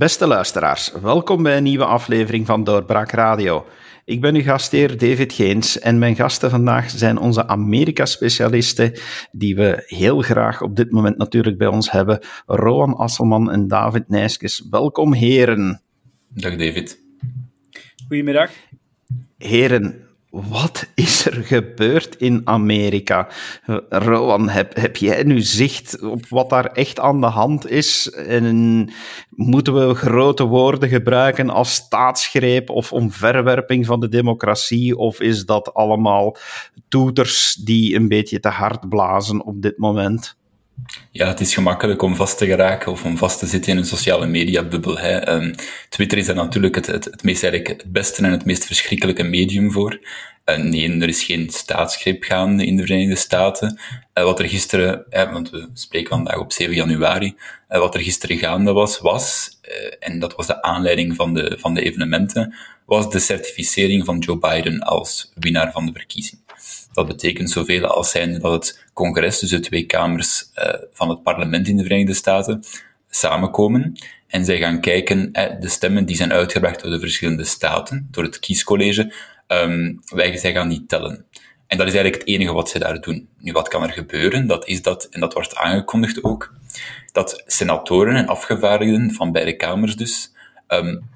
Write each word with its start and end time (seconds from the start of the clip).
Beste 0.00 0.26
luisteraars, 0.26 0.92
welkom 1.02 1.42
bij 1.42 1.56
een 1.56 1.62
nieuwe 1.62 1.84
aflevering 1.84 2.46
van 2.46 2.64
Doorbraak 2.64 3.10
Radio. 3.10 3.66
Ik 4.04 4.20
ben 4.20 4.34
uw 4.34 4.42
gastheer 4.42 4.98
David 4.98 5.32
Geens 5.32 5.78
en 5.78 5.98
mijn 5.98 6.16
gasten 6.16 6.50
vandaag 6.50 6.90
zijn 6.90 7.18
onze 7.18 7.46
Amerika-specialisten, 7.46 8.92
die 9.32 9.54
we 9.56 9.82
heel 9.86 10.20
graag 10.20 10.62
op 10.62 10.76
dit 10.76 10.90
moment 10.90 11.16
natuurlijk 11.16 11.58
bij 11.58 11.66
ons 11.66 11.90
hebben, 11.90 12.18
Rowan 12.46 12.96
Asselman 12.96 13.50
en 13.50 13.68
David 13.68 14.08
Nijskes. 14.08 14.66
Welkom 14.70 15.14
heren. 15.14 15.82
Dag 16.28 16.56
David. 16.56 17.00
Goedemiddag. 18.08 18.50
Heren, 19.38 20.08
wat 20.30 20.86
is 20.94 21.26
er 21.26 21.44
gebeurd 21.44 22.16
in 22.16 22.40
Amerika? 22.44 23.28
Rowan, 23.88 24.48
heb, 24.48 24.76
heb 24.76 24.96
jij 24.96 25.22
nu 25.22 25.40
zicht 25.40 26.02
op 26.02 26.26
wat 26.28 26.50
daar 26.50 26.66
echt 26.66 27.00
aan 27.00 27.20
de 27.20 27.26
hand 27.26 27.70
is? 27.70 28.10
En 28.10 28.88
moeten 29.30 29.88
we 29.88 29.94
grote 29.94 30.44
woorden 30.44 30.88
gebruiken 30.88 31.50
als 31.50 31.74
staatsgreep 31.74 32.70
of 32.70 32.92
omverwerping 32.92 33.86
van 33.86 34.00
de 34.00 34.08
democratie? 34.08 34.96
Of 34.96 35.20
is 35.20 35.44
dat 35.44 35.74
allemaal 35.74 36.36
toeters 36.88 37.54
die 37.54 37.94
een 37.94 38.08
beetje 38.08 38.40
te 38.40 38.48
hard 38.48 38.88
blazen 38.88 39.44
op 39.44 39.62
dit 39.62 39.78
moment? 39.78 40.38
Ja, 41.10 41.28
het 41.28 41.40
is 41.40 41.54
gemakkelijk 41.54 42.02
om 42.02 42.16
vast 42.16 42.38
te 42.38 42.46
geraken 42.46 42.92
of 42.92 43.04
om 43.04 43.16
vast 43.16 43.38
te 43.38 43.46
zitten 43.46 43.72
in 43.72 43.78
een 43.78 43.86
sociale 43.86 44.26
media-bubbel. 44.26 44.98
Um, 45.28 45.54
Twitter 45.88 46.18
is 46.18 46.26
daar 46.26 46.34
natuurlijk 46.34 46.74
het, 46.74 46.86
het, 46.86 47.04
het, 47.04 47.22
meest, 47.22 47.42
eigenlijk 47.42 47.82
het 47.82 47.92
beste 47.92 48.22
en 48.22 48.30
het 48.30 48.44
meest 48.44 48.64
verschrikkelijke 48.64 49.22
medium 49.22 49.72
voor. 49.72 50.00
Uh, 50.46 50.56
nee, 50.56 51.00
er 51.00 51.08
is 51.08 51.22
geen 51.22 51.50
staatsgreep 51.50 52.22
gaande 52.22 52.66
in 52.66 52.76
de 52.76 52.82
Verenigde 52.82 53.16
Staten. 53.16 53.78
Uh, 54.14 54.24
wat 54.24 54.38
er 54.38 54.48
gisteren, 54.48 55.04
uh, 55.10 55.32
want 55.32 55.50
we 55.50 55.68
spreken 55.74 56.08
vandaag 56.08 56.38
op 56.38 56.52
7 56.52 56.74
januari, 56.74 57.34
eh, 57.70 57.78
wat 57.78 57.94
er 57.94 58.00
gisteren 58.00 58.38
gaande 58.38 58.72
was, 58.72 58.98
was, 58.98 59.58
eh, 59.60 60.08
en 60.08 60.18
dat 60.18 60.34
was 60.34 60.46
de 60.46 60.62
aanleiding 60.62 61.16
van 61.16 61.34
de, 61.34 61.56
van 61.60 61.74
de 61.74 61.82
evenementen, 61.82 62.54
was 62.86 63.10
de 63.10 63.18
certificering 63.18 64.04
van 64.04 64.18
Joe 64.18 64.38
Biden 64.38 64.80
als 64.80 65.32
winnaar 65.34 65.72
van 65.72 65.86
de 65.86 65.92
verkiezing. 65.92 66.40
Dat 66.92 67.06
betekent 67.06 67.50
zoveel 67.50 67.86
als 67.86 68.10
zijn 68.10 68.38
dat 68.38 68.52
het 68.52 68.86
congres, 68.92 69.38
dus 69.38 69.50
de 69.50 69.60
twee 69.60 69.84
kamers 69.84 70.50
uh, 70.54 70.74
van 70.92 71.08
het 71.08 71.22
parlement 71.22 71.68
in 71.68 71.76
de 71.76 71.82
Verenigde 71.82 72.14
Staten, 72.14 72.64
samenkomen 73.10 73.98
en 74.26 74.44
zij 74.44 74.58
gaan 74.58 74.80
kijken, 74.80 75.32
eh, 75.32 75.60
de 75.60 75.68
stemmen 75.68 76.04
die 76.04 76.16
zijn 76.16 76.32
uitgebracht 76.32 76.82
door 76.82 76.90
de 76.90 77.00
verschillende 77.00 77.44
staten, 77.44 78.08
door 78.10 78.24
het 78.24 78.38
kiescollege, 78.38 79.12
um, 79.48 80.00
wij, 80.06 80.36
zij 80.36 80.52
gaan 80.52 80.68
die 80.68 80.84
tellen. 80.86 81.24
En 81.66 81.78
dat 81.78 81.86
is 81.86 81.94
eigenlijk 81.94 82.22
het 82.22 82.34
enige 82.34 82.52
wat 82.52 82.68
ze 82.68 82.78
daar 82.78 83.00
doen. 83.00 83.28
Nu, 83.38 83.52
wat 83.52 83.68
kan 83.68 83.82
er 83.82 83.92
gebeuren? 83.92 84.46
Dat 84.46 84.68
is 84.68 84.82
dat, 84.82 85.04
en 85.10 85.20
dat 85.20 85.32
wordt 85.32 85.56
aangekondigd 85.56 86.24
ook, 86.24 86.54
dat 87.12 87.42
senatoren 87.46 88.16
en 88.16 88.26
afgevaardigden 88.26 89.12
van 89.12 89.32
beide 89.32 89.56
kamers 89.56 89.96
dus, 89.96 90.32
um, 90.68 91.08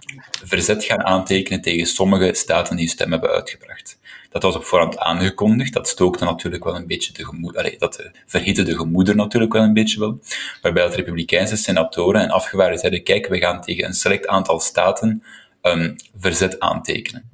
verzet 0.44 0.84
gaan 0.84 1.04
aantekenen 1.04 1.60
tegen 1.60 1.86
sommige 1.86 2.34
staten 2.34 2.76
die 2.76 2.88
stem 2.88 3.10
hebben 3.10 3.30
uitgebracht. 3.30 3.93
Dat 4.34 4.42
was 4.42 4.56
op 4.56 4.64
voorhand 4.64 4.98
aangekondigd. 4.98 5.72
Dat 5.72 5.88
stookte 5.88 6.24
natuurlijk 6.24 6.64
wel 6.64 6.76
een 6.76 6.86
beetje 6.86 7.12
de 7.12 7.24
gemoed, 7.24 7.76
dat 7.78 8.10
verhitte 8.26 8.62
de 8.62 8.76
gemoeder 8.76 9.16
natuurlijk 9.16 9.52
wel 9.52 9.62
een 9.62 9.72
beetje 9.72 10.00
wel. 10.00 10.20
Waarbij 10.62 10.84
het 10.84 10.94
republikeinse 10.94 11.56
senatoren 11.56 12.20
en 12.20 12.30
afgevaardigden 12.30 12.80
zeiden, 12.80 13.02
kijk, 13.02 13.26
we 13.26 13.38
gaan 13.38 13.60
tegen 13.60 13.84
een 13.84 13.94
select 13.94 14.26
aantal 14.26 14.60
staten 14.60 15.22
um, 15.62 15.96
verzet 16.16 16.60
aantekenen. 16.60 17.30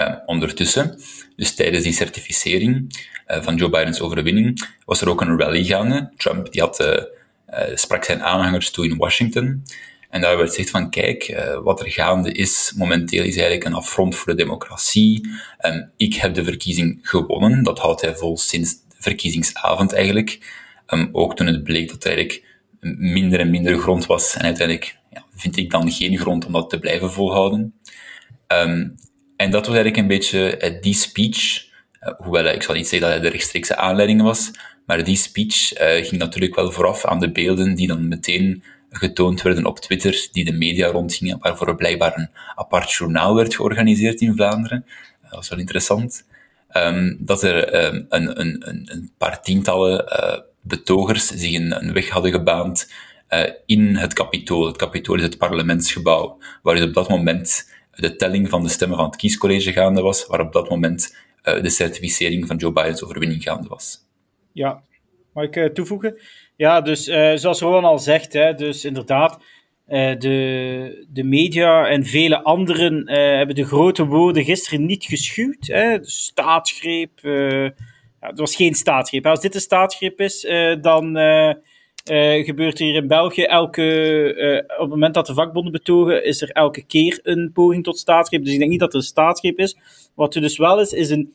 Uh, 0.00 0.14
ondertussen, 0.26 1.00
dus 1.36 1.54
tijdens 1.54 1.84
die 1.84 1.92
certificering 1.92 3.06
uh, 3.28 3.42
van 3.42 3.56
Joe 3.56 3.70
Bidens 3.70 4.00
overwinning, 4.00 4.68
was 4.84 5.00
er 5.00 5.08
ook 5.08 5.20
een 5.20 5.38
rally 5.38 5.64
gaande. 5.64 6.12
Trump 6.16 6.52
die 6.52 6.60
had, 6.60 6.80
uh, 6.80 6.96
sprak 7.74 8.04
zijn 8.04 8.22
aanhangers 8.22 8.70
toe 8.70 8.88
in 8.88 8.96
Washington. 8.96 9.62
En 10.10 10.20
daar 10.20 10.36
werd 10.36 10.48
gezegd 10.48 10.70
van, 10.70 10.90
kijk, 10.90 11.28
uh, 11.28 11.58
wat 11.62 11.80
er 11.80 11.90
gaande 11.90 12.32
is 12.32 12.72
momenteel 12.76 13.24
is 13.24 13.36
eigenlijk 13.36 13.64
een 13.64 13.74
affront 13.74 14.16
voor 14.16 14.36
de 14.36 14.42
democratie. 14.42 15.28
Ik 15.96 16.14
heb 16.14 16.34
de 16.34 16.44
verkiezing 16.44 16.98
gewonnen. 17.02 17.62
Dat 17.62 17.78
houdt 17.78 18.00
hij 18.00 18.14
vol 18.14 18.38
sinds 18.38 18.72
de 18.72 18.96
verkiezingsavond 18.98 19.92
eigenlijk. 19.92 20.58
Um, 20.86 21.08
ook 21.12 21.36
toen 21.36 21.46
het 21.46 21.62
bleek 21.62 21.88
dat 21.88 22.04
er 22.04 22.16
eigenlijk 22.16 22.44
minder 22.98 23.40
en 23.40 23.50
minder 23.50 23.78
grond 23.78 24.06
was. 24.06 24.34
En 24.34 24.44
uiteindelijk 24.44 24.98
ja, 25.10 25.24
vind 25.34 25.56
ik 25.56 25.70
dan 25.70 25.92
geen 25.92 26.18
grond 26.18 26.46
om 26.46 26.52
dat 26.52 26.70
te 26.70 26.78
blijven 26.78 27.12
volhouden. 27.12 27.74
Um, 28.48 28.94
en 29.36 29.50
dat 29.50 29.66
was 29.66 29.74
eigenlijk 29.74 29.96
een 29.96 30.06
beetje 30.06 30.60
uh, 30.62 30.82
die 30.82 30.94
speech. 30.94 31.66
Uh, 32.02 32.12
hoewel 32.16 32.44
ik 32.44 32.62
zal 32.62 32.74
niet 32.74 32.88
zeggen 32.88 33.08
dat 33.08 33.18
hij 33.18 33.28
de 33.28 33.36
rechtstreekse 33.36 33.76
aanleiding 33.76 34.22
was. 34.22 34.50
Maar 34.86 35.04
die 35.04 35.16
speech 35.16 35.68
ging 36.06 36.18
natuurlijk 36.18 36.54
wel 36.54 36.70
vooraf 36.70 37.04
aan 37.04 37.20
de 37.20 37.32
beelden 37.32 37.74
die 37.74 37.86
dan 37.86 38.08
meteen 38.08 38.62
getoond 38.90 39.42
werden 39.42 39.66
op 39.66 39.78
Twitter, 39.78 40.28
die 40.32 40.44
de 40.44 40.52
media 40.52 40.88
rondgingen, 40.88 41.38
waarvoor 41.40 41.76
blijkbaar 41.76 42.18
een 42.18 42.30
apart 42.54 42.92
journaal 42.92 43.34
werd 43.34 43.54
georganiseerd 43.54 44.20
in 44.20 44.34
Vlaanderen. 44.34 44.84
Dat 45.22 45.30
was 45.30 45.48
wel 45.48 45.58
interessant. 45.58 46.24
Um, 46.76 47.16
dat 47.20 47.42
er 47.42 47.84
um, 47.84 48.06
een, 48.08 48.40
een, 48.40 48.62
een, 48.66 49.10
paar 49.18 49.42
tientallen 49.42 50.04
uh, 50.04 50.38
betogers 50.60 51.26
zich 51.26 51.54
een, 51.54 51.92
weg 51.92 52.08
hadden 52.08 52.32
gebaand 52.32 52.92
uh, 53.30 53.50
in 53.66 53.96
het 53.96 54.12
Capitool. 54.12 54.66
Het 54.66 54.76
Capitool 54.76 55.16
is 55.16 55.22
het 55.22 55.38
parlementsgebouw, 55.38 56.38
waar 56.62 56.74
dus 56.74 56.84
op 56.84 56.94
dat 56.94 57.08
moment 57.08 57.72
de 57.94 58.16
telling 58.16 58.48
van 58.48 58.62
de 58.62 58.68
stemmen 58.68 58.96
van 58.96 59.06
het 59.06 59.16
kiescollege 59.16 59.72
gaande 59.72 60.00
was, 60.00 60.26
waar 60.26 60.40
op 60.40 60.52
dat 60.52 60.68
moment 60.68 61.16
uh, 61.44 61.62
de 61.62 61.70
certificering 61.70 62.46
van 62.46 62.56
Joe 62.56 62.72
Biden's 62.72 63.02
overwinning 63.02 63.42
gaande 63.42 63.68
was. 63.68 63.98
Ja, 64.52 64.82
mag 65.32 65.44
ik 65.44 65.74
toevoegen? 65.74 66.18
Ja, 66.60 66.80
dus 66.80 67.08
uh, 67.08 67.32
zoals 67.34 67.60
Rowan 67.60 67.84
al 67.84 67.98
zegt, 67.98 68.32
hè, 68.32 68.54
dus 68.54 68.84
inderdaad, 68.84 69.38
uh, 69.88 70.18
de, 70.18 71.06
de 71.08 71.22
media 71.22 71.88
en 71.88 72.04
vele 72.04 72.42
anderen 72.42 73.10
uh, 73.10 73.16
hebben 73.16 73.54
de 73.54 73.64
grote 73.64 74.06
woorden 74.06 74.44
gisteren 74.44 74.86
niet 74.86 75.04
geschuwd. 75.04 75.66
Hè. 75.66 75.98
Staatsgreep, 76.00 77.10
ja, 77.22 77.72
het 78.20 78.38
was 78.38 78.56
geen 78.56 78.74
staatsgreep. 78.74 79.26
Als 79.26 79.40
dit 79.40 79.54
een 79.54 79.60
staatsgreep 79.60 80.20
is, 80.20 80.40
dan 80.80 81.04
gebeurt 82.44 82.78
er 82.78 82.86
hier 82.86 82.94
in 82.94 83.08
België 83.08 83.42
elke, 83.42 84.64
op 84.76 84.80
het 84.80 84.88
moment 84.88 85.14
dat 85.14 85.26
de 85.26 85.34
vakbonden 85.34 85.72
betogen, 85.72 86.24
is 86.24 86.42
er 86.42 86.50
elke 86.50 86.86
keer 86.86 87.20
een 87.22 87.50
poging 87.52 87.84
tot 87.84 87.98
staatsgreep. 87.98 88.44
Dus 88.44 88.52
ik 88.52 88.58
denk 88.58 88.70
niet 88.70 88.80
dat 88.80 88.92
er 88.92 88.98
een 88.98 89.02
staatsgreep 89.02 89.58
is. 89.58 89.76
Wat 90.14 90.34
er 90.34 90.40
dus 90.40 90.58
wel 90.58 90.80
is, 90.80 90.92
is 90.92 91.10
een 91.10 91.32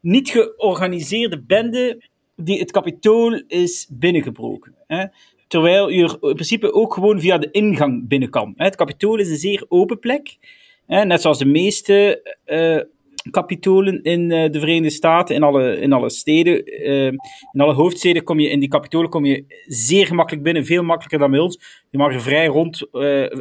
niet 0.00 0.30
georganiseerde 0.30 1.40
bende 1.40 2.02
die 2.40 2.58
het 2.58 2.70
kapitool 2.70 3.42
is 3.46 3.88
binnengebroken. 3.90 4.74
Hè? 4.86 5.04
Terwijl 5.46 5.88
je 5.88 6.02
er 6.02 6.10
in 6.10 6.34
principe 6.34 6.72
ook 6.72 6.94
gewoon 6.94 7.20
via 7.20 7.38
de 7.38 7.50
ingang 7.50 8.08
binnen 8.08 8.30
kan. 8.30 8.54
Hè? 8.56 8.64
Het 8.64 8.76
kapitool 8.76 9.18
is 9.18 9.30
een 9.30 9.36
zeer 9.36 9.64
open 9.68 9.98
plek. 9.98 10.36
Hè? 10.86 11.04
Net 11.04 11.20
zoals 11.20 11.38
de 11.38 11.44
meeste 11.44 12.22
uh, 12.46 12.80
kapitolen 13.30 14.02
in 14.02 14.30
uh, 14.30 14.50
de 14.50 14.58
Verenigde 14.58 14.90
Staten, 14.90 15.34
in 15.34 15.42
alle, 15.42 15.76
in 15.80 15.92
alle 15.92 16.10
steden, 16.10 16.72
uh, 16.88 17.06
in 17.52 17.60
alle 17.60 17.72
hoofdsteden 17.72 18.22
kom 18.22 18.40
je 18.40 18.48
in 18.48 18.60
die 18.60 18.68
kapitolen 18.68 19.10
kom 19.10 19.24
je 19.24 19.44
zeer 19.66 20.06
gemakkelijk 20.06 20.44
binnen, 20.44 20.64
veel 20.64 20.82
makkelijker 20.82 21.18
dan 21.18 21.30
bij 21.30 21.40
ons. 21.40 21.84
Je 21.90 21.98
mag 21.98 22.14
er 22.14 22.22
vrij 22.22 22.46
rond 22.46 22.90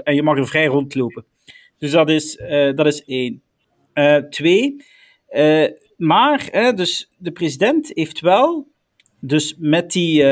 en 0.04 0.16
je 0.16 0.24
mag 0.24 0.38
er 0.38 0.48
vrij 0.48 0.66
rondlopen. 0.66 1.26
Dus 1.78 1.92
dat 1.92 2.10
is, 2.10 2.42
dat 2.76 2.86
is 2.86 3.06
één. 3.06 3.42
twee, 4.30 4.76
maar 5.98 6.48
hè, 6.52 6.74
dus 6.74 7.12
de 7.18 7.32
president 7.32 7.92
heeft 7.94 8.20
wel 8.20 8.68
dus 9.28 9.56
met 9.58 9.92
die. 9.92 10.24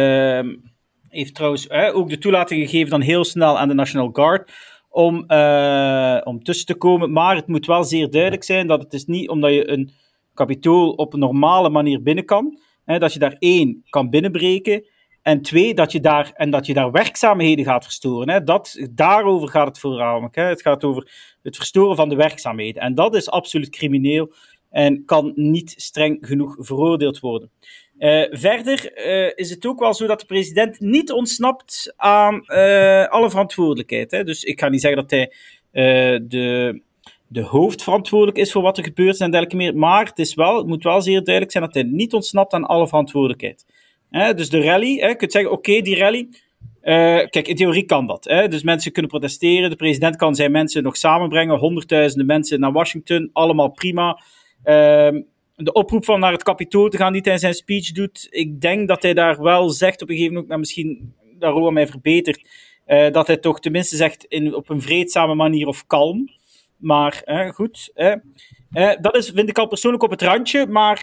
Heeft 1.10 1.36
trouwens 1.36 1.68
uh, 1.68 1.96
ook 1.96 2.10
de 2.10 2.18
toelating 2.18 2.62
gegeven 2.62 2.90
dan 2.90 3.02
heel 3.02 3.24
snel 3.24 3.60
aan 3.60 3.68
de 3.68 3.74
National 3.74 4.10
Guard 4.12 4.52
om, 4.90 5.24
uh, 5.28 6.22
om 6.24 6.44
tussen 6.44 6.66
te 6.66 6.76
komen. 6.76 7.12
Maar 7.12 7.36
het 7.36 7.48
moet 7.48 7.66
wel 7.66 7.84
zeer 7.84 8.10
duidelijk 8.10 8.44
zijn 8.44 8.68
dat 8.68 8.84
het 8.84 8.94
is 8.94 9.06
niet 9.06 9.30
omdat 9.30 9.54
je 9.54 9.70
een 9.70 9.92
kapitool 10.34 10.92
op 10.92 11.14
een 11.14 11.20
normale 11.20 11.70
manier 11.70 12.02
binnen 12.02 12.26
kan. 12.26 12.60
Hè, 12.86 13.00
dat 13.00 13.14
je 13.14 13.20
daar 13.20 13.36
één 13.40 13.84
kan 13.90 14.10
binnenbreken. 14.10 14.86
En 15.22 15.42
twee, 15.42 15.74
dat 15.74 15.92
je 15.92 16.00
daar, 16.00 16.32
en 16.34 16.50
dat 16.50 16.66
je 16.66 16.74
daar 16.74 16.92
werkzaamheden 16.92 17.66
gaat 17.66 17.84
verstoren. 17.84 18.30
Hè. 18.30 18.44
Dat, 18.44 18.88
daarover 18.92 19.48
gaat 19.50 19.68
het 19.68 19.80
voornamelijk. 19.80 20.36
Het 20.36 20.62
gaat 20.62 20.84
over 20.84 21.12
het 21.42 21.56
verstoren 21.56 21.96
van 21.96 22.10
de 22.10 22.16
werkzaamheden. 22.16 22.82
En 22.82 22.96
dat 22.96 23.16
is 23.16 23.30
absoluut 23.30 23.70
crimineel 23.70 24.34
en 24.70 25.06
kan 25.06 25.32
niet 25.36 25.74
streng 25.78 26.18
genoeg 26.22 26.56
veroordeeld 26.60 27.20
worden. 27.20 27.52
Uh, 28.00 28.26
verder 28.30 28.92
uh, 29.08 29.32
is 29.36 29.50
het 29.50 29.66
ook 29.66 29.80
wel 29.80 29.94
zo 29.94 30.08
dat 30.08 30.20
de 30.20 30.26
president 30.26 30.80
niet 30.80 31.12
ontsnapt 31.12 31.94
aan 31.98 32.44
uh, 32.48 33.08
alle 33.08 33.30
verantwoordelijkheid. 33.30 34.12
Hè? 34.12 34.24
Dus 34.24 34.44
ik 34.44 34.60
ga 34.60 34.70
niet 34.70 34.82
zeggen 34.82 35.02
dat 35.02 35.12
hij 35.12 35.32
de, 36.28 36.82
de 37.28 37.42
hoofdverantwoordelijk 37.42 38.38
is 38.38 38.52
voor 38.52 38.62
wat 38.62 38.78
er 38.78 38.84
gebeurt 38.84 39.20
en 39.20 39.32
dergelijke 39.32 39.56
meer. 39.56 39.78
Maar 39.78 40.06
het, 40.06 40.20
is 40.20 40.34
wel, 40.34 40.66
moet 40.66 40.84
wel 40.84 41.02
zeer 41.02 41.24
duidelijk 41.24 41.52
zijn 41.52 41.64
dat 41.64 41.74
hij 41.74 41.84
niet 41.84 42.14
ontsnapt 42.14 42.54
aan 42.54 42.66
alle 42.66 42.88
verantwoordelijkheid. 42.88 43.66
Dus 44.10 44.50
de 44.50 44.62
rally, 44.62 44.98
hè, 45.00 45.08
je 45.08 45.16
kunt 45.16 45.32
zeggen, 45.32 45.52
oké, 45.52 45.82
die 45.82 45.98
rally. 45.98 46.28
kijk, 47.30 47.48
in 47.48 47.56
theorie 47.56 47.86
kan 47.86 48.08
dat. 48.08 48.24
Hè? 48.24 48.48
Dus 48.48 48.64
mensen 48.64 48.92
kunnen 48.92 49.12
protesteren. 49.12 49.70
De 49.70 49.76
president 49.76 50.16
kan 50.16 50.36
zijn 50.36 50.52
mensen 50.52 50.84
nog 50.84 50.98
samenbrengen. 50.98 51.58
Honderdduizenden 51.58 52.28
mensen 52.28 52.60
naar 52.60 52.72
Washington. 52.72 53.30
Allemaal 53.34 53.70
prima. 53.72 54.22
Ehm, 54.64 55.22
de 55.56 55.74
oproep 55.74 56.06
van 56.06 56.20
naar 56.20 56.32
het 56.32 56.44
kapitool 56.44 56.90
te 56.90 56.98
gaan 56.98 57.14
die 57.14 57.22
hij 57.22 57.34
in 57.34 57.40
zijn 57.40 57.54
speech 57.54 57.92
doet, 57.92 58.28
ik 58.30 58.62
denk 58.62 58.88
dat 58.88 59.02
hij 59.02 59.14
daar 59.14 59.42
wel 59.42 59.70
zegt 59.70 60.02
op 60.02 60.10
een 60.10 60.16
gegeven 60.16 60.34
moment, 60.34 60.50
maar 60.50 60.60
misschien 60.60 61.14
daar 61.40 61.74
mij 61.74 61.88
verbetert, 61.88 62.48
uh, 62.88 63.12
dat 63.12 63.28
hij 63.28 63.38
toch 63.38 63.60
tenminste 63.60 63.96
zegt 63.96 64.26
in, 64.26 64.56
op 64.56 64.70
een 64.70 64.82
vreedzame 64.82 65.36
manier 65.36 65.68
of 65.68 65.88
kalm. 65.88 66.30
Maar 66.78 67.24
goed, 67.54 67.92
dat 69.02 69.16
is, 69.16 69.30
vind 69.30 69.50
ik 69.50 69.58
al 69.58 69.68
persoonlijk 69.68 70.04
op 70.04 70.10
het 70.10 70.22
randje, 70.22 70.68
maar 70.68 70.98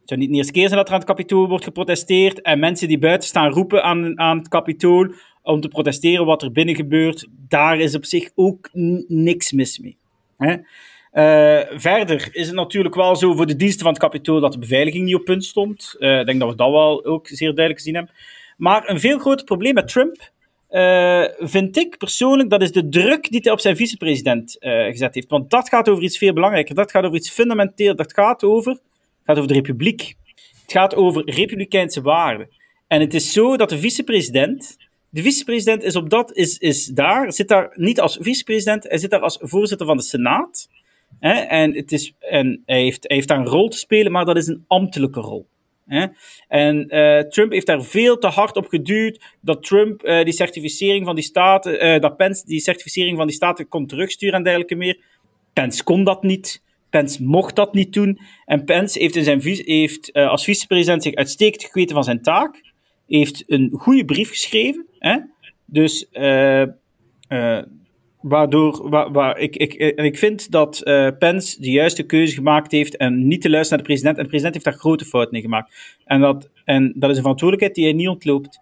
het 0.00 0.08
zou 0.08 0.20
niet 0.20 0.30
de 0.30 0.36
eerste 0.36 0.52
keer 0.52 0.66
zijn 0.66 0.76
dat 0.76 0.86
er 0.86 0.92
aan 0.92 1.00
het 1.00 1.08
kapitool 1.08 1.48
wordt 1.48 1.64
geprotesteerd 1.64 2.40
en 2.40 2.58
mensen 2.58 2.88
die 2.88 2.98
buiten 2.98 3.28
staan 3.28 3.50
roepen 3.50 3.82
aan, 3.82 4.18
aan 4.18 4.38
het 4.38 4.48
kapitool 4.48 5.12
om 5.42 5.60
te 5.60 5.68
protesteren 5.68 6.26
wat 6.26 6.42
er 6.42 6.52
binnen 6.52 6.74
gebeurt, 6.74 7.28
daar 7.48 7.78
is 7.78 7.94
op 7.94 8.04
zich 8.04 8.30
ook 8.34 8.70
niks 9.08 9.52
mis 9.52 9.78
mee. 9.78 9.96
Hè? 10.36 10.56
Uh, 11.18 11.60
verder 11.70 12.28
is 12.32 12.46
het 12.46 12.56
natuurlijk 12.56 12.94
wel 12.94 13.16
zo 13.16 13.34
voor 13.34 13.46
de 13.46 13.56
diensten 13.56 13.82
van 13.82 13.92
het 13.92 14.00
kapitool 14.00 14.40
dat 14.40 14.52
de 14.52 14.58
beveiliging 14.58 15.04
niet 15.04 15.14
op 15.14 15.24
punt 15.24 15.44
stond. 15.44 15.96
Uh, 15.98 16.18
ik 16.18 16.26
denk 16.26 16.40
dat 16.40 16.48
we 16.48 16.56
dat 16.56 16.70
wel 16.70 17.04
ook 17.04 17.28
zeer 17.28 17.54
duidelijk 17.54 17.78
gezien 17.78 17.94
hebben. 17.94 18.14
Maar 18.56 18.88
een 18.88 19.00
veel 19.00 19.18
groter 19.18 19.44
probleem 19.44 19.74
met 19.74 19.88
Trump 19.88 20.30
uh, 20.70 21.24
vind 21.38 21.76
ik 21.76 21.98
persoonlijk, 21.98 22.50
dat 22.50 22.62
is 22.62 22.72
de 22.72 22.88
druk 22.88 23.30
die 23.30 23.40
hij 23.42 23.52
op 23.52 23.60
zijn 23.60 23.76
vicepresident 23.76 24.56
gezet 24.60 25.14
heeft. 25.14 25.28
Want 25.28 25.50
dat 25.50 25.68
gaat 25.68 25.88
over 25.88 26.02
iets 26.02 26.18
veel 26.18 26.32
belangrijker. 26.32 26.74
Dat 26.74 26.90
gaat 26.90 27.04
over 27.04 27.16
iets 27.16 27.30
fundamenteel. 27.30 27.96
Dat 27.96 28.12
gaat 28.12 28.44
over, 28.44 28.78
gaat 29.24 29.36
over 29.36 29.48
de 29.48 29.54
republiek. 29.54 30.14
Het 30.62 30.72
gaat 30.72 30.94
over 30.94 31.22
republikeinse 31.24 32.00
waarden. 32.00 32.48
En 32.88 33.00
het 33.00 33.14
is 33.14 33.32
zo 33.32 33.56
dat 33.56 33.68
de 33.68 33.78
vicepresident 33.78 34.76
de 35.10 35.22
vicepresident 35.22 35.82
is, 35.82 35.96
op 35.96 36.10
dat, 36.10 36.36
is, 36.36 36.58
is 36.58 36.86
daar, 36.86 37.32
zit 37.32 37.48
daar 37.48 37.72
niet 37.74 38.00
als 38.00 38.18
vicepresident, 38.20 38.84
hij 38.88 38.98
zit 38.98 39.10
daar 39.10 39.20
als 39.20 39.38
voorzitter 39.40 39.86
van 39.86 39.96
de 39.96 40.02
Senaat. 40.02 40.68
Hè? 41.20 41.32
En, 41.32 41.74
het 41.74 41.92
is, 41.92 42.14
en 42.18 42.62
hij, 42.66 42.82
heeft, 42.82 43.04
heeft 43.08 43.28
daar 43.28 43.38
een 43.38 43.46
rol 43.46 43.68
te 43.68 43.78
spelen, 43.78 44.12
maar 44.12 44.24
dat 44.24 44.36
is 44.36 44.46
een 44.46 44.64
ambtelijke 44.66 45.20
rol. 45.20 45.46
Hè? 45.86 46.06
En 46.48 46.94
uh, 46.94 47.18
Trump 47.18 47.52
heeft 47.52 47.66
daar 47.66 47.82
veel 47.82 48.18
te 48.18 48.26
hard 48.26 48.56
op 48.56 48.66
geduwd 48.66 49.24
dat 49.40 49.62
Trump 49.62 50.04
uh, 50.04 50.24
die 50.24 50.32
certificering 50.32 51.04
van 51.04 51.14
die 51.14 51.24
staten, 51.24 51.86
uh, 51.86 52.00
dat 52.00 52.16
Pence 52.16 52.46
die 52.46 52.60
certificering 52.60 53.16
van 53.16 53.26
die 53.26 53.36
staten 53.36 53.68
kon 53.68 53.86
terugsturen 53.86 54.34
en 54.34 54.42
dergelijke 54.42 54.74
meer. 54.74 55.00
Pence 55.52 55.84
kon 55.84 56.04
dat 56.04 56.22
niet. 56.22 56.62
Pence 56.90 57.22
mocht 57.22 57.56
dat 57.56 57.74
niet 57.74 57.92
doen. 57.92 58.18
En 58.44 58.64
Pence 58.64 58.98
heeft, 58.98 59.16
in 59.16 59.24
zijn, 59.24 59.40
heeft 59.42 60.12
als 60.12 60.44
vicepresident 60.44 61.02
zich 61.02 61.14
uitstekend 61.14 61.64
geweten 61.64 61.94
van 61.94 62.04
zijn 62.04 62.22
taak 62.22 62.62
heeft 63.06 63.44
een 63.46 63.70
goede 63.72 64.04
brief 64.04 64.28
geschreven. 64.28 64.86
Hè? 64.98 65.18
Dus 65.64 66.06
waardoor 68.28 68.88
waar, 69.12 69.38
ik, 69.38 69.56
ik, 69.56 69.74
en 69.74 70.04
ik 70.04 70.18
vind 70.18 70.50
dat 70.50 70.80
uh, 70.84 71.08
Pence 71.18 71.60
de 71.60 71.70
juiste 71.70 72.02
keuze 72.02 72.34
gemaakt 72.34 72.72
heeft 72.72 72.96
en 72.96 73.26
niet 73.26 73.40
te 73.40 73.50
luisteren 73.50 73.78
naar 73.78 73.86
de 73.86 73.92
president. 73.92 74.16
En 74.16 74.22
de 74.22 74.28
president 74.28 74.54
heeft 74.54 74.66
daar 74.66 74.82
grote 74.82 75.04
fouten 75.04 75.36
in 75.36 75.42
gemaakt. 75.42 75.98
En 76.04 76.20
dat, 76.20 76.50
en 76.64 76.92
dat 76.96 77.10
is 77.10 77.16
een 77.16 77.22
verantwoordelijkheid 77.22 77.74
die 77.74 77.84
hij 77.84 77.92
niet 77.92 78.08
ontloopt. 78.08 78.60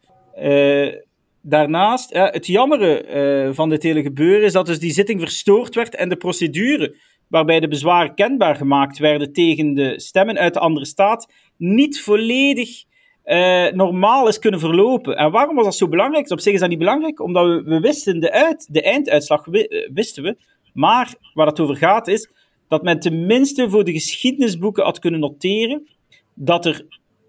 daarnaast, 1.41 2.15
het 2.15 2.47
jammere 2.47 3.51
van 3.55 3.69
dit 3.69 3.83
hele 3.83 4.03
gebeuren 4.03 4.45
is 4.45 4.53
dat 4.53 4.67
dus 4.67 4.79
die 4.79 4.93
zitting 4.93 5.21
verstoord 5.21 5.75
werd 5.75 5.95
en 5.95 6.09
de 6.09 6.17
procedure 6.17 6.97
waarbij 7.29 7.61
de 7.61 7.69
bezwaren 7.69 8.15
kenbaar 8.15 8.57
gemaakt 8.57 8.99
werden 8.99 9.33
tegen 9.33 9.75
de 9.75 10.01
stemmen 10.01 10.39
uit 10.39 10.55
de 10.55 10.61
andere 10.61 10.87
staat 10.87 11.33
niet 11.57 12.01
volledig 12.01 12.85
uh, 13.27 13.73
normaal 13.73 14.29
is 14.29 14.39
kunnen 14.39 14.61
verlopen. 14.61 15.17
En 15.17 15.31
waarom 15.31 15.55
was 15.55 15.65
dat 15.65 15.75
zo 15.75 15.89
belangrijk? 15.89 16.31
Op 16.31 16.41
zich 16.41 16.53
is 16.53 16.61
dat 16.61 16.69
niet 16.69 16.79
belangrijk, 16.79 17.21
omdat 17.21 17.47
we, 17.47 17.63
we 17.63 17.81
wisten 17.81 18.21
de, 18.21 18.33
uit, 18.33 18.67
de 18.71 18.83
einduitslag, 18.83 19.47
eh, 19.47 19.91
wisten 19.93 20.23
we. 20.23 20.37
Maar 20.73 21.15
waar 21.35 21.47
het 21.47 21.61
over 21.61 21.77
gaat 21.77 22.09
is 22.09 22.31
dat 22.69 22.83
men 22.83 23.01
tenminste 23.01 23.71
voor 23.71 23.85
de 23.85 23.93
geschiedenisboeken 23.93 24.85
had 24.85 24.99
kunnen 24.99 25.21
noteren 25.21 25.89
dat 26.35 26.67
er 26.67 26.87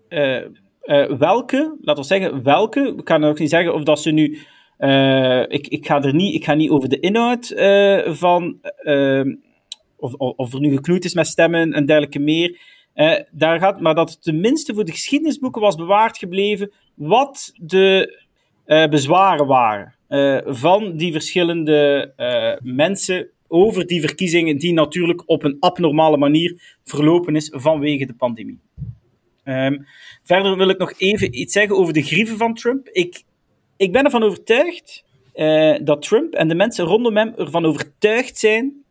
uh, 0.10 0.42
welke, 1.18 1.78
laten 1.82 2.04
we 2.04 2.08
zeggen 2.08 2.44
welke, 2.44 2.94
ik 2.98 3.06
kan 3.06 3.24
ook 3.24 3.40
niet 3.40 3.50
zeggen 3.50 3.74
of 3.74 3.84
dat 3.84 4.02
ze 4.02 4.12
nu, 4.12 4.26
ik, 5.48 5.68
ik, 5.68 5.86
ga 5.86 6.02
er 6.02 6.14
niet, 6.14 6.36
ik 6.36 6.44
ga 6.44 6.54
niet 6.54 6.70
over 6.70 6.90
de 6.90 7.00
inhoud 7.00 7.54
van, 8.18 8.60
of, 9.98 10.14
of 10.14 10.54
er 10.54 10.60
nu 10.60 10.76
geknoeid 10.76 11.06
is 11.06 11.14
met 11.14 11.28
stemmen 11.28 11.74
en 11.74 11.86
dergelijke 11.86 12.20
meer, 12.20 12.60
uh, 12.98 13.20
daar 13.32 13.60
gaat, 13.60 13.80
maar 13.80 13.96
dat 13.96 14.24
tenminste 14.24 14.74
voor 14.74 14.86
de 14.86 14.92
geschiedenisboeken 14.92 15.62
was 15.62 15.76
bewaard 15.76 16.18
gebleven 16.18 16.72
wat 16.94 17.52
de 17.56 18.20
uh, 18.66 18.88
bezwaren 18.88 19.48
waren 19.48 19.96
uh, 20.10 20.40
van 20.46 20.98
die 20.98 21.12
verschillende 21.12 22.14
mensen 22.64 23.30
over 23.48 23.88
die 23.88 24.02
verkiezingen, 24.02 24.58
die 24.58 24.74
natuurlijk 24.74 25.24
op 25.26 25.44
een 25.44 25.58
abnormale 25.60 26.18
manier 26.18 26.78
verlopen 26.84 27.36
is 27.36 27.52
vanwege 27.56 28.06
de 28.06 28.14
pandemie. 28.14 28.60
Um, 29.44 29.86
verder 30.24 30.58
wil 30.58 30.70
ik 30.70 30.78
nog 30.78 30.94
even 30.98 31.40
iets 31.40 31.54
zeggen 31.54 31.76
over 31.76 31.94
de 31.94 32.02
grieven 32.02 32.38
van 32.38 32.54
Trump. 32.54 32.88
Ik, 32.88 33.24
ik 33.78 33.92
ben 33.92 34.04
ervan 34.04 34.24
overtuigd 34.24 35.06
dat 35.84 36.02
Trump 36.02 36.34
en 36.34 36.48
de 36.48 36.56
mensen 36.56 36.86
rondom 36.86 37.18
hem 37.18 37.34
ervan 37.36 37.66
overtuigd 37.66 38.38
zijn 38.38 38.84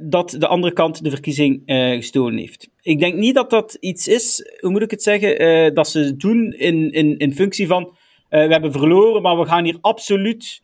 dat 0.00 0.36
de 0.38 0.46
andere 0.46 0.72
kant 0.72 1.04
de 1.04 1.10
verkiezing 1.10 1.62
gestolen 1.66 2.36
heeft. 2.36 2.72
Ik 2.84 2.98
denk 2.98 3.14
niet 3.14 3.34
dat 3.34 3.50
dat 3.50 3.76
iets 3.80 4.08
is, 4.08 4.56
hoe 4.60 4.70
moet 4.70 4.82
ik 4.82 4.90
het 4.90 5.02
zeggen, 5.02 5.42
uh, 5.42 5.74
dat 5.74 5.88
ze 5.88 6.16
doen 6.16 6.52
in, 6.52 6.92
in, 6.92 7.18
in 7.18 7.34
functie 7.34 7.66
van 7.66 7.96
we 8.28 8.38
hebben 8.38 8.72
verloren, 8.72 9.22
maar 9.22 9.38
we 9.38 9.46
gaan 9.46 9.64
hier 9.64 9.78
absoluut 9.80 10.62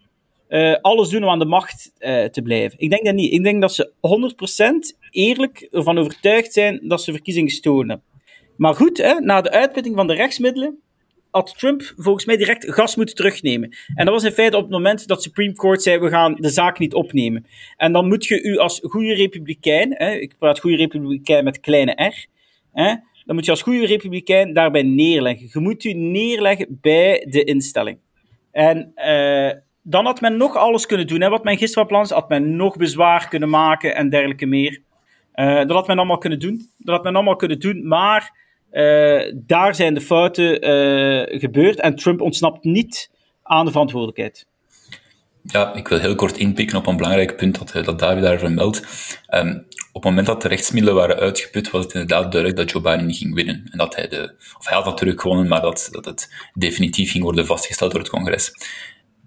alles 0.81 1.09
doen 1.09 1.23
om 1.23 1.29
aan 1.29 1.39
de 1.39 1.45
macht 1.45 1.93
te 2.33 2.41
blijven. 2.43 2.79
Ik 2.79 2.91
denk 2.91 3.05
dat 3.05 3.15
niet. 3.15 3.33
Ik 3.33 3.43
denk 3.43 3.61
dat 3.61 3.75
ze 3.75 3.93
100% 4.95 4.97
eerlijk 5.11 5.69
ervan 5.71 5.99
overtuigd 5.99 6.53
zijn 6.53 6.81
dat 6.89 7.03
ze 7.03 7.13
verkiezingen 7.13 7.53
hebben. 7.63 8.03
Maar 8.57 8.75
goed, 8.75 8.99
hè, 8.99 9.21
na 9.21 9.41
de 9.41 9.51
uitputting 9.51 9.97
van 9.97 10.07
de 10.07 10.15
rechtsmiddelen 10.15 10.79
had 11.31 11.59
Trump 11.59 11.93
volgens 11.97 12.25
mij 12.25 12.37
direct 12.37 12.73
gas 12.73 12.97
moeten 12.97 13.15
terugnemen. 13.15 13.77
En 13.95 14.05
dat 14.05 14.15
was 14.15 14.25
in 14.25 14.33
feite 14.33 14.57
op 14.57 14.63
het 14.63 14.73
moment 14.73 15.07
dat 15.07 15.23
Supreme 15.23 15.53
Court 15.53 15.83
zei: 15.83 15.99
we 15.99 16.09
gaan 16.09 16.35
de 16.35 16.49
zaak 16.49 16.79
niet 16.79 16.95
opnemen. 16.95 17.47
En 17.77 17.93
dan 17.93 18.09
moet 18.09 18.27
je 18.27 18.43
u 18.43 18.59
als 18.59 18.81
goede 18.83 19.15
republikein, 19.15 19.95
hè, 19.97 20.11
ik 20.11 20.35
praat 20.39 20.61
goede 20.61 20.77
republikein 20.77 21.45
met 21.45 21.61
kleine 21.61 21.93
r, 21.93 22.27
hè, 22.73 22.95
dan 23.25 23.35
moet 23.35 23.45
je 23.45 23.51
als 23.51 23.63
goede 23.63 23.87
republikein 23.87 24.53
daarbij 24.53 24.83
neerleggen. 24.83 25.49
Je 25.53 25.61
moet 25.61 25.85
u 25.85 25.93
neerleggen 25.93 26.79
bij 26.81 27.27
de 27.29 27.45
instelling. 27.45 27.99
En 28.53 28.93
uh, 28.97 29.51
dan 29.83 30.05
had 30.05 30.21
men 30.21 30.37
nog 30.37 30.57
alles 30.57 30.87
kunnen 30.87 31.07
doen. 31.07 31.21
Hè. 31.21 31.29
Wat 31.29 31.45
men 31.45 31.59
gisteren 31.59 31.87
plan 31.87 32.07
had 32.09 32.29
men 32.29 32.57
nog 32.57 32.77
bezwaar 32.77 33.29
kunnen 33.29 33.49
maken 33.49 33.95
en 33.95 34.09
dergelijke 34.09 34.47
meer. 34.47 34.83
Uh, 35.35 35.57
dat 35.57 35.71
had 35.71 35.87
men 35.87 35.99
allemaal 35.99 36.19
kunnen 36.19 36.39
doen. 36.39 36.71
Dat 36.79 36.95
had 36.95 37.05
men 37.05 37.15
allemaal 37.15 37.37
kunnen 37.37 37.61
doen, 37.61 37.89
maar 37.89 38.39
uh, 38.73 39.33
daar 39.35 39.75
zijn 39.75 39.95
de 39.95 40.01
fouten 40.01 40.69
uh, 40.69 41.41
gebeurd 41.41 41.81
en 41.81 41.97
Trump 41.97 42.21
ontsnapt 42.21 42.65
niet 42.65 43.11
aan 43.43 43.65
de 43.65 43.71
verantwoordelijkheid. 43.71 44.47
Ja, 45.43 45.75
ik 45.75 45.89
wil 45.89 45.99
heel 45.99 46.15
kort 46.15 46.37
inpikken 46.37 46.79
op 46.79 46.87
een 46.87 46.97
belangrijk 46.97 47.37
punt 47.37 47.59
dat, 47.59 47.85
dat 47.85 47.99
David 47.99 48.23
daar 48.23 48.39
vermeldt. 48.39 48.83
Um, 49.35 49.67
op 49.93 50.03
het 50.03 50.05
moment 50.05 50.27
dat 50.27 50.43
de 50.43 50.49
rechtsmiddelen 50.49 50.99
waren 50.99 51.17
uitgeput, 51.17 51.71
was 51.71 51.85
het 51.85 51.93
inderdaad 51.93 52.33
duidelijk 52.33 52.57
dat 52.57 52.71
Joe 52.71 52.83
Biden 52.83 53.15
ging 53.15 53.35
winnen. 53.35 53.69
En 53.71 53.79
dat 53.79 53.97
hij 53.97 54.09
de, 54.09 54.35
of 54.59 54.67
hij 54.67 54.77
had 54.77 54.85
natuurlijk 54.85 55.21
gewonnen, 55.21 55.49
maar 55.49 55.61
dat, 55.61 55.89
dat 55.91 56.05
het 56.05 56.33
definitief 56.55 57.11
ging 57.11 57.25
worden 57.25 57.47
vastgesteld 57.47 57.91
door 57.91 58.01
het 58.01 58.11
congres. 58.11 58.53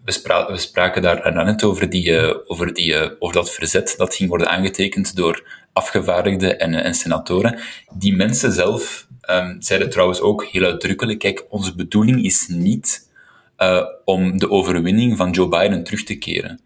We, 0.05 0.11
spra 0.11 0.51
we 0.51 0.57
spraken 0.57 1.01
daar 1.01 1.45
net 1.45 1.63
over, 1.63 1.89
die, 1.89 2.47
over, 2.47 2.73
die, 2.73 3.21
over 3.21 3.35
dat 3.35 3.51
verzet 3.51 3.93
dat 3.97 4.15
ging 4.15 4.29
worden 4.29 4.49
aangetekend 4.49 5.15
door 5.15 5.63
afgevaardigden 5.73 6.59
en, 6.59 6.73
en 6.73 6.93
senatoren. 6.93 7.59
Die 7.93 8.15
mensen 8.15 8.51
zelf 8.51 9.07
um, 9.29 9.61
zeiden 9.61 9.89
trouwens 9.89 10.19
ook 10.21 10.45
heel 10.45 10.63
uitdrukkelijk, 10.63 11.19
kijk, 11.19 11.45
onze 11.49 11.75
bedoeling 11.75 12.23
is 12.23 12.47
niet 12.47 13.09
uh, 13.57 13.83
om 14.05 14.37
de 14.37 14.49
overwinning 14.49 15.17
van 15.17 15.31
Joe 15.31 15.47
Biden 15.47 15.83
terug 15.83 16.03
te 16.03 16.15
keren. 16.15 16.59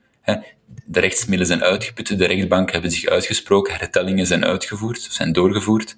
De 0.86 1.00
rechtsmiddelen 1.00 1.48
zijn 1.48 1.64
uitgeput, 1.64 2.18
de 2.18 2.26
rechtbank 2.26 2.72
hebben 2.72 2.92
zich 2.92 3.10
uitgesproken, 3.10 3.76
hertellingen 3.76 4.28
zijn 4.28 4.46
uitgevoerd, 4.46 5.08
zijn 5.10 5.32
doorgevoerd. 5.32 5.98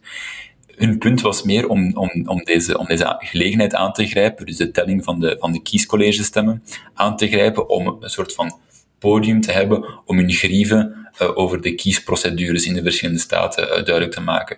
Hun 0.75 0.97
punt 0.97 1.21
was 1.21 1.43
meer 1.43 1.67
om, 1.67 1.97
om, 1.97 2.09
om, 2.25 2.43
deze, 2.43 2.77
om 2.77 2.85
deze 2.85 3.15
gelegenheid 3.19 3.75
aan 3.75 3.93
te 3.93 4.07
grijpen, 4.07 4.45
dus 4.45 4.57
de 4.57 4.71
telling 4.71 5.03
van 5.03 5.19
de, 5.19 5.35
van 5.39 5.51
de 5.51 5.61
kiescollegestemmen 5.61 6.63
aan 6.93 7.17
te 7.17 7.27
grijpen, 7.27 7.69
om 7.69 7.97
een 7.99 8.09
soort 8.09 8.33
van 8.33 8.59
podium 8.99 9.41
te 9.41 9.51
hebben 9.51 9.99
om 10.05 10.17
hun 10.17 10.31
grieven 10.31 11.09
uh, 11.21 11.37
over 11.37 11.61
de 11.61 11.75
kiesprocedures 11.75 12.65
in 12.65 12.73
de 12.73 12.81
verschillende 12.81 13.19
staten 13.19 13.63
uh, 13.63 13.69
duidelijk 13.69 14.11
te 14.11 14.21
maken. 14.21 14.57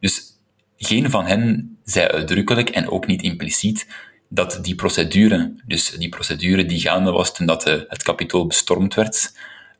Dus 0.00 0.37
geen 0.78 1.10
van 1.10 1.26
hen 1.26 1.76
zei 1.84 2.06
uitdrukkelijk 2.06 2.68
en 2.68 2.90
ook 2.90 3.06
niet 3.06 3.22
impliciet 3.22 3.86
dat 4.28 4.58
die 4.62 4.74
procedure, 4.74 5.52
dus 5.66 5.90
die 5.90 6.08
procedure 6.08 6.64
die 6.66 6.80
gaande 6.80 7.10
was 7.10 7.34
toen 7.34 7.46
dat 7.46 7.62
de, 7.62 7.84
het 7.88 8.02
kapitool 8.02 8.46
bestormd 8.46 8.94
werd, 8.94 9.32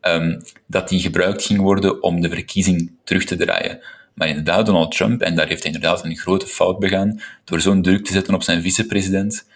um, 0.02 0.43
dat 0.67 0.88
die 0.88 1.00
gebruikt 1.00 1.45
ging 1.45 1.61
worden 1.61 2.02
om 2.02 2.21
de 2.21 2.28
verkiezing 2.28 2.93
terug 3.05 3.25
te 3.25 3.37
draaien. 3.37 3.81
Maar 4.14 4.28
inderdaad, 4.28 4.67
Donald 4.67 4.93
Trump, 4.93 5.21
en 5.21 5.35
daar 5.35 5.49
heeft 5.49 5.62
hij 5.62 5.73
inderdaad 5.73 6.05
een 6.05 6.17
grote 6.17 6.47
fout 6.47 6.78
begaan, 6.78 7.21
door 7.45 7.61
zo'n 7.61 7.83
druk 7.83 8.05
te 8.05 8.12
zetten 8.12 8.35
op 8.35 8.43
zijn 8.43 8.62
vicepresident, 8.62 9.47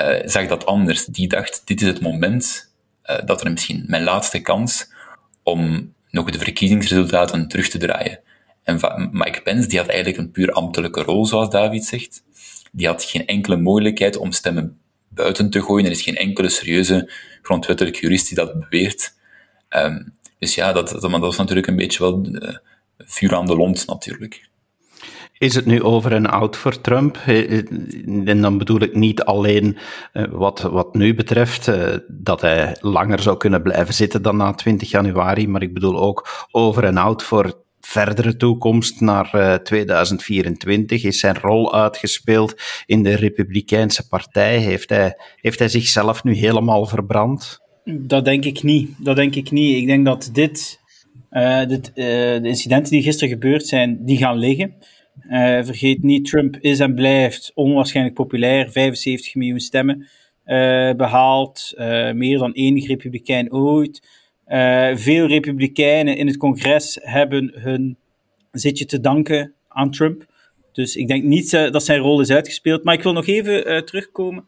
uh, 0.00 0.16
zag 0.24 0.46
dat 0.46 0.66
anders. 0.66 1.04
Die 1.04 1.28
dacht, 1.28 1.62
dit 1.64 1.80
is 1.80 1.86
het 1.86 2.00
moment 2.00 2.70
uh, 3.06 3.16
dat 3.24 3.44
er 3.44 3.50
misschien 3.50 3.84
mijn 3.86 4.02
laatste 4.02 4.38
kans 4.38 4.90
om 5.42 5.92
nog 6.10 6.30
de 6.30 6.38
verkiezingsresultaten 6.38 7.48
terug 7.48 7.68
te 7.68 7.78
draaien. 7.78 8.20
En 8.62 8.80
Mike 9.12 9.42
Pence 9.42 9.68
die 9.68 9.78
had 9.78 9.88
eigenlijk 9.88 10.18
een 10.18 10.30
puur 10.30 10.52
ambtelijke 10.52 11.02
rol, 11.02 11.26
zoals 11.26 11.50
David 11.50 11.84
zegt. 11.84 12.22
Die 12.72 12.86
had 12.86 13.04
geen 13.04 13.26
enkele 13.26 13.56
mogelijkheid 13.56 14.16
om 14.16 14.32
stemmen 14.32 14.78
buiten 15.08 15.50
te 15.50 15.62
gooien. 15.62 15.84
Er 15.84 15.90
is 15.90 16.02
geen 16.02 16.16
enkele 16.16 16.48
serieuze 16.48 17.12
grondwettelijke 17.42 18.00
jurist 18.00 18.26
die 18.26 18.36
dat 18.36 18.58
beweert. 18.58 19.14
Ehm, 19.68 20.02
dus 20.38 20.54
ja, 20.54 20.72
dat, 20.72 20.88
dat, 21.00 21.24
is 21.24 21.36
natuurlijk 21.36 21.66
een 21.66 21.76
beetje 21.76 21.98
wel 21.98 22.26
uh, 22.26 22.56
vuur 22.98 23.34
aan 23.34 23.46
de 23.46 23.56
lont, 23.56 23.86
natuurlijk. 23.86 24.50
Is 25.38 25.54
het 25.54 25.66
nu 25.66 25.82
over 25.82 26.12
en 26.12 26.26
out 26.26 26.56
voor 26.56 26.80
Trump? 26.80 27.16
En 28.24 28.40
dan 28.40 28.58
bedoel 28.58 28.80
ik 28.80 28.94
niet 28.94 29.22
alleen 29.22 29.78
eh, 30.12 30.24
wat, 30.30 30.60
wat 30.60 30.94
nu 30.94 31.14
betreft, 31.14 31.68
eh, 31.68 31.96
dat 32.08 32.40
hij 32.40 32.76
langer 32.80 33.22
zou 33.22 33.36
kunnen 33.36 33.62
blijven 33.62 33.94
zitten 33.94 34.22
dan 34.22 34.36
na 34.36 34.52
20 34.52 34.90
januari, 34.90 35.48
maar 35.48 35.62
ik 35.62 35.74
bedoel 35.74 36.00
ook 36.00 36.46
over 36.50 36.84
en 36.84 36.96
out 36.96 37.22
voor 37.22 37.62
verdere 37.86 38.36
toekomst 38.36 39.00
naar 39.00 39.60
2024? 39.62 41.04
Is 41.04 41.18
zijn 41.18 41.38
rol 41.38 41.74
uitgespeeld 41.74 42.54
in 42.86 43.02
de 43.02 43.14
Republikeinse 43.14 44.08
Partij? 44.08 44.58
Heeft 44.58 44.90
hij, 44.90 45.14
heeft 45.36 45.58
hij 45.58 45.68
zichzelf 45.68 46.24
nu 46.24 46.34
helemaal 46.34 46.86
verbrand? 46.86 47.60
Dat 47.84 48.24
denk 48.24 48.44
ik 48.44 48.62
niet. 48.62 48.90
Dat 48.98 49.16
denk 49.16 49.34
ik 49.34 49.50
niet. 49.50 49.76
Ik 49.76 49.86
denk 49.86 50.04
dat 50.04 50.30
dit, 50.32 50.80
uh, 51.30 51.66
dit 51.66 51.88
uh, 51.88 51.94
de 51.94 52.40
incidenten 52.42 52.92
die 52.92 53.02
gisteren 53.02 53.28
gebeurd 53.28 53.66
zijn, 53.66 54.04
die 54.04 54.16
gaan 54.16 54.38
liggen. 54.38 54.74
Vergeet 55.64 56.02
niet, 56.02 56.24
Trump 56.24 56.56
is 56.60 56.80
en 56.80 56.94
blijft 56.94 57.52
onwaarschijnlijk 57.54 58.16
populair. 58.16 58.70
75 58.70 59.34
miljoen 59.34 59.60
stemmen 59.60 60.08
behaald. 60.96 61.72
meer 62.14 62.38
dan 62.38 62.52
enig 62.52 62.86
republikein 62.86 63.52
ooit. 63.52 64.21
Veel 64.94 65.26
republikeinen 65.26 66.16
in 66.16 66.26
het 66.26 66.36
congres 66.36 66.98
hebben 67.00 67.52
hun 67.54 67.96
zitje 68.50 68.84
te 68.84 69.00
danken 69.00 69.52
aan 69.68 69.90
Trump. 69.90 70.26
Dus 70.72 70.96
ik 70.96 71.08
denk 71.08 71.24
niet 71.24 71.50
dat 71.50 71.84
zijn 71.84 72.00
rol 72.00 72.20
is 72.20 72.30
uitgespeeld. 72.30 72.84
Maar 72.84 72.94
ik 72.94 73.02
wil 73.02 73.12
nog 73.12 73.26
even 73.26 73.84
terugkomen. 73.84 74.46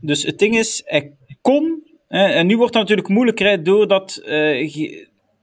dus 0.00 0.22
het 0.22 0.38
ding 0.38 0.56
is, 0.56 0.82
hij 0.84 1.12
kon 1.40 1.90
en 2.08 2.46
nu 2.46 2.56
wordt 2.56 2.74
het 2.74 2.82
natuurlijk 2.82 3.08
moeilijker 3.08 3.62
doordat. 3.62 4.22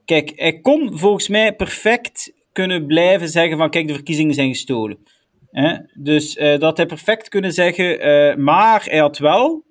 Kijk, 0.05 0.31
hij 0.35 0.59
kon 0.61 0.97
volgens 0.97 1.27
mij 1.27 1.55
perfect 1.55 2.33
kunnen 2.51 2.85
blijven 2.85 3.29
zeggen: 3.29 3.57
van 3.57 3.69
kijk, 3.69 3.87
de 3.87 3.93
verkiezingen 3.93 4.33
zijn 4.33 4.49
gestolen. 4.49 4.97
Dus 5.93 6.33
dat 6.57 6.77
hij 6.77 6.85
perfect 6.85 7.29
kunnen 7.29 7.53
zeggen, 7.53 8.43
maar 8.43 8.83
hij 8.83 8.99
had 8.99 9.17
wel 9.17 9.63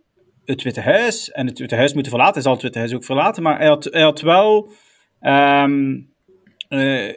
het 0.49 0.63
Witte 0.63 0.81
Huis, 0.81 1.31
en 1.31 1.47
het 1.47 1.59
Witte 1.59 1.75
Huis 1.75 1.93
moeten 1.93 2.13
verlaten, 2.13 2.35
hij 2.35 2.43
zal 2.43 2.53
het 2.53 2.63
Witte 2.63 2.79
Huis 2.79 2.95
ook 2.95 3.05
verlaten, 3.05 3.43
maar 3.43 3.59
hij 3.59 3.67
had, 3.67 3.85
hij 3.85 4.03
had 4.03 4.21
wel. 4.21 4.71
Um, 5.21 6.13
hij 6.69 7.17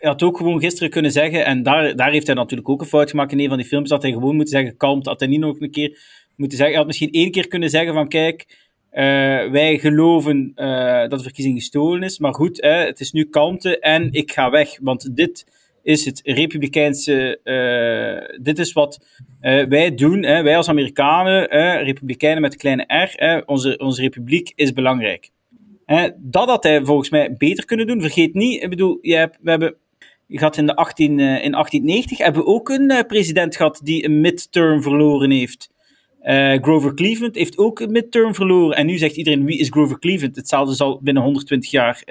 had 0.00 0.22
ook 0.22 0.36
gewoon 0.36 0.60
gisteren 0.60 0.90
kunnen 0.90 1.12
zeggen, 1.12 1.44
en 1.44 1.62
daar, 1.62 1.96
daar 1.96 2.10
heeft 2.10 2.26
hij 2.26 2.36
natuurlijk 2.36 2.68
ook 2.68 2.80
een 2.80 2.86
fout 2.86 3.10
gemaakt 3.10 3.32
in 3.32 3.40
een 3.40 3.48
van 3.48 3.56
die 3.56 3.66
films, 3.66 3.88
dat 3.88 4.02
hij 4.02 4.12
gewoon 4.12 4.36
moet 4.36 4.48
zeggen: 4.48 4.76
kalmt, 4.76 5.04
dat 5.04 5.20
hij 5.20 5.28
niet 5.28 5.40
nog 5.40 5.60
een 5.60 5.70
keer 5.70 5.98
moeten 6.36 6.56
zeggen. 6.56 6.76
Hij 6.76 6.84
had 6.84 6.86
misschien 6.86 7.10
één 7.10 7.30
keer 7.30 7.48
kunnen 7.48 7.70
zeggen: 7.70 7.94
van 7.94 8.08
kijk. 8.08 8.70
Uh, 8.92 9.00
wij 9.50 9.78
geloven 9.78 10.52
uh, 10.56 11.00
dat 11.00 11.10
de 11.10 11.22
verkiezing 11.22 11.58
gestolen 11.58 12.02
is, 12.02 12.18
maar 12.18 12.34
goed, 12.34 12.60
hè, 12.60 12.74
het 12.74 13.00
is 13.00 13.12
nu 13.12 13.24
kalmte 13.24 13.78
en 13.78 14.12
ik 14.12 14.32
ga 14.32 14.50
weg, 14.50 14.78
want 14.80 15.16
dit 15.16 15.46
is 15.82 16.04
het 16.04 16.20
republikeinse, 16.24 17.40
uh, 17.44 18.38
dit 18.42 18.58
is 18.58 18.72
wat 18.72 19.04
wij 19.68 19.94
doen, 19.94 20.22
hè, 20.22 20.42
wij 20.42 20.56
als 20.56 20.68
Amerikanen, 20.68 21.48
republikeinen 21.84 22.42
met 22.42 22.52
een 22.52 22.58
kleine 22.58 22.84
r, 22.88 23.42
onze, 23.46 23.78
onze 23.78 24.00
republiek 24.00 24.52
is 24.54 24.72
belangrijk. 24.72 25.30
dat 26.16 26.48
had 26.48 26.62
hij 26.62 26.84
volgens 26.84 27.10
mij 27.10 27.34
beter 27.36 27.64
kunnen 27.64 27.86
doen. 27.86 28.00
Vergeet 28.00 28.34
niet, 28.34 28.62
ik 28.62 28.70
bedoel, 28.70 28.98
je 29.00 29.14
hebt, 29.14 29.38
we 29.40 29.50
hebben 29.50 29.74
gehad 30.28 30.56
in, 30.56 30.66
de 30.66 30.76
18, 30.76 31.10
in 31.10 31.16
1890, 31.16 32.18
hebben 32.18 32.42
we 32.42 32.48
ook 32.48 32.68
een 32.68 33.04
president 33.06 33.56
gehad 33.56 33.80
die 33.82 34.04
een 34.04 34.20
midterm 34.20 34.82
verloren 34.82 35.30
heeft. 35.30 35.70
Uh, 36.22 36.54
Grover 36.60 36.94
Cleveland 36.94 37.34
heeft 37.34 37.58
ook 37.58 37.80
een 37.80 37.92
midterm 37.92 38.34
verloren. 38.34 38.76
En 38.76 38.86
nu 38.86 38.98
zegt 38.98 39.16
iedereen, 39.16 39.44
wie 39.44 39.58
is 39.58 39.68
Grover 39.68 39.98
Cleveland? 39.98 40.36
Hetzelfde 40.36 40.74
zal 40.74 41.00
binnen 41.02 41.22
120 41.22 41.70
jaar 41.70 42.02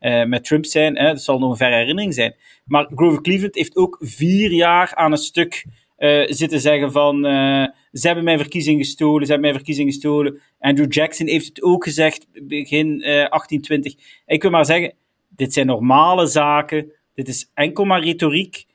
uh, 0.00 0.24
met 0.24 0.44
Trump 0.44 0.66
zijn. 0.66 0.96
Hè? 0.96 1.06
Dat 1.06 1.22
zal 1.22 1.38
nog 1.38 1.50
een 1.50 1.56
verre 1.56 1.76
herinnering 1.76 2.14
zijn. 2.14 2.34
Maar 2.64 2.88
Grover 2.94 3.22
Cleveland 3.22 3.54
heeft 3.54 3.76
ook 3.76 3.96
vier 4.00 4.52
jaar 4.52 4.94
aan 4.94 5.12
een 5.12 5.18
stuk 5.18 5.64
zitten 6.26 6.60
zeggen 6.60 6.92
van... 6.92 7.22
ze 7.92 8.06
hebben 8.06 8.24
mijn 8.24 8.38
verkiezing 8.38 8.78
gestolen, 8.78 9.26
ze 9.26 9.32
hebben 9.32 9.40
mijn 9.40 9.54
verkiezing 9.54 9.88
gestolen. 9.92 10.40
Andrew 10.58 10.92
Jackson 10.92 11.26
heeft 11.26 11.46
het 11.46 11.62
ook 11.62 11.84
gezegd, 11.84 12.26
begin 12.42 12.98
1820. 12.98 13.94
Ik 14.26 14.42
wil 14.42 14.50
maar 14.50 14.64
zeggen, 14.64 14.92
dit 15.28 15.52
zijn 15.52 15.66
normale 15.66 16.26
zaken. 16.26 16.92
Dit 17.14 17.28
is 17.28 17.50
enkel 17.54 17.84
maar 17.84 18.04
retoriek. 18.04 18.66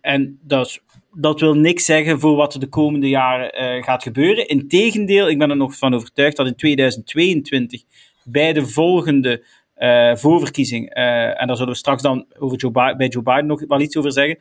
en 0.00 0.38
dat 0.42 0.80
dat 1.14 1.40
wil 1.40 1.54
niks 1.54 1.84
zeggen 1.84 2.20
voor 2.20 2.36
wat 2.36 2.54
er 2.54 2.60
de 2.60 2.68
komende 2.68 3.08
jaren 3.08 3.82
gaat 3.84 4.02
gebeuren. 4.02 4.48
Integendeel, 4.48 5.28
ik 5.28 5.38
ben 5.38 5.50
er 5.50 5.56
nog 5.56 5.78
van 5.78 5.94
overtuigd 5.94 6.36
dat 6.36 6.46
in 6.46 6.56
2022 6.56 7.82
bij 8.24 8.52
de 8.52 8.66
volgende 8.66 9.44
uh, 9.84 10.16
voorverkiezing, 10.16 10.96
uh, 10.96 11.40
en 11.40 11.46
daar 11.46 11.56
zullen 11.56 11.72
we 11.72 11.78
straks 11.78 12.02
dan 12.02 12.26
over 12.38 12.58
Joe 12.58 12.70
Biden, 12.70 12.96
bij 12.96 13.08
Joe 13.08 13.22
Biden 13.22 13.46
nog 13.46 13.64
wel 13.66 13.80
iets 13.80 13.96
over 13.96 14.12
zeggen, 14.12 14.38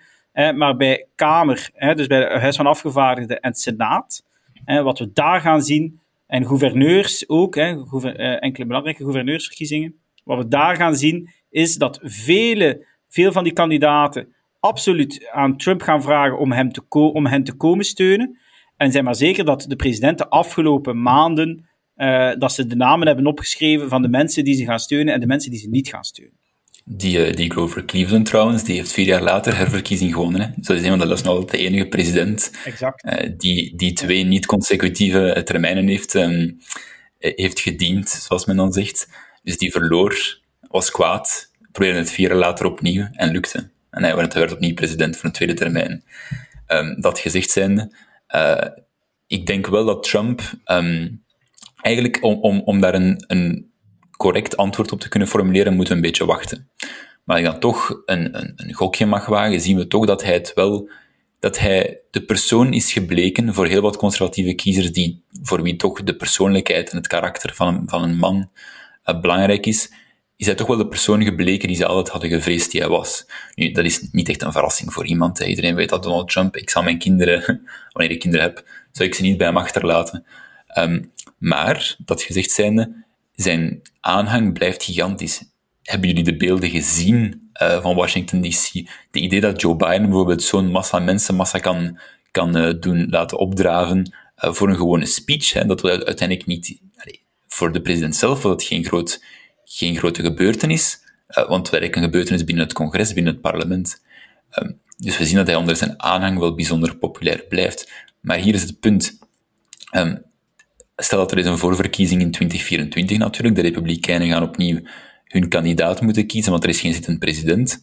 maar 0.57 0.75
bij 0.75 1.07
Kamer, 1.15 1.69
dus 1.95 2.07
bij 2.07 2.19
het 2.19 2.41
Huis 2.41 2.55
van 2.55 2.67
Afgevaardigden 2.67 3.39
en 3.39 3.53
Senaat, 3.53 4.23
wat 4.65 4.99
we 4.99 5.11
daar 5.13 5.41
gaan 5.41 5.61
zien, 5.61 5.99
en 6.27 6.45
gouverneurs 6.45 7.29
ook, 7.29 7.55
enkele 7.55 8.65
belangrijke 8.65 9.03
gouverneursverkiezingen, 9.03 9.95
wat 10.23 10.37
we 10.37 10.47
daar 10.47 10.75
gaan 10.75 10.95
zien, 10.95 11.29
is 11.49 11.75
dat 11.75 11.99
vele, 12.03 12.85
veel 13.09 13.31
van 13.31 13.43
die 13.43 13.53
kandidaten 13.53 14.33
absoluut 14.59 15.29
aan 15.31 15.57
Trump 15.57 15.81
gaan 15.81 16.01
vragen 16.01 16.37
om 16.37 16.51
hem 16.51 16.71
te, 16.71 16.81
om 16.89 17.25
hen 17.25 17.43
te 17.43 17.53
komen 17.53 17.85
steunen. 17.85 18.37
En 18.77 18.91
zijn 18.91 19.03
maar 19.03 19.15
zeker 19.15 19.45
dat 19.45 19.65
de 19.67 19.75
president 19.75 20.17
de 20.17 20.29
afgelopen 20.29 21.01
maanden 21.01 21.69
uh, 21.97 22.31
dat 22.37 22.53
ze 22.53 22.67
de 22.67 22.75
namen 22.75 23.07
hebben 23.07 23.25
opgeschreven 23.25 23.89
van 23.89 24.01
de 24.01 24.07
mensen 24.07 24.43
die 24.43 24.55
ze 24.55 24.65
gaan 24.65 24.79
steunen 24.79 25.13
en 25.13 25.19
de 25.19 25.25
mensen 25.25 25.51
die 25.51 25.59
ze 25.59 25.69
niet 25.69 25.89
gaan 25.89 26.03
steunen. 26.03 26.37
Die, 26.85 27.27
uh, 27.27 27.33
die 27.33 27.51
Grover 27.51 27.85
Cleveland 27.85 28.25
trouwens, 28.25 28.63
die 28.63 28.75
heeft 28.75 28.91
vier 28.91 29.05
jaar 29.05 29.21
later 29.21 29.57
herverkiezing 29.57 30.13
gewonnen. 30.13 30.41
Hè. 30.41 30.47
Dat 30.55 30.77
is 30.77 30.83
een 30.83 30.99
van 30.99 31.07
de, 31.07 31.23
altijd 31.23 31.51
de 31.51 31.57
enige 31.57 31.87
president 31.87 32.51
exact. 32.65 33.05
Uh, 33.05 33.29
die, 33.37 33.75
die 33.75 33.93
twee 33.93 34.23
niet-consecutieve 34.23 35.41
termijnen 35.43 35.87
heeft, 35.87 36.13
um, 36.13 36.57
heeft 37.19 37.59
gediend, 37.59 38.09
zoals 38.09 38.45
men 38.45 38.55
dan 38.55 38.73
zegt. 38.73 39.09
Dus 39.43 39.57
die 39.57 39.71
verloor, 39.71 40.39
was 40.61 40.91
kwaad, 40.91 41.51
probeerde 41.71 41.99
het 41.99 42.11
vier 42.11 42.27
jaar 42.27 42.37
later 42.37 42.65
opnieuw 42.65 43.07
en 43.11 43.31
lukte. 43.31 43.69
En 43.89 44.03
hij 44.03 44.15
werd, 44.15 44.51
opnieuw 44.51 44.73
president 44.73 45.15
voor 45.15 45.25
een 45.25 45.31
tweede 45.31 45.53
termijn. 45.53 46.03
Um, 46.67 47.01
dat 47.01 47.19
gezegd 47.19 47.49
zijnde, 47.49 47.95
uh, 48.35 48.67
ik 49.27 49.45
denk 49.45 49.67
wel 49.67 49.85
dat 49.85 50.03
Trump, 50.03 50.41
um, 50.65 51.22
eigenlijk 51.83 52.23
om, 52.23 52.39
om, 52.41 52.61
om 52.65 52.81
daar 52.81 52.93
een, 52.93 53.23
een 53.27 53.71
correct 54.17 54.57
antwoord 54.57 54.91
op 54.91 54.99
te 54.99 55.09
kunnen 55.09 55.27
formuleren, 55.27 55.73
moeten 55.73 55.93
we 55.93 55.99
een 55.99 56.05
beetje 56.05 56.25
wachten. 56.25 56.69
Maar 57.23 57.35
als 57.35 57.45
ik 57.45 57.51
dan 57.51 57.59
toch 57.59 58.01
een, 58.05 58.37
een, 58.37 58.53
een 58.55 58.73
gokje 58.73 59.05
mag 59.05 59.25
wagen, 59.25 59.61
zien 59.61 59.77
we 59.77 59.87
toch 59.87 60.05
dat 60.05 60.23
hij 60.23 60.33
het 60.33 60.51
wel 60.55 60.89
dat 61.43 61.59
hij 61.59 61.99
de 62.11 62.23
persoon 62.25 62.73
is 62.73 62.93
gebleken 62.93 63.53
voor 63.53 63.67
heel 63.67 63.81
wat 63.81 63.97
conservatieve 63.97 64.53
kiezers 64.53 64.91
die, 64.91 65.23
voor 65.41 65.61
wie 65.61 65.75
toch 65.75 66.03
de 66.03 66.15
persoonlijkheid 66.15 66.89
en 66.89 66.97
het 66.97 67.07
karakter 67.07 67.53
van 67.53 67.67
een, 67.67 67.89
van 67.89 68.03
een 68.03 68.17
man 68.17 68.49
uh, 69.05 69.19
belangrijk 69.19 69.65
is, 69.65 69.91
is 70.37 70.45
hij 70.45 70.55
toch 70.55 70.67
wel 70.67 70.77
de 70.77 70.87
persoon 70.87 71.23
gebleken 71.23 71.67
die 71.67 71.77
ze 71.77 71.85
altijd 71.85 72.09
hadden 72.09 72.29
gevreesd 72.29 72.71
die 72.71 72.81
hij 72.81 72.89
was. 72.89 73.25
Nu, 73.55 73.71
dat 73.71 73.85
is 73.85 74.07
niet 74.11 74.29
echt 74.29 74.41
een 74.41 74.51
verrassing 74.51 74.93
voor 74.93 75.05
iemand. 75.05 75.39
Iedereen 75.39 75.75
weet 75.75 75.89
dat 75.89 76.03
Donald 76.03 76.29
Trump, 76.29 76.57
ik 76.57 76.69
zal 76.69 76.83
mijn 76.83 76.97
kinderen, 76.97 77.61
wanneer 77.93 78.11
ik 78.11 78.19
kinderen 78.19 78.45
heb, 78.45 78.65
zou 78.91 79.09
ik 79.09 79.15
ze 79.15 79.21
niet 79.21 79.37
bij 79.37 79.47
hem 79.47 79.57
achterlaten. 79.57 80.25
Um, 80.77 81.11
maar, 81.43 81.95
dat 81.97 82.21
gezegd 82.21 82.51
zijnde, 82.51 83.03
zijn 83.35 83.81
aanhang 83.99 84.53
blijft 84.53 84.83
gigantisch. 84.83 85.43
Hebben 85.81 86.07
jullie 86.07 86.23
de 86.23 86.37
beelden 86.37 86.69
gezien 86.69 87.51
uh, 87.61 87.81
van 87.81 87.95
Washington 87.95 88.41
DC? 88.41 88.71
De 89.11 89.19
idee 89.19 89.41
dat 89.41 89.61
Joe 89.61 89.75
Biden 89.75 90.01
bijvoorbeeld 90.01 90.43
zo'n 90.43 90.71
massa 90.71 90.99
mensenmassa 90.99 91.59
kan, 91.59 91.99
kan 92.31 92.57
uh, 92.57 92.73
doen 92.79 93.09
laten 93.09 93.37
opdraven 93.37 94.13
uh, 94.43 94.53
voor 94.53 94.69
een 94.69 94.75
gewone 94.75 95.05
speech, 95.05 95.53
hè, 95.53 95.65
dat 95.65 95.81
wil 95.81 95.91
uiteindelijk 95.91 96.47
niet... 96.47 96.81
Voor 97.47 97.71
de 97.71 97.81
president 97.81 98.15
zelf 98.15 98.41
was 98.41 98.51
het 98.51 98.63
geen 98.63 98.85
groot 98.85 99.23
geen 99.63 99.97
grote 99.97 100.21
gebeurtenis, 100.21 100.99
want 101.47 101.69
werk 101.69 101.95
een 101.95 102.03
gebeurtenis 102.03 102.43
binnen 102.43 102.63
het 102.63 102.73
congres, 102.73 103.13
binnen 103.13 103.33
het 103.33 103.41
parlement. 103.41 104.01
Um, 104.59 104.79
dus 104.97 105.17
we 105.17 105.25
zien 105.25 105.35
dat 105.35 105.47
hij 105.47 105.55
onder 105.55 105.75
zijn 105.75 106.01
aanhang 106.01 106.39
wel 106.39 106.55
bijzonder 106.55 106.95
populair 106.97 107.45
blijft. 107.49 107.91
Maar 108.19 108.37
hier 108.37 108.53
is 108.53 108.61
het 108.61 108.79
punt. 108.79 109.19
Um, 109.95 110.23
stel 110.95 111.17
dat 111.17 111.31
er 111.31 111.37
is 111.37 111.45
een 111.45 111.57
voorverkiezing 111.57 112.21
in 112.21 112.31
2024 112.31 113.17
natuurlijk, 113.17 113.55
de 113.55 113.61
Republikeinen 113.61 114.27
gaan 114.27 114.43
opnieuw 114.43 114.79
hun 115.27 115.49
kandidaat 115.49 116.01
moeten 116.01 116.27
kiezen, 116.27 116.51
want 116.51 116.63
er 116.63 116.69
is 116.69 116.79
geen 116.79 116.93
zittend 116.93 117.19
president. 117.19 117.81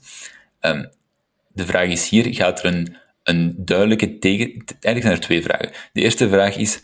Um, 0.61 0.91
de 1.49 1.67
vraag 1.67 1.89
is 1.89 2.09
hier, 2.09 2.35
gaat 2.35 2.59
er 2.59 2.65
een, 2.65 2.97
een 3.23 3.55
duidelijke 3.57 4.19
tegen... 4.19 4.47
Eigenlijk 4.47 5.03
zijn 5.03 5.13
er 5.13 5.21
twee 5.21 5.43
vragen. 5.43 5.71
De 5.93 6.01
eerste 6.01 6.29
vraag 6.29 6.57
is, 6.57 6.81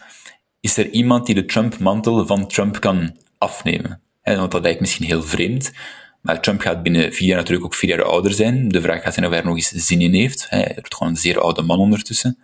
is 0.60 0.76
er 0.76 0.90
iemand 0.90 1.26
die 1.26 1.34
de 1.34 1.44
Trump-mantel 1.44 2.26
van 2.26 2.48
Trump 2.48 2.80
kan 2.80 3.16
afnemen? 3.38 4.00
want 4.22 4.50
dat 4.50 4.62
lijkt 4.62 4.80
misschien 4.80 5.06
heel 5.06 5.22
vreemd. 5.22 5.72
Maar 6.20 6.40
Trump 6.40 6.60
gaat 6.60 6.82
binnen 6.82 7.12
vier 7.12 7.28
jaar 7.28 7.36
natuurlijk 7.36 7.64
ook 7.64 7.74
vier 7.74 7.90
jaar 7.90 8.02
ouder 8.02 8.32
zijn. 8.32 8.68
De 8.68 8.80
vraag 8.80 9.02
gaat 9.02 9.14
zijn 9.14 9.26
of 9.26 9.30
hij 9.30 9.40
er 9.40 9.46
nog 9.46 9.56
eens 9.56 9.68
zin 9.68 10.00
in 10.00 10.14
heeft. 10.14 10.46
Hij 10.48 10.72
wordt 10.74 10.94
gewoon 10.94 11.12
een 11.12 11.18
zeer 11.18 11.40
oude 11.40 11.62
man 11.62 11.78
ondertussen. 11.78 12.38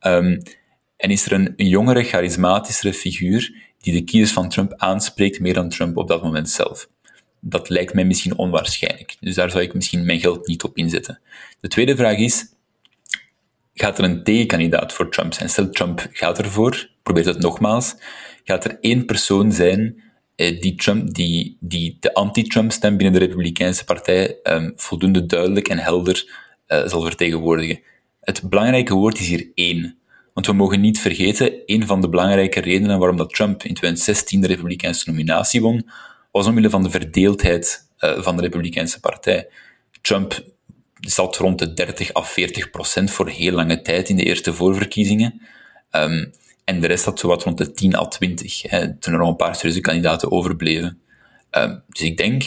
Um, 0.00 0.42
En 1.04 1.10
is 1.10 1.26
er 1.26 1.32
een, 1.32 1.54
jongere, 1.56 2.02
charismatischere 2.02 2.94
figuur 2.94 3.54
die 3.80 3.92
de 3.92 4.04
kiezers 4.04 4.32
van 4.32 4.48
Trump 4.48 4.74
aanspreekt 4.76 5.40
meer 5.40 5.54
dan 5.54 5.68
Trump 5.68 5.96
op 5.96 6.08
dat 6.08 6.22
moment 6.22 6.50
zelf? 6.50 6.88
Dat 7.40 7.68
lijkt 7.68 7.94
mij 7.94 8.04
misschien 8.04 8.38
onwaarschijnlijk. 8.38 9.16
Dus 9.20 9.34
daar 9.34 9.50
zou 9.50 9.62
ik 9.62 9.74
misschien 9.74 10.04
mijn 10.04 10.20
geld 10.20 10.46
niet 10.46 10.62
op 10.62 10.76
inzetten. 10.76 11.20
De 11.60 11.68
tweede 11.68 11.96
vraag 11.96 12.16
is, 12.16 12.46
gaat 13.74 13.98
er 13.98 14.04
een 14.04 14.24
tegenkandidaat 14.24 14.92
voor 14.92 15.10
Trump 15.10 15.34
zijn? 15.34 15.48
Stel, 15.48 15.70
Trump 15.70 16.08
gaat 16.12 16.38
ervoor, 16.38 16.88
probeert 17.02 17.26
het 17.26 17.38
nogmaals. 17.40 17.94
Gaat 18.44 18.64
er 18.64 18.78
één 18.80 19.04
persoon 19.04 19.52
zijn 19.52 20.02
eh, 20.36 20.60
die, 20.60 20.74
Trump, 20.74 21.14
die, 21.14 21.56
die 21.60 21.96
de 22.00 22.14
anti-Trump 22.14 22.72
stem 22.72 22.96
binnen 22.96 23.20
de 23.20 23.26
Republikeinse 23.26 23.84
Partij 23.84 24.36
um, 24.42 24.72
voldoende 24.76 25.26
duidelijk 25.26 25.68
en 25.68 25.78
helder 25.78 26.42
uh, 26.68 26.86
zal 26.86 27.02
vertegenwoordigen? 27.02 27.80
Het 28.20 28.48
belangrijke 28.48 28.94
woord 28.94 29.18
is 29.18 29.28
hier 29.28 29.50
één. 29.54 29.98
Want 30.34 30.46
we 30.46 30.52
mogen 30.52 30.80
niet 30.80 31.00
vergeten, 31.00 31.62
een 31.66 31.86
van 31.86 32.00
de 32.00 32.08
belangrijke 32.08 32.60
redenen 32.60 32.98
waarom 32.98 33.16
dat 33.16 33.34
Trump 33.34 33.62
in 33.62 33.74
2016 33.74 34.40
de 34.40 34.46
Republikeinse 34.46 35.10
nominatie 35.10 35.60
won, 35.60 35.90
was 36.30 36.46
omwille 36.46 36.70
van 36.70 36.82
de 36.82 36.90
verdeeldheid 36.90 37.88
uh, 37.98 38.22
van 38.22 38.36
de 38.36 38.42
Republikeinse 38.42 39.00
Partij. 39.00 39.48
Trump 40.00 40.44
zat 41.00 41.36
rond 41.36 41.58
de 41.58 41.74
30 41.74 42.14
à 42.14 42.22
40 42.22 42.70
procent 42.70 43.10
voor 43.10 43.28
heel 43.28 43.52
lange 43.52 43.82
tijd 43.82 44.08
in 44.08 44.16
de 44.16 44.24
eerste 44.24 44.54
voorverkiezingen. 44.54 45.40
Um, 45.90 46.32
en 46.64 46.80
de 46.80 46.86
rest 46.86 47.04
zat 47.04 47.18
zo 47.18 47.28
wat 47.28 47.42
rond 47.42 47.58
de 47.58 47.72
10 47.72 47.96
à 47.96 48.04
20, 48.04 48.62
hè, 48.62 48.98
toen 48.98 49.12
er 49.12 49.18
nog 49.18 49.28
een 49.28 49.36
paar 49.36 49.54
serieuze 49.54 49.80
kandidaten 49.80 50.30
overbleven. 50.30 51.00
Um, 51.50 51.82
dus 51.88 52.02
ik 52.02 52.16
denk 52.16 52.44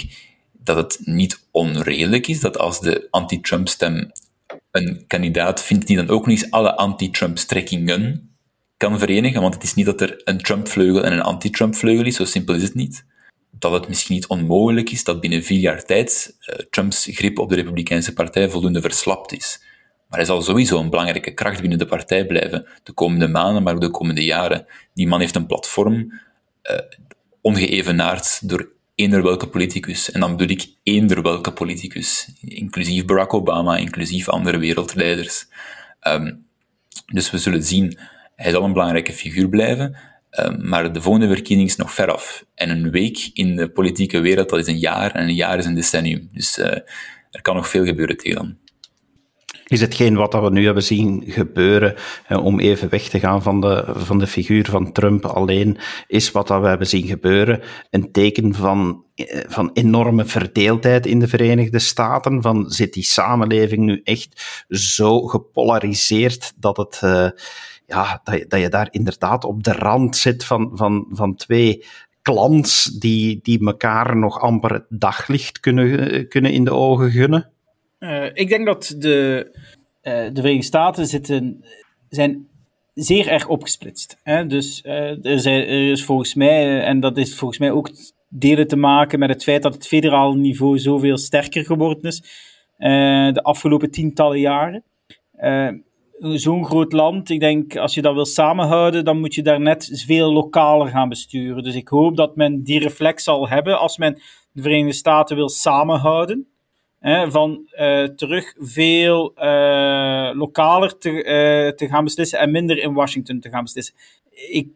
dat 0.52 0.76
het 0.76 1.00
niet 1.02 1.48
onredelijk 1.52 2.28
is 2.28 2.40
dat 2.40 2.58
als 2.58 2.80
de 2.80 3.08
anti-Trump-stem 3.12 4.12
een 4.72 5.04
kandidaat 5.08 5.64
vindt 5.64 5.88
die 5.88 5.96
dan 5.96 6.10
ook 6.10 6.26
nog 6.26 6.36
eens 6.36 6.52
alle 6.52 6.76
anti-Trump-strekkingen 6.76 8.32
kan 8.78 9.00
verenigen, 9.00 9.42
want 9.42 9.54
het 9.54 9.64
is 9.64 9.74
niet 9.74 9.86
dat 9.86 10.02
er 10.02 10.22
een 10.24 10.38
Trump-vleugel 10.38 11.04
en 11.04 11.14
een 11.14 11.22
anti-Trump-vleugel 11.22 12.06
is, 12.06 12.16
zo 12.16 12.26
simpel 12.26 12.56
is 12.56 12.64
het 12.64 12.74
niet 12.74 13.06
dat 13.60 13.72
het 13.72 13.88
misschien 13.88 14.16
niet 14.16 14.28
onmogelijk 14.28 14.90
is 14.90 15.04
dat 15.04 15.22
binnen 15.22 15.44
vier 15.44 15.60
jaar 15.60 15.84
tijd 15.84 16.36
uh, 16.40 16.56
Trumps 16.70 17.08
grip 17.12 17.40
op 17.40 17.50
de 17.50 17.56
Republikeinse 17.56 18.14
Partij 18.14 18.50
voldoende 18.50 18.82
verslapt 18.82 19.34
is. 19.34 19.60
Maar 20.10 20.20
hij 20.20 20.28
zal 20.28 20.42
sowieso 20.42 20.80
een 20.80 20.90
belangrijke 20.90 21.34
kracht 21.34 21.60
binnen 21.60 21.78
de 21.78 21.86
partij 21.86 22.26
blijven, 22.26 22.68
de 22.84 22.92
komende 22.92 23.28
maanden, 23.28 23.64
maar 23.64 23.74
ook 23.74 23.82
de 23.82 23.92
komende 23.92 24.24
jaren. 24.24 24.66
Die 24.94 25.08
man 25.08 25.20
heeft 25.20 25.36
een 25.36 25.46
platform, 25.46 25.96
uh, 26.72 26.78
ongeëvenaard 27.42 28.50
door 28.50 28.72
eender 28.98 29.24
welke 29.24 29.48
politicus. 29.48 30.12
En 30.12 30.20
dan 30.20 30.32
bedoel 30.32 30.56
ik 30.56 30.68
eender 30.84 31.22
welke 31.22 31.52
politicus, 31.52 32.30
inclusief 32.42 33.06
Barack 33.06 33.34
Obama, 33.34 33.78
inclusief 33.78 34.30
andere 34.30 34.58
wereldleiders. 34.58 35.48
Um, 36.08 36.46
dus 37.06 37.32
we 37.32 37.38
zullen 37.38 37.64
zien, 37.64 37.98
hij 38.36 38.52
zal 38.52 38.64
een 38.64 38.74
belangrijke 38.74 39.14
figuur 39.14 39.50
blijven. 39.50 39.98
Ehm, 40.30 40.68
maar 40.70 40.94
de 40.94 41.02
volgende 41.02 41.28
verkiezing 41.28 41.70
is 41.70 41.76
nog 41.76 41.94
ver 41.94 42.12
af. 42.12 42.46
En 42.56 42.70
een 42.70 42.92
week 42.92 43.30
in 43.34 43.56
de 43.56 43.70
politieke 43.70 44.20
wereld, 44.20 44.50
dat 44.50 44.60
is 44.60 44.68
een 44.68 44.80
jaar, 44.80 45.12
en 45.12 45.28
een 45.28 45.36
jaar 45.36 45.58
is 45.58 45.66
een 45.66 45.76
decennium. 45.76 46.30
Dus 46.32 46.58
uh, 46.58 46.66
er 47.32 47.42
kan 47.42 47.56
nog 47.56 47.70
veel 47.70 47.86
gebeuren 47.86 48.18
tegen 48.18 48.38
dan. 48.38 48.58
Is 49.68 49.82
hetgeen 49.82 50.16
wat 50.16 50.34
we 50.34 50.50
nu 50.50 50.66
hebben 50.66 50.84
zien 50.84 51.24
gebeuren, 51.28 51.96
eh, 52.28 52.46
om 52.46 52.60
even 52.60 52.90
weg 52.90 53.10
te 53.10 53.20
gaan 53.20 53.42
van 53.42 53.62
de, 53.62 53.86
van 53.88 54.20
de 54.20 54.28
figuur 54.28 54.66
van 54.66 54.92
Trump 54.92 55.26
alleen, 55.26 55.78
is 56.08 56.32
wat 56.32 56.48
dat 56.48 56.62
we 56.62 56.68
hebben 56.68 56.88
zien 56.88 57.08
gebeuren 57.08 57.62
een 57.90 58.12
teken 58.12 58.54
van, 58.54 59.04
eh, 59.16 59.40
van 59.48 59.70
enorme 59.74 60.26
verdeeldheid 60.26 61.06
in 61.06 61.20
de 61.20 61.28
Verenigde 61.28 61.80
Staten? 61.80 62.42
Van 62.42 62.70
zit 62.70 62.94
die 62.94 63.04
samenleving 63.04 63.86
nu 63.86 64.02
echt 64.04 64.66
zo 64.70 65.22
gepolariseerd 65.22 66.54
dat 66.58 66.78
het... 66.78 67.02
Uh, 67.04 67.30
ja, 67.86 68.22
dat, 68.24 68.38
je, 68.38 68.46
dat 68.48 68.60
je 68.60 68.70
daar 68.70 68.88
inderdaad 68.92 69.44
op 69.44 69.64
de 69.64 69.72
rand 69.72 70.16
zit 70.16 70.46
van, 70.46 70.72
van, 70.74 71.06
van 71.10 71.36
twee 71.36 71.86
clans 72.22 72.84
die, 72.84 73.40
die 73.42 73.66
elkaar 73.66 74.18
nog 74.18 74.40
amper 74.40 74.86
daglicht 74.90 75.60
kunnen, 75.60 76.28
kunnen 76.28 76.52
in 76.52 76.64
de 76.64 76.74
ogen 76.74 77.12
gunnen? 77.12 77.52
Uh, 78.00 78.26
ik 78.34 78.50
denk 78.50 78.66
dat 78.66 78.96
de, 78.98 79.50
uh, 80.04 80.14
de 80.14 80.32
Verenigde 80.34 80.66
Staten 80.66 81.06
zitten, 81.06 81.66
zijn 82.10 82.48
zeer 82.94 83.28
erg 83.28 83.48
opgesplitst. 83.48 84.20
Hè? 84.24 84.48
Dus 84.48 84.84
uh, 84.86 85.26
er, 85.26 85.40
zijn, 85.40 85.62
er, 85.62 85.92
is 85.92 86.06
volgens 86.06 86.34
mij, 86.34 86.82
en 86.82 87.00
dat 87.00 87.18
is 87.18 87.36
volgens 87.36 87.60
mij 87.60 87.72
ook 87.72 87.90
delen 88.30 88.68
te 88.68 88.76
maken 88.76 89.20
met 89.20 89.30
het 89.30 89.44
feit 89.44 89.62
dat 89.64 89.74
het 89.74 89.88
federaal 89.88 90.34
niveau 90.34 90.80
zoveel 90.80 91.18
sterker 91.18 91.66
geworden 91.66 92.04
is 92.04 92.46
de 93.34 93.40
afgelopen 93.44 93.92
tientallen 93.92 94.40
jaren 94.40 94.84
zo'n 96.20 96.66
groot 96.66 96.92
land, 96.92 97.30
ik 97.30 97.40
denk, 97.40 97.76
als 97.76 97.94
je 97.94 98.02
dat 98.02 98.14
wil 98.14 98.26
samenhouden, 98.26 99.06
dan 99.06 99.20
moet 99.20 99.36
je 99.36 99.44
daar 99.44 99.60
net 99.60 100.04
veel 100.06 100.34
lokaler 100.34 100.88
gaan 100.88 101.10
besturen. 101.10 101.64
Dus 101.64 101.76
ik 101.76 101.88
hoop 101.88 102.16
dat 102.16 102.36
men 102.36 102.64
die 102.64 102.80
reflex 102.80 103.24
zal 103.24 103.50
hebben 103.50 103.80
als 103.80 103.98
men 103.98 104.22
de 104.52 104.62
Verenigde 104.62 104.94
Staten 104.94 105.36
wil 105.36 105.50
samenhouden. 105.50 106.48
Van 107.08 107.68
uh, 107.80 108.04
terug 108.04 108.54
veel 108.58 109.34
uh, 109.38 110.32
lokaler 110.34 110.98
te, 110.98 111.10
uh, 111.10 111.76
te 111.76 111.88
gaan 111.88 112.04
beslissen 112.04 112.40
en 112.40 112.52
minder 112.52 112.78
in 112.78 112.94
Washington 112.94 113.40
te 113.40 113.50
gaan 113.50 113.64
beslissen. 113.64 113.96
Ik, 114.32 114.68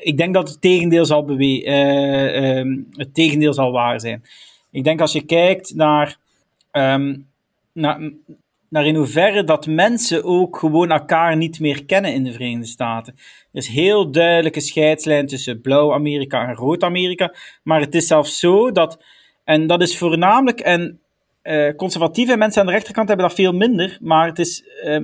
ik 0.00 0.16
denk 0.16 0.34
dat 0.34 0.48
het 0.48 0.60
tegendeel 0.60 1.04
zal, 1.04 1.24
bewe 1.24 1.64
ehm, 1.64 2.76
het 2.90 3.14
tegendeel 3.14 3.52
zal 3.52 3.72
waar 3.72 4.00
zijn. 4.00 4.24
Ik 4.70 4.84
denk 4.84 5.00
als 5.00 5.12
je 5.12 5.24
kijkt 5.24 5.74
naar, 5.74 6.16
um, 6.72 7.26
naar, 7.72 8.12
naar 8.68 8.86
in 8.86 8.94
hoeverre 8.94 9.44
dat 9.44 9.66
mensen 9.66 10.24
ook 10.24 10.58
gewoon 10.58 10.90
elkaar 10.90 11.36
niet 11.36 11.60
meer 11.60 11.84
kennen 11.84 12.14
in 12.14 12.24
de 12.24 12.32
Verenigde 12.32 12.66
Staten. 12.66 13.14
Er 13.52 13.58
is 13.60 13.68
heel 13.68 14.10
duidelijke 14.10 14.60
scheidslijn 14.60 15.26
tussen 15.26 15.60
blauw 15.60 15.92
Amerika 15.92 16.48
en 16.48 16.54
rood 16.54 16.82
Amerika. 16.82 17.34
Maar 17.62 17.80
het 17.80 17.94
is 17.94 18.06
zelfs 18.06 18.38
zo 18.38 18.72
dat, 18.72 19.02
en 19.44 19.66
dat 19.66 19.82
is 19.82 19.98
voornamelijk, 19.98 20.60
en 20.60 21.00
uh, 21.46 21.74
conservatieve 21.76 22.36
mensen 22.36 22.60
aan 22.60 22.66
de 22.66 22.72
rechterkant 22.72 23.08
hebben 23.08 23.26
dat 23.26 23.36
veel 23.36 23.52
minder, 23.52 23.98
maar 24.00 24.26
het 24.26 24.38
is, 24.38 24.64
uh, 24.84 25.00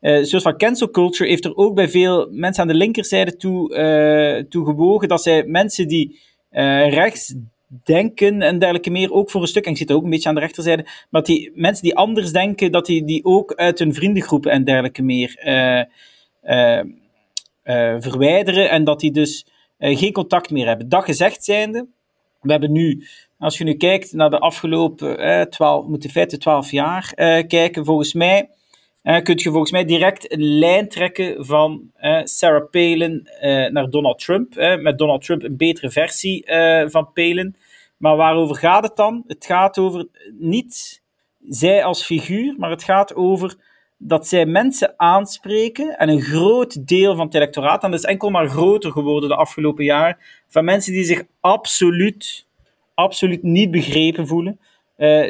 uh, 0.00 0.24
zoals 0.24 0.42
van 0.42 0.56
cancel 0.56 0.90
culture 0.90 1.28
heeft 1.28 1.44
er 1.44 1.56
ook 1.56 1.74
bij 1.74 1.88
veel 1.88 2.28
mensen 2.30 2.62
aan 2.62 2.68
de 2.68 2.74
linkerzijde 2.74 3.36
toe, 3.36 3.74
uh, 3.74 4.44
toe 4.48 4.64
gewogen 4.64 5.08
dat 5.08 5.22
zij 5.22 5.44
mensen 5.44 5.88
die 5.88 6.20
rechts 6.88 7.34
denken 7.84 8.42
en 8.42 8.58
dergelijke 8.58 8.90
meer, 8.90 9.12
ook 9.12 9.30
voor 9.30 9.40
een 9.40 9.46
stuk, 9.46 9.64
en 9.64 9.70
ik 9.70 9.76
zit 9.76 9.92
ook 9.92 10.04
een 10.04 10.10
beetje 10.10 10.28
aan 10.28 10.34
de 10.34 10.40
rechterzijde, 10.40 10.86
maar 11.10 11.22
die 11.22 11.52
mensen 11.54 11.82
die 11.82 11.96
anders 11.96 12.32
denken, 12.32 12.72
dat 12.72 12.86
die, 12.86 13.04
die 13.04 13.24
ook 13.24 13.54
uit 13.54 13.78
hun 13.78 13.94
vriendengroepen 13.94 14.50
en 14.50 14.64
dergelijke 14.64 15.02
meer 15.02 15.40
uh, 15.44 16.82
verwijderen 17.98 18.70
en 18.70 18.84
dat 18.84 19.00
die 19.00 19.10
dus 19.10 19.46
geen 19.78 20.12
contact 20.12 20.50
meer 20.50 20.66
hebben. 20.66 20.88
Dat 20.88 21.04
gezegd 21.04 21.44
zijnde, 21.44 21.86
we 22.40 22.50
hebben 22.50 22.72
nu, 22.72 23.06
als 23.40 23.58
je 23.58 23.64
nu 23.64 23.74
kijkt 23.74 24.12
naar 24.12 24.30
de 24.30 24.38
afgelopen 24.38 25.50
12, 25.50 25.86
moet 25.86 26.04
in 26.04 26.10
feite 26.10 26.38
12 26.38 26.70
jaar 26.70 27.12
kijken, 27.46 27.84
volgens 27.84 28.14
mij 28.14 28.48
uh, 29.02 29.22
kun 29.22 29.38
je 29.38 29.50
volgens 29.50 29.70
mij 29.70 29.84
direct 29.84 30.32
een 30.32 30.58
lijn 30.58 30.88
trekken 30.88 31.46
van 31.46 31.90
uh, 32.00 32.20
Sarah 32.24 32.70
Palin 32.70 33.28
uh, 33.42 33.70
naar 33.70 33.90
Donald 33.90 34.18
Trump. 34.18 34.54
met 34.80 34.98
Donald 34.98 35.24
Trump 35.24 35.42
een 35.42 35.56
betere 35.56 35.90
versie 35.90 36.44
van 36.86 37.12
Palin. 37.12 37.56
Maar 37.96 38.16
waarover 38.16 38.56
gaat 38.56 38.82
het 38.82 38.96
dan? 38.96 39.24
Het 39.26 39.46
gaat 39.46 39.78
over 39.78 40.06
niet 40.38 41.02
zij 41.48 41.84
als 41.84 42.04
figuur, 42.04 42.54
maar 42.58 42.70
het 42.70 42.82
gaat 42.82 43.14
over 43.14 43.56
dat 43.98 44.28
zij 44.28 44.46
mensen 44.46 44.94
aanspreken 44.96 45.98
en 45.98 46.08
een 46.08 46.20
groot 46.20 46.88
deel 46.88 47.16
van 47.16 47.26
het 47.26 47.34
electoraat, 47.34 47.82
en 47.82 47.90
dat 47.90 48.00
is 48.00 48.06
enkel 48.06 48.30
maar 48.30 48.48
groter 48.48 48.92
geworden 48.92 49.28
de 49.28 49.34
afgelopen 49.36 49.84
jaren, 49.84 50.18
van 50.48 50.64
mensen 50.64 50.92
die 50.92 51.04
zich 51.04 51.22
absoluut, 51.40 52.46
absoluut 53.00 53.42
niet 53.42 53.70
begrepen 53.70 54.26
voelen. 54.26 54.60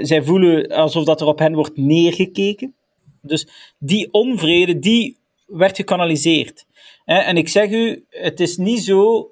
zij 0.03 0.23
voelen 0.23 0.69
alsof 0.69 1.05
dat 1.05 1.21
er 1.21 1.27
op 1.27 1.39
hen 1.39 1.55
wordt 1.55 1.77
neergekeken. 1.77 2.75
Dus 3.23 3.49
die 3.79 4.13
onvrede, 4.13 4.79
die 4.79 5.17
werd 5.47 5.77
gekanaliseerd. 5.77 6.67
En 7.05 7.37
ik 7.37 7.49
zeg 7.49 7.71
u, 7.71 8.05
het 8.09 8.41
is 8.41 8.57
niet 8.57 8.83
zo. 8.83 9.31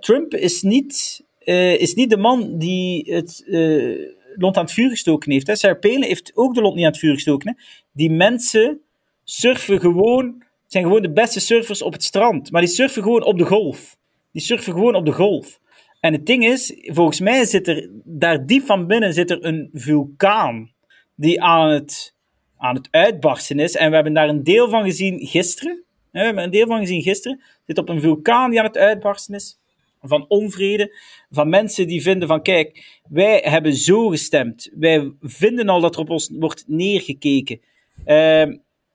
Trump 0.00 0.34
is 0.34 0.62
niet, 0.62 1.24
uh, 1.44 1.80
is 1.80 1.94
niet 1.94 2.10
de 2.10 2.16
man 2.16 2.58
die 2.58 3.14
het 3.14 3.42
uh, 3.46 4.08
lont 4.34 4.56
aan 4.56 4.64
het 4.64 4.72
vuur 4.72 4.90
gestoken 4.90 5.32
heeft. 5.32 5.46
Hè. 5.46 5.56
Sarah 5.56 5.82
heeft 5.82 6.32
ook 6.34 6.54
de 6.54 6.60
lont 6.60 6.74
niet 6.74 6.84
aan 6.84 6.90
het 6.90 7.00
vuur 7.00 7.14
gestoken. 7.14 7.56
Die 7.92 8.10
mensen 8.10 8.80
surfen 9.24 9.80
gewoon, 9.80 10.42
zijn 10.66 10.84
gewoon 10.84 11.02
de 11.02 11.12
beste 11.12 11.40
surfers 11.40 11.82
op 11.82 11.92
het 11.92 12.04
strand. 12.04 12.50
Maar 12.50 12.60
die 12.60 12.70
surfen 12.70 13.02
gewoon 13.02 13.24
op 13.24 13.38
de 13.38 13.44
golf. 13.44 13.96
Die 14.32 14.42
surfen 14.42 14.72
gewoon 14.72 14.94
op 14.94 15.04
de 15.04 15.12
golf. 15.12 15.60
En 16.06 16.12
het 16.12 16.26
ding 16.26 16.44
is, 16.44 16.74
volgens 16.82 17.20
mij 17.20 17.44
zit 17.44 17.68
er 17.68 17.90
daar 18.04 18.46
diep 18.46 18.64
van 18.64 18.86
binnen 18.86 19.12
zit 19.12 19.30
er 19.30 19.44
een 19.44 19.70
vulkaan 19.72 20.72
die 21.14 21.42
aan 21.42 21.70
het 21.70 22.14
aan 22.56 22.74
het 22.74 22.88
uitbarsten 22.90 23.58
is. 23.58 23.76
En 23.76 23.88
we 23.88 23.94
hebben 23.94 24.12
daar 24.12 24.28
een 24.28 24.44
deel 24.44 24.68
van 24.68 24.84
gezien 24.84 25.26
gisteren. 25.26 25.84
We 26.12 26.18
hebben 26.18 26.44
een 26.44 26.50
deel 26.50 26.66
van 26.66 26.78
gezien 26.78 27.02
gisteren. 27.02 27.42
Zit 27.66 27.78
op 27.78 27.88
een 27.88 28.00
vulkaan 28.00 28.50
die 28.50 28.58
aan 28.58 28.66
het 28.66 28.76
uitbarsten 28.76 29.34
is. 29.34 29.58
Van 30.00 30.24
onvrede. 30.28 30.96
Van 31.30 31.48
mensen 31.48 31.86
die 31.86 32.02
vinden 32.02 32.28
van 32.28 32.42
kijk, 32.42 33.00
wij 33.08 33.42
hebben 33.44 33.74
zo 33.74 34.08
gestemd. 34.08 34.70
Wij 34.74 35.12
vinden 35.20 35.68
al 35.68 35.80
dat 35.80 35.94
er 35.94 36.00
op 36.00 36.10
ons 36.10 36.30
wordt 36.38 36.64
neergekeken. 36.66 37.60
Uh, 38.06 38.40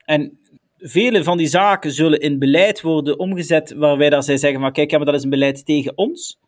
en 0.06 0.40
vele 0.78 1.24
van 1.24 1.38
die 1.38 1.48
zaken 1.48 1.92
zullen 1.92 2.20
in 2.20 2.40
beleid 2.40 2.82
worden 2.82 3.20
omgezet, 3.20 3.74
waarbij 3.74 4.10
dat 4.10 4.26
zij 4.26 4.38
zeggen 4.38 4.62
van 4.62 4.72
kijk, 4.72 4.92
ja, 4.92 4.98
maar 4.98 5.06
dat 5.06 5.16
is 5.16 5.24
een 5.24 5.30
beleid 5.30 5.66
tegen 5.66 5.98
ons. 5.98 6.40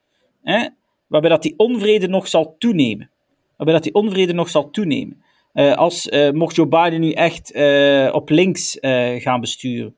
Hè? 0.43 0.67
Waarbij 1.07 1.29
dat 1.29 1.41
die 1.41 1.53
onvrede 1.57 2.07
nog 2.07 2.27
zal 2.27 2.55
toenemen. 2.57 3.09
Waarbij 3.57 3.75
dat 3.75 3.83
die 3.83 3.93
onvrede 3.93 4.33
nog 4.33 4.49
zal 4.49 4.69
toenemen. 4.69 5.23
Uh, 5.53 5.73
als, 5.73 6.07
uh, 6.07 6.31
mocht 6.31 6.55
Joe 6.55 6.67
Biden 6.67 6.99
nu 6.99 7.11
echt 7.11 7.55
uh, 7.55 8.09
op 8.13 8.29
links 8.29 8.77
gaan 9.17 9.39
besturen. 9.39 9.95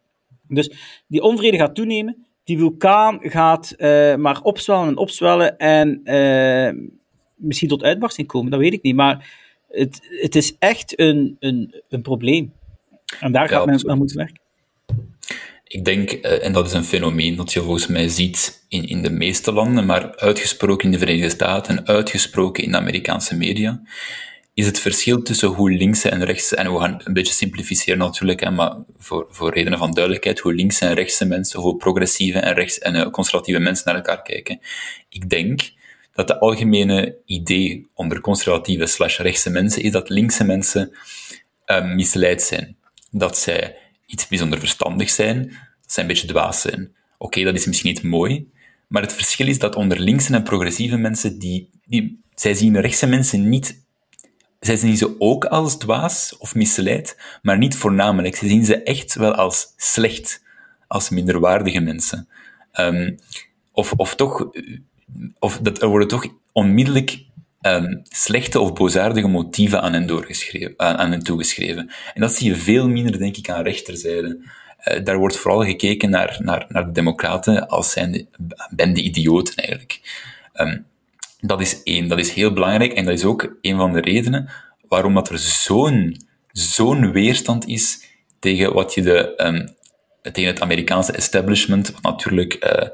Dus 0.48 0.72
die 1.08 1.22
onvrede 1.22 1.58
gaat 1.58 1.76
toenemen. 1.76 2.26
Die 2.44 2.58
vulkaan 2.58 3.18
gaat 3.22 3.76
maar 4.18 4.42
opzwellen 4.42 4.88
en 4.88 4.98
opzwellen 4.98 5.58
en 5.58 6.02
misschien 7.36 7.70
tot 7.70 7.84
uitbarsting 7.84 8.28
komen, 8.28 8.52
dat 8.52 8.60
weet 8.60 8.74
ik 8.74 8.82
niet. 8.82 8.96
Maar 8.96 9.32
het, 9.70 10.08
het 10.22 10.36
is 10.36 10.56
echt 10.60 11.00
een, 11.00 11.36
een, 11.40 11.82
een 11.90 12.02
probleem. 12.02 12.54
En 13.20 13.32
daar 13.32 13.50
gaat 13.50 13.66
men 13.66 13.90
aan 13.90 13.98
moeten 13.98 14.18
werken. 14.18 14.45
Ik 15.68 15.86
denk, 15.86 16.12
en 16.12 16.54
dat 16.54 16.66
is 16.66 16.74
een 16.74 16.84
fenomeen 16.84 17.36
dat 17.36 17.54
je 17.54 17.62
volgens 17.62 17.88
mij 17.88 18.08
ziet 18.08 18.66
in, 18.70 18.88
in 18.88 19.02
de 19.02 19.10
meeste 19.10 19.52
landen, 19.52 19.86
maar 19.86 20.16
uitgesproken 20.16 20.86
in 20.86 20.92
de 20.92 20.98
Verenigde 20.98 21.30
Staten 21.30 21.78
en 21.78 21.88
uitgesproken 21.88 22.64
in 22.64 22.72
de 22.72 22.78
Amerikaanse 22.78 23.36
media, 23.36 23.82
is 24.54 24.66
het 24.66 24.80
verschil 24.80 25.22
tussen 25.22 25.48
hoe 25.48 25.72
linkse 25.72 26.10
en 26.10 26.26
rechtse, 26.26 26.56
en 26.56 26.74
we 26.74 26.80
gaan 26.80 27.02
een 27.04 27.14
beetje 27.14 27.34
simplificeren 27.34 28.00
natuurlijk, 28.00 28.50
maar 28.50 28.76
voor, 28.98 29.26
voor 29.30 29.54
redenen 29.54 29.80
van 29.80 29.92
duidelijkheid, 29.92 30.40
hoe 30.40 30.54
linkse 30.54 30.86
en 30.86 30.94
rechtse 30.94 31.26
mensen, 31.26 31.60
hoe 31.60 31.78
progressieve 31.78 32.40
en, 32.40 32.54
rechts, 32.54 32.80
en 32.80 32.96
uh, 32.96 33.10
conservatieve 33.10 33.60
mensen 33.60 33.84
naar 33.86 33.96
elkaar 33.96 34.22
kijken. 34.22 34.60
Ik 35.10 35.30
denk 35.30 35.72
dat 36.14 36.28
de 36.28 36.40
algemene 36.40 37.18
idee 37.26 37.88
onder 37.94 38.22
conservatieve 38.22 38.86
slash 38.86 39.20
rechtse 39.20 39.50
mensen 39.50 39.82
is 39.82 39.92
dat 39.92 40.10
linkse 40.10 40.44
mensen 40.44 40.98
uh, 41.66 41.94
misleid 41.94 42.42
zijn. 42.42 42.78
Dat 43.12 43.38
zij 43.38 43.76
iets 44.06 44.28
bijzonder 44.28 44.60
verstandig 44.60 45.10
zijn, 45.10 45.44
dat 45.82 45.92
zij 45.92 46.04
een 46.04 46.10
beetje 46.10 46.28
dwaas 46.28 46.62
zijn. 46.62 46.96
Oké, 47.18 47.44
dat 47.44 47.56
is 47.56 47.66
misschien 47.66 47.94
niet 47.94 48.04
mooi, 48.04 48.50
maar 48.88 49.02
het 49.02 49.14
verschil 49.14 49.48
is 49.48 49.60
dat 49.60 49.76
onder 49.76 50.00
linkse 50.00 50.34
en 50.34 50.44
progressieve 50.44 50.98
mensen, 50.98 51.40
die, 51.40 51.70
die, 51.86 52.20
zij 52.36 52.54
zien 52.54 52.82
rechtse 52.82 53.08
mensen 53.08 53.50
niet 53.50 53.84
zij 54.66 54.76
zien 54.76 54.98
ze 54.98 55.16
ook 55.20 55.46
als 55.46 55.78
dwaas 55.78 56.38
of 56.38 56.56
misleid, 56.56 57.18
maar 57.42 57.58
niet 57.58 57.76
voornamelijk. 57.76 58.36
Ze 58.36 58.48
zien 58.48 58.66
ze 58.66 58.84
echt 58.84 59.16
wel 59.16 59.34
als 59.34 59.74
slecht, 59.78 60.44
als 60.88 61.10
minderwaardige 61.10 61.80
mensen. 61.80 62.28
Um, 62.80 63.20
of, 63.72 63.94
of 63.96 64.16
toch, 64.16 64.50
of 65.40 65.60
dat, 65.60 65.82
er 65.82 65.88
worden 65.88 66.08
toch 66.08 66.28
onmiddellijk 66.52 67.25
um, 67.66 68.02
slechte 68.04 68.60
of 68.60 68.74
boosaardige 68.74 69.28
motieven 69.28 69.82
aan 69.82 69.94
hen, 69.94 70.10
aan, 70.78 71.22
toegeschreven. 71.22 71.92
En 72.14 72.22
dat 72.22 72.34
zie 72.34 72.48
je 72.48 72.56
veel 72.56 72.90
minder, 72.90 73.18
denk 73.18 73.38
ik, 73.38 73.50
aan 73.50 73.64
rechterzijde. 73.64 74.40
Uh, 74.88 75.04
daar 75.04 75.18
wordt 75.18 75.38
vooral 75.38 75.64
gekeken 75.64 76.10
naar, 76.10 76.38
naar, 76.44 76.66
naar 76.70 76.86
de 76.86 76.92
democraten 76.92 77.68
als 77.68 77.92
zijn 77.92 78.28
bende 78.70 79.02
idioten, 79.02 79.56
eigenlijk. 79.56 80.00
Um, 80.54 80.86
dat 81.40 81.62
is 81.62 81.84
één, 81.84 82.08
dat 82.08 82.20
is 82.20 82.32
heel 82.32 82.54
belangrijk 82.54 82.94
en 82.94 83.06
dat 83.06 83.14
is 83.14 83.26
ook 83.26 83.56
een 83.62 83.78
van 83.78 83.94
de 83.94 84.02
redenen 84.02 84.50
waarom 84.88 85.14
dat 85.14 85.30
er 85.30 85.38
zo'n 85.38 86.18
zo'n 86.52 87.12
weerstand 87.12 87.68
is 87.68 88.06
tegen 88.40 88.74
wat 88.74 88.94
je 88.94 89.02
de, 89.02 89.34
um, 89.46 89.76
tegen 90.32 90.52
het 90.52 90.62
Amerikaanse 90.62 91.12
establishment, 91.12 91.92
wat 91.92 92.02
natuurlijk 92.02 92.66
uh, 92.66 92.90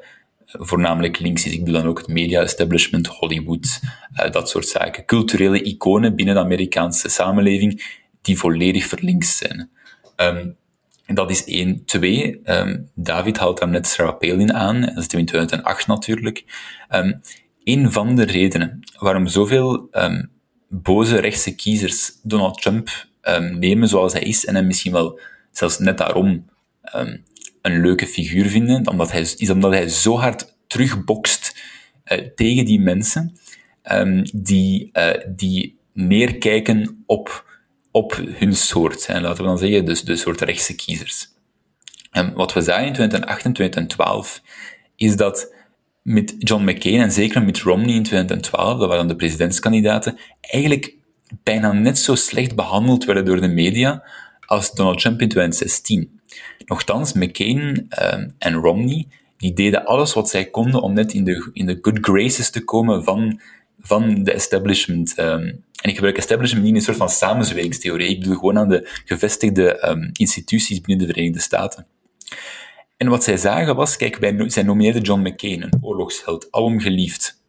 voornamelijk 0.52 1.20
links 1.20 1.46
is. 1.46 1.54
Ik 1.54 1.60
bedoel 1.60 1.82
dan 1.82 1.90
ook 1.90 1.98
het 1.98 2.08
media-establishment, 2.08 3.08
Hollywood, 3.08 3.80
uh, 4.16 4.32
dat 4.32 4.50
soort 4.50 4.68
zaken. 4.68 5.06
Culturele 5.06 5.62
iconen 5.62 6.16
binnen 6.16 6.36
de 6.36 6.42
Amerikaanse 6.42 7.10
samenleving 7.10 8.00
die 8.22 8.38
volledig 8.38 8.86
verlinkt 8.86 9.28
zijn. 9.28 9.70
Um, 10.16 10.58
dat 11.06 11.30
is 11.30 11.44
één. 11.44 11.86
Twee, 11.86 12.42
um, 12.46 12.90
David 12.96 13.38
haalt 13.38 13.60
daar 13.60 13.70
net 13.70 13.88
Sarah 13.88 14.18
Palin 14.18 14.54
aan, 14.54 14.82
dat 14.82 14.98
is 14.98 15.08
in 15.08 15.26
2008 15.26 15.88
natuurlijk. 15.88 16.44
Um, 16.90 17.22
een 17.64 17.92
van 17.92 18.16
de 18.16 18.24
redenen 18.24 18.80
waarom 19.00 19.28
zoveel 19.28 19.90
boze 20.68 21.20
rechtse 21.20 21.56
kiezers 21.56 22.12
Donald 22.24 22.62
Trump 22.62 22.90
um, 23.22 23.60
nemen 23.60 23.88
zoals 23.88 24.14
hij 24.14 24.22
is 24.22 24.46
en 24.46 24.56
hem 24.56 24.68
misschien 24.68 24.92
wel 24.92 25.20
zelfs 25.52 25.80
net 25.80 25.98
daarom 25.98 26.46
een 27.62 27.82
leuke 27.82 28.08
figuur 28.08 28.46
vinden, 28.46 28.88
omdat 28.88 29.12
hij, 29.12 29.22
is 29.22 29.50
omdat 29.50 29.72
hij 29.72 29.90
zo 29.90 30.18
hard 30.18 30.58
terugbokst 30.68 31.62
uh, 32.06 32.18
tegen 32.36 32.66
die 32.66 32.80
mensen 32.80 33.38
die, 34.34 34.90
uh, 34.94 35.10
die 35.36 35.80
op, 37.06 37.46
op 37.92 38.22
hun 38.28 38.56
soort. 38.56 39.08
Hè, 39.08 39.20
laten 39.22 39.44
we 39.44 39.50
dan 39.50 39.58
zeggen, 39.58 39.86
dus 39.86 40.02
de 40.02 40.16
soort 40.16 40.42
rechtse 40.42 40.76
kiezers. 40.76 41.28
En 42.12 42.34
wat 42.34 42.54
we 42.54 42.62
zagen 42.62 42.86
in 42.86 42.94
2008 42.94 43.46
en 43.46 43.54
2012 43.54 44.42
is 44.96 45.16
dat 45.16 45.54
met 46.02 46.36
John 46.38 46.64
McCain 46.64 47.02
en 47.02 47.12
zeker 47.12 47.44
met 47.44 47.60
Romney 47.60 47.96
in 47.96 48.04
2012, 48.04 48.80
dat 48.80 48.88
waren 48.90 49.08
de 49.08 49.16
presidentskandidaten, 49.16 50.18
eigenlijk 50.42 50.96
bijna 51.44 51.72
net 51.72 51.98
zo 51.98 52.16
slecht 52.16 52.56
behandeld 52.56 53.06
werden 53.06 53.26
door 53.26 53.42
de 53.42 53.48
media 53.48 54.04
als 54.46 54.72
Donald 54.72 55.00
Trump 55.00 55.22
in 55.22 55.30
2016. 55.30 56.21
Nochtans, 56.72 57.14
McCain 57.14 57.88
uh, 58.00 58.26
en 58.38 58.54
Romney, 58.54 59.08
die 59.38 59.54
deden 59.54 59.86
alles 59.86 60.14
wat 60.14 60.30
zij 60.30 60.46
konden 60.46 60.82
om 60.82 60.94
net 60.94 61.14
in 61.14 61.24
de, 61.24 61.50
in 61.54 61.66
de 61.66 61.78
good 61.82 61.98
graces 62.02 62.50
te 62.50 62.64
komen 62.64 63.04
van, 63.04 63.42
van 63.80 64.24
de 64.24 64.32
establishment. 64.32 65.18
Um, 65.20 65.64
en 65.82 65.90
ik 65.90 65.94
gebruik 65.94 66.18
establishment 66.18 66.64
niet 66.64 66.72
in 66.72 66.78
een 66.78 66.86
soort 66.86 66.98
van 66.98 67.10
samenzweringstheorie. 67.10 68.10
Ik 68.10 68.20
bedoel 68.20 68.36
gewoon 68.36 68.58
aan 68.58 68.70
de 68.70 69.02
gevestigde 69.06 69.90
um, 69.90 70.10
instituties 70.14 70.82
binnen 70.82 71.08
de 71.08 71.14
Verenigde 71.14 71.40
Staten. 71.40 71.86
En 72.98 73.08
wat 73.08 73.24
zij 73.24 73.38
zagen 73.38 73.76
was, 73.76 73.98
kijk, 73.98 74.18
wij, 74.18 74.50
zij 74.50 74.64
nomineerden 74.64 75.02
John 75.02 75.22
McCain, 75.22 75.62
een 75.62 75.78
oorlogsheld, 75.82 76.48
alom 76.52 76.80
geliefd. 76.80 77.42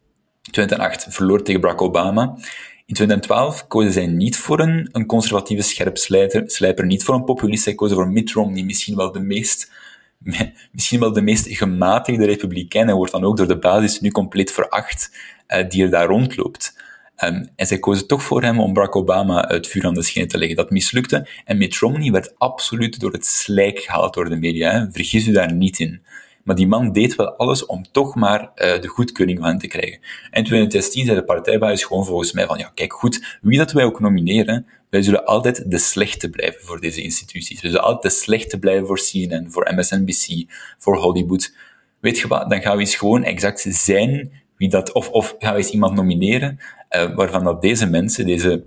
2008 0.51 1.05
verloor 1.09 1.43
tegen 1.43 1.61
Barack 1.61 1.81
Obama. 1.81 2.37
In 2.85 2.93
2012 2.93 3.67
kozen 3.67 3.91
zij 3.93 4.07
niet 4.07 4.37
voor 4.37 4.59
een, 4.59 4.89
een 4.91 5.05
conservatieve 5.05 5.63
scherpslijper, 5.63 6.85
niet 6.85 7.03
voor 7.03 7.15
een 7.15 7.23
populist. 7.23 7.63
Zij 7.63 7.75
kozen 7.75 7.95
voor 7.95 8.07
Mitt 8.09 8.31
Romney, 8.31 8.63
misschien 8.63 8.95
wel 8.95 9.11
de 9.11 9.19
meest, 9.19 9.71
misschien 10.71 10.99
wel 10.99 11.13
de 11.13 11.21
meest 11.21 11.47
gematigde 11.47 12.25
republikein. 12.25 12.85
Hij 12.85 12.95
wordt 12.95 13.11
dan 13.11 13.23
ook 13.23 13.37
door 13.37 13.47
de 13.47 13.59
basis 13.59 13.99
nu 13.99 14.11
compleet 14.11 14.51
veracht, 14.51 15.11
uh, 15.47 15.69
die 15.69 15.83
er 15.83 15.89
daar 15.89 16.07
rondloopt. 16.07 16.81
Um, 17.23 17.49
en 17.55 17.67
zij 17.67 17.79
kozen 17.79 18.07
toch 18.07 18.23
voor 18.23 18.41
hem 18.41 18.59
om 18.59 18.73
Barack 18.73 18.95
Obama 18.95 19.45
het 19.47 19.67
vuur 19.67 19.85
aan 19.85 19.93
de 19.93 20.01
schenen 20.01 20.27
te 20.27 20.37
leggen. 20.37 20.57
Dat 20.57 20.69
mislukte. 20.69 21.27
En 21.45 21.57
Mitt 21.57 21.77
Romney 21.77 22.11
werd 22.11 22.33
absoluut 22.37 22.99
door 22.99 23.11
het 23.11 23.25
slijk 23.25 23.79
gehaald 23.79 24.13
door 24.13 24.29
de 24.29 24.35
media. 24.35 24.89
Vergis 24.91 25.27
u 25.27 25.31
daar 25.31 25.53
niet 25.53 25.79
in. 25.79 26.01
Maar 26.43 26.55
die 26.55 26.67
man 26.67 26.91
deed 26.91 27.15
wel 27.15 27.35
alles 27.35 27.65
om 27.65 27.85
toch 27.91 28.15
maar 28.15 28.41
uh, 28.41 28.51
de 28.55 28.87
goedkeuring 28.87 29.39
van 29.39 29.57
te 29.57 29.67
krijgen. 29.67 29.99
En 30.01 30.37
in 30.37 30.43
2016 30.43 31.05
zei 31.05 31.17
de 31.17 31.23
partijbaas 31.23 31.83
gewoon 31.83 32.05
volgens 32.05 32.31
mij 32.31 32.45
van, 32.45 32.57
ja, 32.57 32.71
kijk 32.73 32.93
goed, 32.93 33.37
wie 33.41 33.57
dat 33.57 33.71
wij 33.71 33.83
ook 33.83 33.99
nomineren, 33.99 34.65
wij 34.89 35.01
zullen 35.01 35.25
altijd 35.25 35.71
de 35.71 35.77
slechte 35.77 36.29
blijven 36.29 36.61
voor 36.61 36.79
deze 36.79 37.01
instituties. 37.01 37.61
We 37.61 37.67
zullen 37.67 37.83
altijd 37.83 38.13
de 38.13 38.19
slechte 38.19 38.59
blijven 38.59 38.87
voor 38.87 38.99
CNN, 38.99 39.51
voor 39.51 39.71
MSNBC, 39.75 40.45
voor 40.77 40.97
Hollywood. 40.97 41.55
Weet 41.99 42.19
je 42.19 42.27
wat, 42.27 42.49
dan 42.49 42.61
gaan 42.61 42.75
we 42.75 42.81
eens 42.81 42.95
gewoon 42.95 43.23
exact 43.23 43.65
zijn 43.69 44.31
wie 44.57 44.69
dat, 44.69 44.91
of, 44.91 45.09
of 45.09 45.35
gaan 45.39 45.51
we 45.51 45.57
eens 45.57 45.69
iemand 45.69 45.95
nomineren 45.95 46.59
uh, 46.95 47.15
waarvan 47.15 47.43
dat 47.43 47.61
deze 47.61 47.89
mensen, 47.89 48.25
deze 48.25 48.63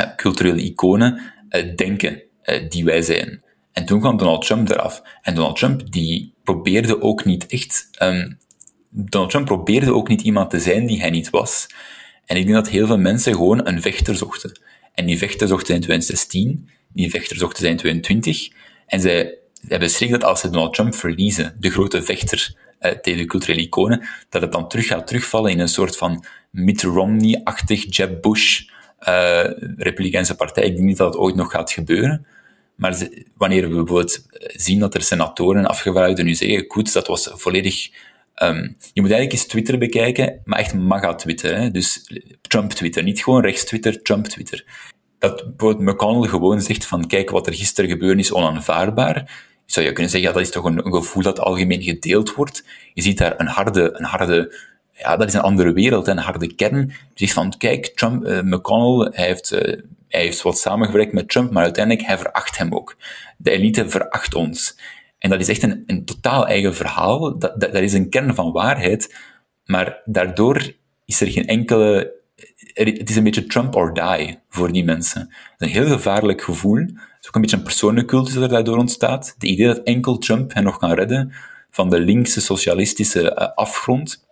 uh, 0.00 0.06
culturele 0.16 0.62
iconen, 0.62 1.20
denken 1.76 2.22
die 2.68 2.84
wij 2.84 3.02
zijn. 3.02 3.42
En 3.76 3.84
toen 3.84 4.00
kwam 4.00 4.16
Donald 4.16 4.46
Trump 4.46 4.70
eraf. 4.70 5.02
En 5.22 5.34
Donald 5.34 5.56
Trump 5.56 5.92
die 5.92 6.34
probeerde 6.42 7.02
ook 7.02 7.24
niet 7.24 7.46
echt. 7.46 7.88
Um, 8.02 8.38
Donald 8.88 9.30
Trump 9.30 9.46
probeerde 9.46 9.94
ook 9.94 10.08
niet 10.08 10.22
iemand 10.22 10.50
te 10.50 10.60
zijn 10.60 10.86
die 10.86 11.00
hij 11.00 11.10
niet 11.10 11.30
was. 11.30 11.66
En 12.24 12.36
ik 12.36 12.42
denk 12.42 12.56
dat 12.56 12.68
heel 12.68 12.86
veel 12.86 12.98
mensen 12.98 13.32
gewoon 13.32 13.66
een 13.66 13.82
vechter 13.82 14.16
zochten. 14.16 14.60
En 14.94 15.06
die 15.06 15.18
vechter 15.18 15.48
zochten 15.48 15.74
in 15.74 15.80
2016, 15.80 16.68
die 16.92 17.10
vechter 17.10 17.36
zochten 17.36 17.62
zij 17.62 17.70
in 17.70 17.76
2020. 17.76 18.48
En 18.86 19.00
zij, 19.00 19.38
zij 19.68 19.78
beschreven 19.78 20.18
dat 20.18 20.28
als 20.28 20.40
ze 20.40 20.50
Donald 20.50 20.74
Trump 20.74 20.94
verliezen, 20.94 21.56
de 21.60 21.70
grote 21.70 22.02
vechter 22.02 22.54
uh, 22.80 22.90
tegen 22.90 23.18
de 23.18 23.26
culturele 23.26 23.62
iconen, 23.62 24.08
dat 24.28 24.42
het 24.42 24.52
dan 24.52 24.68
terug 24.68 24.86
gaat 24.86 25.06
terugvallen 25.06 25.50
in 25.50 25.58
een 25.58 25.68
soort 25.68 25.96
van 25.96 26.24
Mitt 26.50 26.82
Romney-achtig 26.82 27.96
Jeb 27.96 28.22
Bush 28.22 28.60
uh, 29.08 29.44
Republikeinse 29.76 30.34
partij. 30.34 30.64
Ik 30.64 30.74
denk 30.74 30.86
niet 30.86 30.96
dat 30.96 31.12
het 31.12 31.22
ooit 31.22 31.34
nog 31.34 31.50
gaat 31.50 31.72
gebeuren. 31.72 32.26
Maar 32.76 33.08
wanneer 33.36 33.62
we 33.68 33.74
bijvoorbeeld 33.74 34.26
zien 34.52 34.78
dat 34.78 34.94
er 34.94 35.02
senatoren 35.02 35.66
afgevaardigden 35.66 36.24
nu 36.24 36.34
zeggen, 36.34 36.64
goed, 36.68 36.92
dat 36.92 37.06
was 37.06 37.30
volledig... 37.32 37.90
Um, 38.42 38.76
je 38.92 39.00
moet 39.00 39.10
eigenlijk 39.10 39.32
eens 39.32 39.46
Twitter 39.46 39.78
bekijken, 39.78 40.40
maar 40.44 40.58
echt 40.58 40.74
MAGA-Twitter. 40.74 41.72
Dus 41.72 42.10
Trump-Twitter, 42.40 43.02
niet 43.02 43.22
gewoon 43.22 43.42
rechts-Twitter, 43.42 44.02
Trump-Twitter. 44.02 44.64
Dat 45.18 45.44
bijvoorbeeld 45.56 45.88
McConnell 45.88 46.28
gewoon 46.28 46.60
zegt 46.60 46.86
van, 46.86 47.06
kijk, 47.06 47.30
wat 47.30 47.46
er 47.46 47.54
gisteren 47.54 47.90
gebeurd 47.90 48.18
is 48.18 48.32
onaanvaardbaar 48.32 49.44
zou 49.66 49.86
je 49.86 49.92
kunnen 49.92 50.10
zeggen, 50.10 50.28
ja, 50.28 50.36
dat 50.36 50.46
is 50.46 50.52
toch 50.52 50.64
een, 50.64 50.82
gevoel 50.82 51.22
dat 51.22 51.40
algemeen 51.40 51.82
gedeeld 51.82 52.34
wordt. 52.34 52.64
Je 52.94 53.02
ziet 53.02 53.18
daar 53.18 53.34
een 53.40 53.46
harde, 53.46 53.98
een 53.98 54.04
harde 54.04 54.54
ja, 54.92 55.16
dat 55.16 55.28
is 55.28 55.34
een 55.34 55.40
andere 55.40 55.72
wereld, 55.72 56.06
een 56.06 56.18
harde 56.18 56.54
kern. 56.54 56.86
Je 56.86 56.94
zegt 57.14 57.32
van, 57.32 57.54
kijk, 57.58 57.86
Trump, 57.86 58.26
uh, 58.26 58.40
McConnell, 58.40 59.10
hij 59.14 59.26
heeft, 59.26 59.52
uh, 59.52 59.80
hij 60.16 60.24
heeft 60.24 60.42
wat 60.42 60.58
samengewerkt 60.58 61.12
met 61.12 61.28
Trump, 61.28 61.50
maar 61.50 61.62
uiteindelijk 61.62 62.06
hij 62.06 62.18
veracht 62.18 62.58
hem 62.58 62.74
ook. 62.74 62.96
De 63.38 63.50
elite 63.50 63.88
veracht 63.88 64.34
ons. 64.34 64.78
En 65.18 65.30
dat 65.30 65.40
is 65.40 65.48
echt 65.48 65.62
een, 65.62 65.82
een 65.86 66.04
totaal 66.04 66.46
eigen 66.46 66.74
verhaal. 66.74 67.38
Dat, 67.38 67.60
dat, 67.60 67.74
is 67.74 67.92
een 67.92 68.10
kern 68.10 68.34
van 68.34 68.52
waarheid, 68.52 69.14
maar 69.64 70.00
daardoor 70.04 70.72
is 71.04 71.20
er 71.20 71.30
geen 71.30 71.46
enkele 71.46 72.14
het 72.74 73.10
is 73.10 73.16
een 73.16 73.24
beetje 73.24 73.46
Trump 73.46 73.74
or 73.74 73.94
die 73.94 74.38
voor 74.48 74.72
die 74.72 74.84
mensen. 74.84 75.34
Een 75.58 75.68
heel 75.68 75.86
gevaarlijk 75.86 76.42
gevoel. 76.42 76.76
Het 76.76 76.94
is 77.20 77.28
ook 77.28 77.34
een 77.34 77.40
beetje 77.40 77.56
een 77.56 77.62
persoonlijke 77.62 78.10
cultus 78.10 78.34
dat 78.34 78.50
daardoor 78.50 78.76
ontstaat. 78.76 79.32
Het 79.34 79.44
idee 79.44 79.66
dat 79.66 79.82
enkel 79.82 80.18
Trump 80.18 80.54
hen 80.54 80.64
nog 80.64 80.78
kan 80.78 80.92
redden 80.92 81.32
van 81.70 81.90
de 81.90 81.98
linkse 81.98 82.40
socialistische 82.40 83.34
eh, 83.34 83.54
afgrond, 83.54 84.26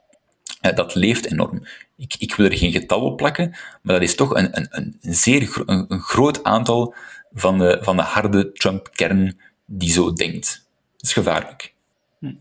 eh, 0.61 0.75
dat 0.75 0.95
leeft 0.95 1.33
enorm. 1.33 1.63
Ik, 1.97 2.15
ik 2.19 2.35
wil 2.35 2.47
er 2.47 2.57
geen 2.57 2.73
getal 2.73 3.01
op 3.01 3.17
plakken, 3.17 3.51
maar 3.83 3.95
dat 3.95 4.03
is 4.03 4.15
toch 4.15 4.35
een, 4.35 4.57
een, 4.57 4.69
een 4.71 4.97
zeer 5.01 5.63
een, 5.67 6.01
groot 6.01 6.45
aantal 6.45 6.95
van 7.33 7.59
de, 7.59 7.79
van 7.81 7.97
de 7.97 8.03
harde 8.03 8.53
Trump-kern 8.53 9.41
die 9.67 9.91
zo 9.91 10.13
denkt. 10.13 10.69
Dat 10.93 11.03
is 11.03 11.13
gevaarlijk. 11.13 11.75
Hm. 12.19 12.33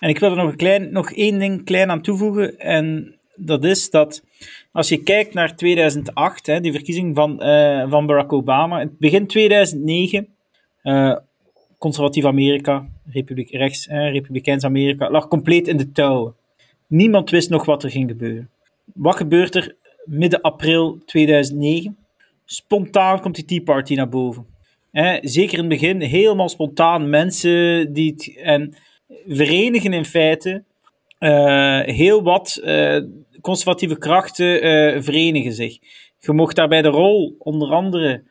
En 0.00 0.08
ik 0.08 0.18
wil 0.18 0.30
er 0.30 0.36
nog, 0.36 0.50
een 0.50 0.56
klein, 0.56 0.92
nog 0.92 1.12
één 1.12 1.38
ding 1.38 1.64
klein 1.64 1.90
aan 1.90 2.02
toevoegen. 2.02 2.58
En 2.58 3.14
dat 3.36 3.64
is 3.64 3.90
dat 3.90 4.22
als 4.72 4.88
je 4.88 5.02
kijkt 5.02 5.34
naar 5.34 5.56
2008, 5.56 6.46
hè, 6.46 6.60
die 6.60 6.72
verkiezing 6.72 7.16
van, 7.16 7.46
uh, 7.46 7.90
van 7.90 8.06
Barack 8.06 8.32
Obama, 8.32 8.80
in 8.80 8.96
begin 8.98 9.26
2009, 9.26 10.28
uh, 10.82 11.16
conservatief 11.78 12.24
Amerika, 12.24 12.86
republiek, 13.06 13.50
rechts, 13.50 13.86
hè, 13.86 14.08
republikeins 14.08 14.64
Amerika, 14.64 15.10
lag 15.10 15.28
compleet 15.28 15.68
in 15.68 15.76
de 15.76 15.92
touwen. 15.92 16.34
Niemand 16.86 17.30
wist 17.30 17.50
nog 17.50 17.64
wat 17.64 17.82
er 17.82 17.90
ging 17.90 18.10
gebeuren. 18.10 18.50
Wat 18.84 19.16
gebeurt 19.16 19.54
er 19.54 19.76
midden 20.04 20.40
april 20.40 21.02
2009? 21.06 21.96
Spontaan 22.44 23.20
komt 23.20 23.34
die 23.34 23.44
Tea 23.44 23.62
Party 23.62 23.94
naar 23.94 24.08
boven. 24.08 24.46
Hè, 24.90 25.18
zeker 25.20 25.54
in 25.58 25.70
het 25.70 25.80
begin, 25.80 26.00
helemaal 26.00 26.48
spontaan 26.48 27.10
mensen 27.10 27.92
die 27.92 28.10
het, 28.10 28.36
en 28.36 28.74
verenigen 29.26 29.92
in 29.92 30.04
feite 30.04 30.64
uh, 31.22 31.80
heel 31.80 32.22
wat 32.22 32.60
uh, 32.64 33.00
conservatieve 33.40 33.98
krachten 33.98 34.66
uh, 34.66 35.02
verenigen 35.02 35.52
zich. 35.52 35.78
Je 36.18 36.32
mocht 36.32 36.56
daarbij 36.56 36.82
de 36.82 36.88
rol, 36.88 37.36
onder 37.38 37.68
andere, 37.68 38.22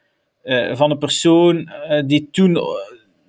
van 0.73 0.91
een 0.91 0.97
persoon 0.97 1.69
die 2.05 2.27
toen, 2.31 2.57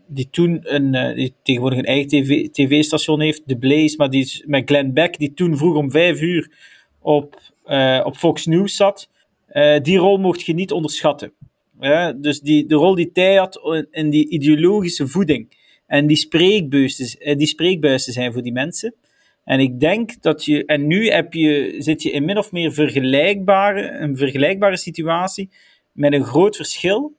die 0.07 0.29
toen 0.31 0.61
een, 0.63 1.15
die 1.15 1.35
tegenwoordig 1.43 1.79
een 1.79 1.85
eigen 1.85 2.09
tv-station 2.53 3.21
heeft, 3.21 3.43
The 3.47 3.57
Blaze, 3.57 3.97
maar 3.97 4.11
die 4.11 4.23
is 4.23 4.45
met 4.47 4.63
Glenn 4.67 4.93
Beck, 4.93 5.19
die 5.19 5.35
toen 5.35 5.57
vroeg 5.57 5.77
om 5.77 5.91
vijf 5.91 6.21
uur 6.21 6.51
op, 7.03 7.37
op 8.05 8.17
Fox 8.17 8.47
News 8.47 8.77
zat. 8.77 9.09
die 9.83 9.97
rol 9.97 10.19
mocht 10.19 10.43
je 10.43 10.55
niet 10.55 10.73
onderschatten. 10.73 11.33
dus 12.17 12.41
die, 12.41 12.67
de 12.67 12.75
rol 12.75 12.95
die 12.95 13.11
hij 13.13 13.37
had 13.37 13.61
in 13.91 14.11
die 14.11 14.29
ideologische 14.29 15.09
voeding 15.09 15.57
en 15.87 16.07
die 16.07 16.17
spreekbuizen, 16.17 17.39
die 17.39 17.47
spreekbuizen 17.47 18.13
zijn 18.13 18.33
voor 18.33 18.43
die 18.43 18.53
mensen. 18.53 18.95
En 19.45 19.61
ik 19.61 19.81
denk 19.81 20.23
dat 20.23 20.45
je, 20.45 20.65
en 20.65 20.87
nu 20.87 21.11
heb 21.11 21.33
je, 21.33 21.75
zit 21.79 22.03
je 22.03 22.11
in 22.11 22.25
min 22.25 22.39
of 22.39 22.53
meer 22.53 22.73
vergelijkbare, 22.73 23.91
een 23.91 24.17
vergelijkbare 24.17 24.77
situatie 24.77 25.51
met 25.93 26.13
een 26.13 26.25
groot 26.25 26.57
verschil. 26.57 27.17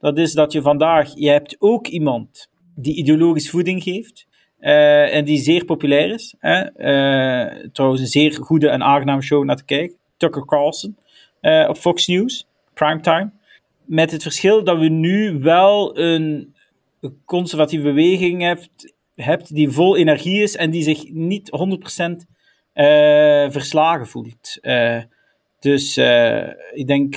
Dat 0.00 0.18
is 0.18 0.32
dat 0.32 0.52
je 0.52 0.62
vandaag, 0.62 1.12
je 1.14 1.28
hebt 1.28 1.56
ook 1.58 1.86
iemand 1.86 2.48
die 2.74 2.94
ideologisch 2.94 3.50
voeding 3.50 3.82
geeft. 3.82 4.26
Uh, 4.64 5.14
en 5.14 5.24
die 5.24 5.38
zeer 5.38 5.64
populair 5.64 6.10
is. 6.10 6.34
Hè? 6.38 6.60
Uh, 6.62 7.68
trouwens, 7.72 8.00
een 8.00 8.06
zeer 8.06 8.32
goede 8.32 8.68
en 8.68 8.82
aangename 8.82 9.22
show 9.22 9.44
naar 9.44 9.56
te 9.56 9.64
kijken. 9.64 9.96
Tucker 10.16 10.44
Carlson 10.44 10.96
uh, 11.44 11.68
op 11.68 11.76
Fox 11.76 12.06
News, 12.06 12.46
primetime. 12.74 13.30
Met 13.84 14.10
het 14.10 14.22
verschil 14.22 14.64
dat 14.64 14.78
we 14.78 14.88
nu 14.88 15.38
wel 15.38 15.98
een 15.98 16.54
conservatieve 17.24 17.84
beweging 17.84 18.42
hebt 19.14 19.54
die 19.54 19.70
vol 19.70 19.96
energie 19.96 20.42
is 20.42 20.56
en 20.56 20.70
die 20.70 20.82
zich 20.82 21.12
niet 21.12 21.50
100% 21.50 22.28
uh, 22.74 23.44
eh, 23.44 23.50
verslagen 23.50 24.06
voelt. 24.06 24.58
Dus 25.64 25.98
uh, 25.98 26.46
ik 26.72 26.86
denk 26.86 27.14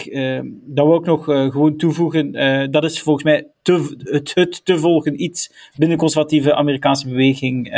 dat 0.66 0.86
we 0.86 0.94
ook 0.94 1.06
nog 1.06 1.24
gewoon 1.24 1.78
toevoegen, 1.78 2.32
dat 2.72 2.84
is 2.84 3.02
volgens 3.02 3.26
mij 3.26 3.48
te, 3.62 3.96
het, 4.04 4.32
het 4.34 4.66
te 4.66 4.78
volgen 4.80 5.24
iets 5.24 5.52
binnen 5.76 5.98
de 5.98 6.04
conservatieve 6.04 6.56
Amerikaanse 6.56 7.08
beweging 7.08 7.70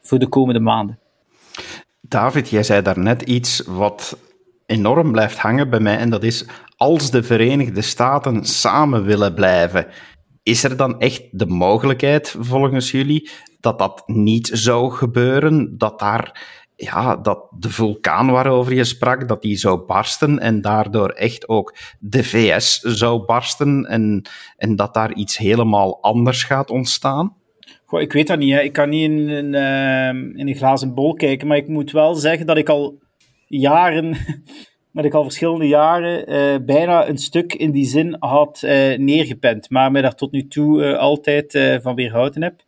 voor 0.00 0.18
de 0.18 0.28
komende 0.28 0.60
maanden. 0.60 0.98
David, 2.00 2.48
jij 2.48 2.62
zei 2.62 2.82
daarnet 2.82 3.22
iets 3.22 3.62
wat 3.66 4.18
enorm 4.66 5.12
blijft 5.12 5.38
hangen 5.38 5.70
bij 5.70 5.80
mij 5.80 5.96
en 5.96 6.10
dat 6.10 6.22
is 6.22 6.46
als 6.76 7.10
de 7.10 7.22
Verenigde 7.22 7.82
Staten 7.82 8.44
samen 8.44 9.04
willen 9.04 9.34
blijven. 9.34 9.86
Is 10.42 10.64
er 10.64 10.76
dan 10.76 11.00
echt 11.00 11.38
de 11.38 11.46
mogelijkheid, 11.46 12.36
volgens 12.38 12.90
jullie, 12.90 13.30
dat 13.60 13.78
dat 13.78 14.02
niet 14.06 14.50
zou 14.52 14.92
gebeuren? 14.92 15.78
Dat 15.78 15.98
daar, 15.98 16.40
ja, 16.80 17.16
dat 17.16 17.46
de 17.58 17.70
vulkaan 17.70 18.30
waarover 18.30 18.74
je 18.74 18.84
sprak, 18.84 19.28
dat 19.28 19.42
die 19.42 19.56
zou 19.56 19.86
barsten 19.86 20.38
en 20.38 20.60
daardoor 20.60 21.08
echt 21.08 21.48
ook 21.48 21.74
de 21.98 22.24
VS 22.24 22.80
zou 22.80 23.24
barsten 23.24 23.84
en, 23.84 24.28
en 24.56 24.76
dat 24.76 24.94
daar 24.94 25.12
iets 25.12 25.36
helemaal 25.36 26.02
anders 26.02 26.42
gaat 26.42 26.70
ontstaan? 26.70 27.36
Goh, 27.84 28.00
ik 28.00 28.12
weet 28.12 28.26
dat 28.26 28.38
niet. 28.38 28.52
Hè. 28.52 28.60
Ik 28.60 28.72
kan 28.72 28.88
niet 28.88 29.10
in, 29.10 29.28
in, 29.28 29.54
uh, 29.54 30.08
in 30.08 30.48
een 30.48 30.54
glazen 30.54 30.94
bol 30.94 31.14
kijken, 31.14 31.46
maar 31.48 31.56
ik 31.56 31.68
moet 31.68 31.90
wel 31.90 32.14
zeggen 32.14 32.46
dat 32.46 32.56
ik 32.56 32.68
al 32.68 32.98
jaren 33.46 34.16
dat 34.92 35.04
ik 35.04 35.14
al 35.14 35.22
verschillende 35.22 35.68
jaren 35.68 36.32
uh, 36.32 36.64
bijna 36.66 37.08
een 37.08 37.18
stuk 37.18 37.54
in 37.54 37.70
die 37.70 37.86
zin 37.86 38.16
had 38.18 38.62
uh, 38.64 38.98
neergepend, 38.98 39.70
maar 39.70 39.90
me 39.90 40.02
daar 40.02 40.14
tot 40.14 40.32
nu 40.32 40.46
toe 40.46 40.96
altijd 40.96 41.78
van 41.82 41.94
weerhouden 41.94 42.42
heb. 42.42 42.66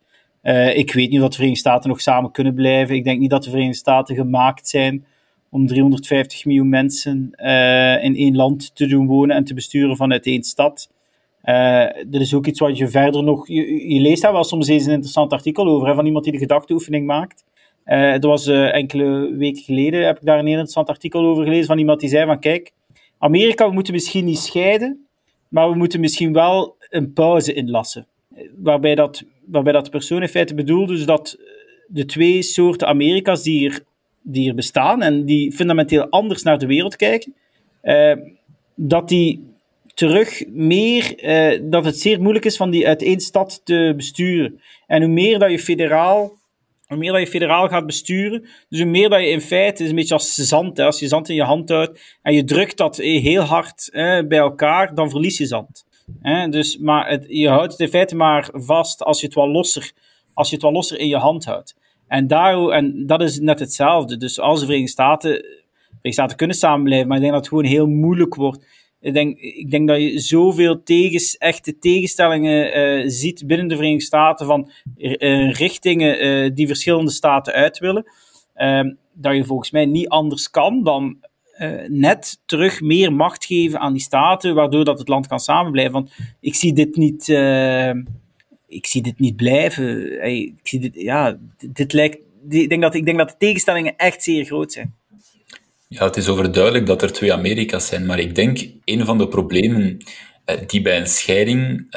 Ik 0.75 0.93
weet 0.93 1.09
niet 1.09 1.21
of 1.21 1.27
de 1.27 1.35
Verenigde 1.35 1.59
Staten 1.59 1.89
nog 1.89 2.01
samen 2.01 2.31
kunnen 2.31 2.53
blijven. 2.53 2.95
Ik 2.95 3.03
denk 3.03 3.19
niet 3.19 3.29
dat 3.29 3.43
de 3.43 3.49
Verenigde 3.49 3.77
Staten 3.77 4.15
gemaakt 4.15 4.67
zijn 4.67 5.05
om 5.49 5.67
350 5.67 6.45
miljoen 6.45 6.69
mensen 6.69 7.31
in 8.01 8.15
één 8.15 8.35
land 8.35 8.75
te 8.75 8.85
doen 8.85 9.07
wonen 9.07 9.35
en 9.35 9.43
te 9.43 9.53
besturen 9.53 9.95
vanuit 9.95 10.25
één 10.25 10.43
stad. 10.43 10.89
dat 12.07 12.21
is 12.21 12.33
ook 12.33 12.47
iets 12.47 12.59
wat 12.59 12.77
je 12.77 12.87
verder 12.87 13.23
nog. 13.23 13.47
Je, 13.47 13.99
leest 13.99 14.21
daar 14.21 14.33
wel 14.33 14.43
soms 14.43 14.67
eens 14.67 14.85
een 14.85 14.91
interessant 14.91 15.31
artikel 15.31 15.67
over, 15.67 15.87
hè, 15.87 15.93
van 15.93 16.05
iemand 16.05 16.23
die 16.23 16.33
de 16.33 16.39
gedachteoefening 16.39 17.05
maakt. 17.05 17.43
Uh, 17.85 18.13
er 18.13 18.27
was 18.27 18.47
uh, 18.47 18.75
enkele 18.75 19.35
weken 19.37 19.63
geleden, 19.63 20.05
heb 20.05 20.17
ik 20.17 20.25
daar 20.25 20.39
een 20.39 20.45
heel 20.45 20.53
interessant 20.53 20.89
artikel 20.89 21.25
over 21.25 21.43
gelezen 21.43 21.65
van 21.65 21.77
iemand 21.77 21.99
die 21.99 22.09
zei 22.09 22.25
van 22.25 22.39
kijk, 22.39 22.71
Amerika, 23.17 23.67
we 23.67 23.73
moeten 23.73 23.93
misschien 23.93 24.25
niet 24.25 24.37
scheiden, 24.37 25.07
maar 25.47 25.69
we 25.69 25.75
moeten 25.75 25.99
misschien 25.99 26.33
wel 26.33 26.75
een 26.89 27.13
pauze 27.13 27.53
inlassen. 27.53 28.07
Waarbij 28.55 28.95
dat, 28.95 29.23
waarbij 29.51 29.73
dat 29.73 29.89
persoon 29.89 30.21
in 30.21 30.27
feite 30.27 30.55
bedoelt 30.55 30.87
dus 30.87 31.05
dat 31.05 31.37
de 31.87 32.05
twee 32.05 32.41
soorten 32.41 32.87
Amerika's 32.87 33.43
die 33.43 33.69
er, 33.69 33.83
die 34.21 34.49
er 34.49 34.55
bestaan 34.55 35.01
en 35.01 35.25
die 35.25 35.51
fundamenteel 35.51 36.09
anders 36.09 36.43
naar 36.43 36.57
de 36.57 36.65
wereld 36.65 36.95
kijken, 36.95 37.33
uh, 37.83 38.13
dat 38.75 39.09
die 39.09 39.49
terug 39.93 40.43
meer, 40.47 41.15
dat 41.63 41.85
het 41.85 41.99
zeer 41.99 42.21
moeilijk 42.21 42.45
is 42.45 42.57
van 42.57 42.69
die 42.69 42.87
uit 42.87 43.01
één 43.01 43.19
stad 43.19 43.61
te 43.63 43.93
besturen. 43.95 44.61
En 44.87 45.01
hoe 45.01 45.11
meer 45.11 45.39
dat 45.39 45.51
je 45.51 45.59
federaal 45.59 46.39
hoe 46.91 46.99
meer 46.99 47.11
dat 47.11 47.21
je 47.21 47.27
federaal 47.27 47.67
gaat 47.67 47.85
besturen, 47.85 48.41
dus 48.69 48.79
hoe 48.79 48.89
meer 48.89 49.09
dat 49.09 49.21
je 49.21 49.29
in 49.29 49.41
feite, 49.41 49.83
is 49.83 49.89
een 49.89 49.95
beetje 49.95 50.13
als 50.13 50.33
zand, 50.33 50.77
hè, 50.77 50.85
als 50.85 50.99
je 50.99 51.07
zand 51.07 51.29
in 51.29 51.35
je 51.35 51.43
hand 51.43 51.69
houdt 51.69 52.17
en 52.21 52.33
je 52.33 52.43
drukt 52.43 52.77
dat 52.77 52.97
heel 52.97 53.41
hard 53.41 53.89
hè, 53.91 54.27
bij 54.27 54.37
elkaar, 54.37 54.95
dan 54.95 55.09
verlies 55.09 55.37
je 55.37 55.45
zand. 55.45 55.85
Hè, 56.21 56.49
dus, 56.49 56.77
maar 56.77 57.09
het, 57.09 57.25
je 57.27 57.49
houdt 57.49 57.71
het 57.71 57.81
in 57.81 57.87
feite 57.87 58.15
maar 58.15 58.49
vast 58.51 59.03
als 59.03 59.19
je 59.19 59.25
het 59.25 59.35
wat 59.35 59.47
losser, 59.47 59.91
als 60.33 60.49
je 60.49 60.55
het 60.55 60.63
wat 60.63 60.73
losser 60.73 60.99
in 60.99 61.07
je 61.07 61.17
hand 61.17 61.45
houdt. 61.45 61.75
En, 62.07 62.27
daar, 62.27 62.67
en 62.67 63.05
dat 63.05 63.21
is 63.21 63.39
net 63.39 63.59
hetzelfde. 63.59 64.17
Dus 64.17 64.39
als 64.39 64.59
de 64.59 64.65
Verenigde 64.65 64.91
Staten, 64.91 65.31
Verenigde 65.31 66.11
Staten 66.11 66.37
kunnen 66.37 66.55
samenblijven, 66.55 67.07
maar 67.07 67.17
ik 67.17 67.23
denk 67.23 67.33
dat 67.33 67.41
het 67.41 67.53
gewoon 67.53 67.71
heel 67.71 67.87
moeilijk 67.87 68.35
wordt 68.35 68.65
ik 69.01 69.13
denk, 69.13 69.39
ik 69.39 69.71
denk 69.71 69.87
dat 69.87 70.01
je 70.01 70.19
zoveel 70.19 70.83
tegens, 70.83 71.37
echte 71.37 71.77
tegenstellingen 71.77 72.77
uh, 72.77 73.03
ziet 73.07 73.47
binnen 73.47 73.67
de 73.67 73.75
Verenigde 73.75 74.05
Staten 74.05 74.45
van 74.45 74.69
uh, 74.97 75.51
richtingen 75.51 76.25
uh, 76.25 76.51
die 76.53 76.67
verschillende 76.67 77.11
staten 77.11 77.53
uit 77.53 77.79
willen. 77.79 78.05
Ehm, 78.53 78.93
dat 79.13 79.35
je 79.35 79.45
volgens 79.45 79.71
mij 79.71 79.85
niet 79.85 80.07
anders 80.07 80.49
kan 80.49 80.83
dan 80.83 81.17
net 81.87 82.41
terug 82.45 82.81
meer 82.81 83.13
macht 83.13 83.45
geven 83.45 83.79
aan 83.79 83.93
die 83.93 84.01
staten, 84.01 84.55
waardoor 84.55 84.85
dat 84.85 84.99
het 84.99 85.07
land 85.07 85.27
kan 85.27 85.39
samenblijven. 85.39 85.93
Want 85.93 86.11
ik 86.39 86.55
zie 86.55 86.73
dit 86.73 86.95
niet, 86.95 87.29
ik 88.67 88.85
zie 88.85 89.01
dit 89.01 89.19
niet 89.19 89.35
blijven. 89.35 90.21
ik 90.23 90.59
zie 90.63 90.79
dit, 90.79 90.91
ja, 90.95 91.37
dit 91.57 91.93
lijkt, 91.93 92.17
ik, 92.49 92.69
denk 92.69 92.81
dat, 92.81 92.95
ik 92.95 93.05
denk 93.05 93.17
dat 93.17 93.29
de 93.29 93.35
tegenstellingen 93.37 93.95
echt 93.97 94.23
zeer 94.23 94.45
groot 94.45 94.71
zijn. 94.71 94.95
Ja, 95.87 96.05
het 96.05 96.17
is 96.17 96.27
overduidelijk 96.27 96.85
dat 96.85 97.01
er 97.01 97.11
twee 97.11 97.33
Amerika's 97.33 97.87
zijn, 97.87 98.05
maar 98.05 98.19
ik 98.19 98.35
denk 98.35 98.67
een 98.85 99.05
van 99.05 99.17
de 99.17 99.27
problemen 99.27 99.97
eh, 100.45 100.57
die 100.67 100.81
bij 100.81 100.99
een 100.99 101.07
scheiding 101.07 101.87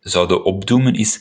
zouden 0.00 0.44
opdoemen 0.44 0.94
is 0.94 1.20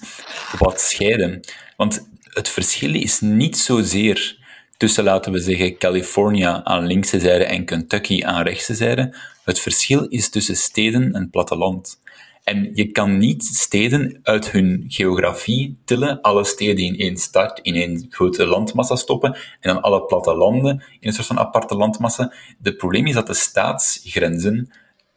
wat 0.58 0.82
scheiden. 0.82 1.40
Want 1.78 2.10
het 2.34 2.50
verschil 2.50 2.94
is 2.94 3.20
niet 3.20 3.58
zozeer 3.58 4.40
tussen, 4.82 5.04
laten 5.04 5.32
we 5.32 5.40
zeggen, 5.40 5.78
California 5.78 6.64
aan 6.64 6.86
linkse 6.86 7.20
zijde 7.20 7.44
en 7.46 7.66
Kentucky 7.66 8.24
aan 8.24 8.44
rechtse 8.44 8.76
zijde, 8.76 9.16
Het 9.44 9.60
verschil 9.60 10.08
is 10.08 10.30
tussen 10.30 10.56
steden 10.56 11.14
en 11.14 11.30
platteland. 11.30 12.02
En 12.44 12.70
je 12.74 12.92
kan 12.92 13.18
niet 13.18 13.44
steden 13.44 14.20
uit 14.24 14.52
hun 14.52 14.86
geografie 14.88 15.82
tillen, 15.86 16.22
alle 16.22 16.44
steden 16.44 16.86
in 16.86 16.98
één 16.98 17.18
stad, 17.18 17.60
in 17.62 17.76
één 17.76 18.06
grote 18.10 18.46
landmassa 18.46 18.96
stoppen, 18.96 19.34
en 19.34 19.74
dan 19.74 19.82
alle 19.82 20.06
plattelanden 20.06 20.84
in 21.00 21.08
een 21.08 21.14
soort 21.14 21.28
van 21.28 21.40
aparte 21.40 21.76
landmassa. 21.76 22.34
Het 22.62 22.78
probleem 22.78 23.08
is 23.08 23.14
dat 23.14 23.28
de 23.28 23.34
staatsgrenzen, 23.34 24.72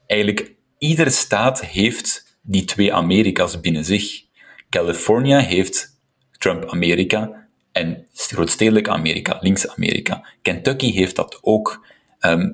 eigenlijk 0.07 0.55
iedere 0.79 1.11
staat 1.11 1.65
heeft 1.65 2.39
die 2.43 2.65
twee 2.65 2.95
Amerika's 2.95 3.61
binnen 3.61 3.85
zich. 3.85 4.23
California 4.71 5.39
heeft 5.39 6.01
Trump-Amerika 6.39 7.44
en 7.75 8.07
grootstedelijk 8.15 8.89
Amerika, 8.89 9.39
links-Amerika. 9.41 10.27
Kentucky 10.43 10.93
heeft 10.93 11.17
dat 11.17 11.39
ook. 11.43 11.87
Ehm, 12.19 12.51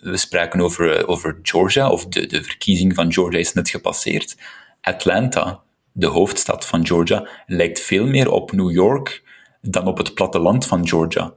we 0.00 0.16
spraken 0.16 0.60
over, 0.60 0.96
eh, 0.96 1.08
over 1.08 1.38
Georgia, 1.42 1.90
of 1.90 2.06
de, 2.06 2.26
de 2.26 2.42
verkiezing 2.42 2.94
van 2.94 3.12
Georgia 3.12 3.38
is 3.38 3.52
net 3.52 3.70
gepasseerd. 3.70 4.36
Atlanta, 4.80 5.62
de 5.92 6.06
hoofdstad 6.06 6.66
van 6.66 6.86
Georgia, 6.86 7.28
lijkt 7.46 7.80
veel 7.80 8.06
meer 8.06 8.30
op 8.30 8.52
New 8.52 8.70
York 8.70 9.22
dan 9.60 9.86
op 9.86 9.98
het 9.98 10.14
platteland 10.14 10.66
van 10.66 10.88
Georgia. 10.88 11.34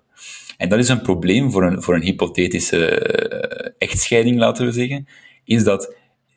En 0.58 0.70
dat 0.70 0.80
is 0.80 0.90
een 0.90 1.02
probleem 1.02 1.52
voor 1.52 1.64
een, 1.64 1.84
voor 1.84 1.96
een 1.96 2.02
hypothetische 2.02 3.00
eh, 3.00 3.72
echtscheiding, 3.78 4.38
laten 4.38 4.66
we 4.66 4.72
zeggen, 4.72 5.08
is 5.44 5.64
dat 5.64 5.96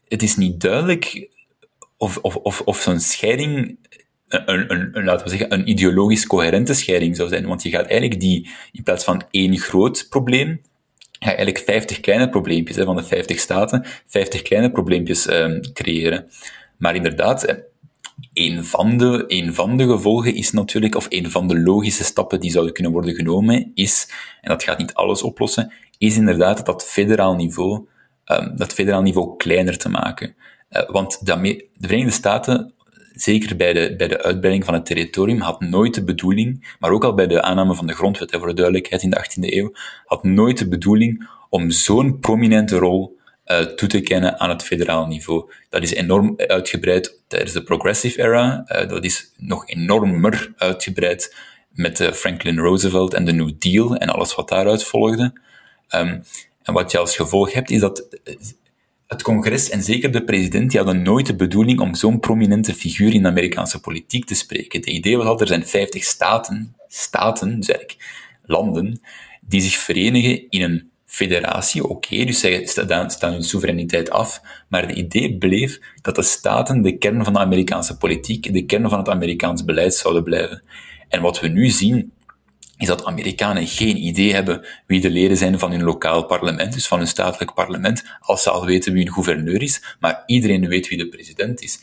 het 0.09 0.23
is 0.23 0.37
niet 0.37 0.61
duidelijk 0.61 1.29
of, 1.97 2.19
of, 2.19 2.37
of, 2.37 2.61
of 2.61 2.81
zo'n 2.81 3.01
scheiding 3.01 3.79
een, 4.29 4.73
een, 4.73 4.89
een, 4.93 5.05
laten 5.05 5.25
we 5.25 5.31
zeggen, 5.31 5.53
een 5.53 5.69
ideologisch 5.69 6.27
coherente 6.27 6.75
scheiding 6.75 7.17
zou 7.17 7.29
zijn. 7.29 7.47
Want 7.47 7.63
je 7.63 7.71
gaat 7.71 7.87
eigenlijk 7.87 8.21
die, 8.21 8.49
in 8.73 8.83
plaats 8.83 9.05
van 9.05 9.23
één 9.31 9.59
groot 9.59 10.07
probleem, 10.09 10.61
ga 11.19 11.31
je 11.31 11.37
eigenlijk 11.37 11.65
50 11.65 12.01
kleine 12.01 12.29
probleempjes 12.29 12.77
hè, 12.77 12.85
van 12.85 12.97
de 12.97 13.03
50 13.03 13.39
staten, 13.39 13.85
50 14.07 14.43
kleine 14.43 14.71
probleempjes 14.71 15.31
um, 15.31 15.61
creëren. 15.73 16.29
Maar 16.77 16.95
inderdaad, 16.95 17.45
eh, 17.45 17.57
een 18.33 18.65
van, 18.65 18.97
de, 18.97 19.25
een 19.27 19.55
van 19.55 19.77
de 19.77 19.87
gevolgen 19.87 20.35
is 20.35 20.51
natuurlijk, 20.51 20.95
of 20.95 21.07
een 21.09 21.31
van 21.31 21.49
de 21.49 21.61
logische 21.61 22.05
stappen 22.05 22.41
die 22.41 22.51
zouden 22.51 22.75
kunnen 22.75 22.93
worden 22.93 23.15
genomen, 23.15 23.71
is, 23.75 24.13
en 24.41 24.51
dat 24.51 24.63
gaat 24.63 24.79
niet 24.79 24.95
alles 24.95 25.23
oplossen, 25.23 25.73
is 25.99 26.17
inderdaad 26.17 26.67
dat 26.67 26.85
federaal 26.85 27.35
niveau, 27.35 27.87
um, 28.27 28.57
dat 28.57 28.73
federaal 28.73 29.03
niveau 29.03 29.37
kleiner 29.37 29.79
te 29.79 29.89
maken. 29.89 30.35
Uh, 30.71 30.91
want 30.91 31.27
daarmee, 31.27 31.71
de 31.75 31.87
Verenigde 31.87 32.13
Staten 32.13 32.73
zeker 33.21 33.57
bij 33.57 33.73
de, 33.73 33.95
bij 33.97 34.09
de 34.09 34.23
uitbreiding 34.23 34.65
van 34.65 34.75
het 34.75 34.87
territorium, 34.87 35.41
had 35.41 35.61
nooit 35.61 35.95
de 35.95 36.05
bedoeling, 36.05 36.77
maar 36.79 36.91
ook 36.91 37.05
al 37.05 37.15
bij 37.15 37.27
de 37.27 37.43
aanname 37.43 37.75
van 37.75 37.87
de 37.87 37.95
grondwet, 37.95 38.31
voor 38.31 38.47
de 38.47 38.55
duidelijkheid, 38.55 39.03
in 39.03 39.11
de 39.11 39.17
18e 39.17 39.55
eeuw, 39.55 39.73
had 40.05 40.25
nooit 40.25 40.59
de 40.59 40.69
bedoeling 40.69 41.29
om 41.49 41.71
zo'n 41.71 42.19
prominente 42.19 42.77
rol 42.77 43.17
uh, 43.47 43.59
toe 43.59 43.89
te 43.89 44.01
kennen 44.01 44.41
aan 44.41 44.49
het 44.49 44.63
federaal 44.63 45.07
niveau. 45.07 45.51
Dat 45.69 45.83
is 45.83 45.93
enorm 45.95 46.35
uitgebreid 46.37 47.23
tijdens 47.27 47.53
de 47.53 47.63
Progressive 47.63 48.23
Era, 48.23 48.65
uh, 48.67 48.89
dat 48.89 49.05
is 49.05 49.33
nog 49.37 49.69
enormer 49.69 50.53
uitgebreid 50.57 51.37
met 51.71 52.01
uh, 52.01 52.13
Franklin 52.13 52.59
Roosevelt 52.59 53.15
en 53.15 53.25
de 53.25 53.33
New 53.33 53.53
Deal 53.59 53.97
en 53.97 54.09
alles 54.09 54.35
wat 54.35 54.49
daaruit 54.49 54.85
volgde. 54.85 55.33
Um, 55.95 56.23
en 56.63 56.75
wat 56.75 56.91
je 56.91 56.99
als 56.99 57.17
gevolg 57.17 57.53
hebt, 57.53 57.71
is 57.71 57.81
dat 57.81 58.19
het 59.09 59.23
congres 59.23 59.71
en 59.71 59.83
zeker 59.83 60.13
de 60.13 60.25
president 60.25 60.71
die 60.71 60.81
hadden 60.81 61.03
nooit 61.03 61.27
de 61.27 61.37
bedoeling 61.37 61.81
om 61.81 61.95
zo'n 61.95 62.21
prominente 62.21 62.75
figuur 62.75 63.15
in 63.15 63.23
de 63.23 63.29
Amerikaanse 63.29 63.81
politiek 63.81 64.25
te 64.25 64.35
spreken. 64.35 64.81
Het 64.81 64.89
idee 64.89 65.17
was 65.17 65.27
altijd, 65.27 65.51
er 65.51 65.55
zijn 65.55 65.69
50 65.69 66.05
staten, 66.05 66.77
staten, 66.89 67.63
zeg 67.63 67.81
ik, 67.81 67.97
landen, 68.45 69.01
die 69.41 69.61
zich 69.61 69.75
verenigen 69.75 70.51
in 70.51 70.63
een 70.63 70.91
federatie. 71.07 71.89
Oké, 71.89 72.25
dus 72.25 72.41
zij 72.41 72.67
staan, 72.67 73.11
staan 73.11 73.33
hun 73.33 73.43
soevereiniteit 73.43 74.11
af, 74.11 74.41
maar 74.69 74.87
het 74.87 74.97
idee 74.97 75.39
bleef 75.39 75.81
dat 76.03 76.15
de 76.15 76.23
staten 76.23 76.83
de 76.83 76.99
kern 76.99 77.25
van 77.25 77.33
de 77.33 77.39
Amerikaanse 77.39 77.97
politiek, 77.97 78.53
de 78.53 78.65
kern 78.65 78.89
van 78.89 78.99
het 78.99 79.09
Amerikaans 79.09 79.65
beleid 79.65 79.95
zouden 79.95 80.23
blijven. 80.23 80.63
En 81.09 81.23
wat 81.23 81.41
we 81.41 81.49
nu 81.49 81.69
zien 81.69 82.13
is 82.79 82.87
dat 82.87 83.05
Amerikanen 83.05 83.67
geen 83.67 83.97
idee 83.97 84.35
hebben 84.35 84.67
wie 84.87 85.01
de 85.01 85.11
leden 85.11 85.37
zijn 85.37 85.59
van 85.59 85.71
hun 85.71 85.83
lokaal 85.83 86.25
parlement, 86.25 86.73
dus 86.73 86.87
van 86.87 86.99
hun 86.99 87.07
statelijk 87.07 87.55
parlement, 87.55 88.05
als 88.21 88.43
ze 88.43 88.51
al 88.51 88.67
weten 88.67 88.93
wie 88.93 89.05
hun 89.05 89.13
gouverneur 89.13 89.63
is, 89.63 89.97
maar 90.01 90.23
iedereen 90.27 90.69
weet 90.69 90.89
wie 90.89 90.99
de 90.99 91.09
president 91.09 91.63
is. 91.63 91.83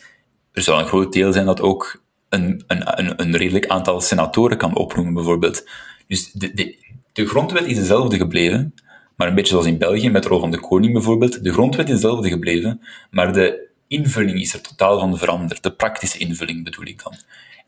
Er 0.51 0.61
zal 0.61 0.79
een 0.79 0.87
groot 0.87 1.13
deel 1.13 1.33
zijn 1.33 1.45
dat 1.45 1.61
ook 1.61 2.03
een, 2.29 2.63
een, 2.67 3.21
een, 3.21 3.37
redelijk 3.37 3.67
aantal 3.67 4.01
senatoren 4.01 4.57
kan 4.57 4.75
opnoemen, 4.75 5.13
bijvoorbeeld. 5.13 5.67
Dus 6.07 6.31
de, 6.31 6.53
de, 6.53 6.77
de 7.13 7.27
grondwet 7.27 7.65
is 7.65 7.75
dezelfde 7.75 8.17
gebleven, 8.17 8.73
maar 9.15 9.27
een 9.27 9.35
beetje 9.35 9.51
zoals 9.51 9.65
in 9.65 9.77
België 9.77 10.09
met 10.09 10.23
de 10.23 10.29
rol 10.29 10.39
van 10.39 10.51
de 10.51 10.59
koning 10.59 10.93
bijvoorbeeld. 10.93 11.43
De 11.43 11.51
grondwet 11.51 11.87
is 11.87 11.93
dezelfde 11.93 12.29
gebleven, 12.29 12.81
maar 13.11 13.33
de 13.33 13.67
invulling 13.87 14.41
is 14.41 14.53
er 14.53 14.61
totaal 14.61 14.99
van 14.99 15.17
veranderd. 15.17 15.63
De 15.63 15.71
praktische 15.71 16.17
invulling 16.17 16.63
bedoel 16.63 16.85
ik 16.85 17.03
dan. 17.03 17.13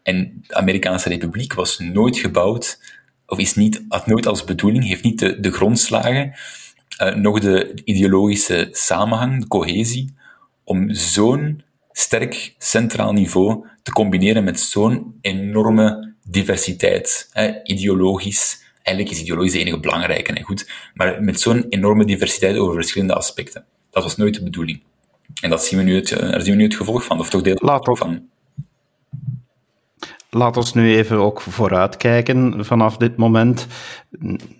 En 0.03 0.43
de 0.47 0.53
Amerikaanse 0.53 1.09
Republiek 1.09 1.53
was 1.53 1.79
nooit 1.79 2.17
gebouwd 2.17 2.79
of 3.27 3.39
is 3.39 3.55
niet, 3.55 3.85
had 3.87 4.07
nooit 4.07 4.27
als 4.27 4.43
bedoeling, 4.43 4.83
heeft 4.83 5.03
niet 5.03 5.19
de, 5.19 5.39
de 5.39 5.51
grondslagen, 5.51 6.33
uh, 7.01 7.15
nog 7.15 7.39
de 7.39 7.81
ideologische 7.83 8.67
samenhang, 8.71 9.41
de 9.41 9.47
cohesie, 9.47 10.15
om 10.63 10.93
zo'n 10.93 11.61
sterk 11.91 12.55
centraal 12.57 13.13
niveau 13.13 13.67
te 13.83 13.91
combineren 13.91 14.43
met 14.43 14.59
zo'n 14.59 15.17
enorme 15.21 16.13
diversiteit, 16.23 17.29
hè, 17.31 17.63
ideologisch. 17.63 18.65
Eigenlijk 18.83 19.15
is 19.15 19.21
ideologisch 19.21 19.51
de 19.51 19.59
enige 19.59 19.79
belangrijke, 19.79 20.33
hè, 20.33 20.41
goed, 20.41 20.69
maar 20.93 21.23
met 21.23 21.39
zo'n 21.39 21.65
enorme 21.69 22.05
diversiteit 22.05 22.57
over 22.57 22.73
verschillende 22.73 23.13
aspecten. 23.13 23.65
Dat 23.91 24.03
was 24.03 24.17
nooit 24.17 24.33
de 24.33 24.43
bedoeling. 24.43 24.81
En 25.41 25.49
dat 25.49 25.65
zien 25.65 25.79
we 25.79 25.85
nu 25.85 25.95
het, 25.95 26.11
eh, 26.11 26.19
daar 26.19 26.41
zien 26.41 26.51
we 26.51 26.57
nu 26.57 26.63
het 26.63 26.75
gevolg 26.75 27.03
van, 27.03 27.19
of 27.19 27.29
toch 27.29 27.41
deel 27.41 27.55
Laat 27.59 27.97
van. 27.97 28.29
Laat 30.29 30.57
ons 30.57 30.73
nu 30.73 30.95
even 30.95 31.17
ook 31.17 31.41
vooruitkijken 31.41 32.65
vanaf 32.65 32.97
dit 32.97 33.17
moment. 33.17 33.67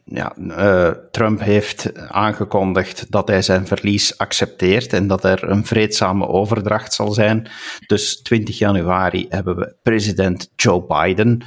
Ja, 0.04 0.36
uh, 0.38 0.92
Trump 1.12 1.40
heeft 1.40 2.10
aangekondigd 2.10 3.12
dat 3.12 3.28
hij 3.28 3.42
zijn 3.42 3.68
verlies 3.68 4.18
accepteert 4.18 4.94
en 4.94 5.08
dat 5.08 5.24
er 5.24 5.50
een 5.50 5.66
vreedzame 5.66 6.28
overdracht 6.28 6.94
zal 6.94 7.12
zijn. 7.12 7.50
Dus 7.88 8.22
20 8.22 8.58
januari 8.58 9.26
hebben 9.30 9.56
we 9.56 9.76
president 9.84 10.52
Joe 10.56 10.86
Biden 10.88 11.44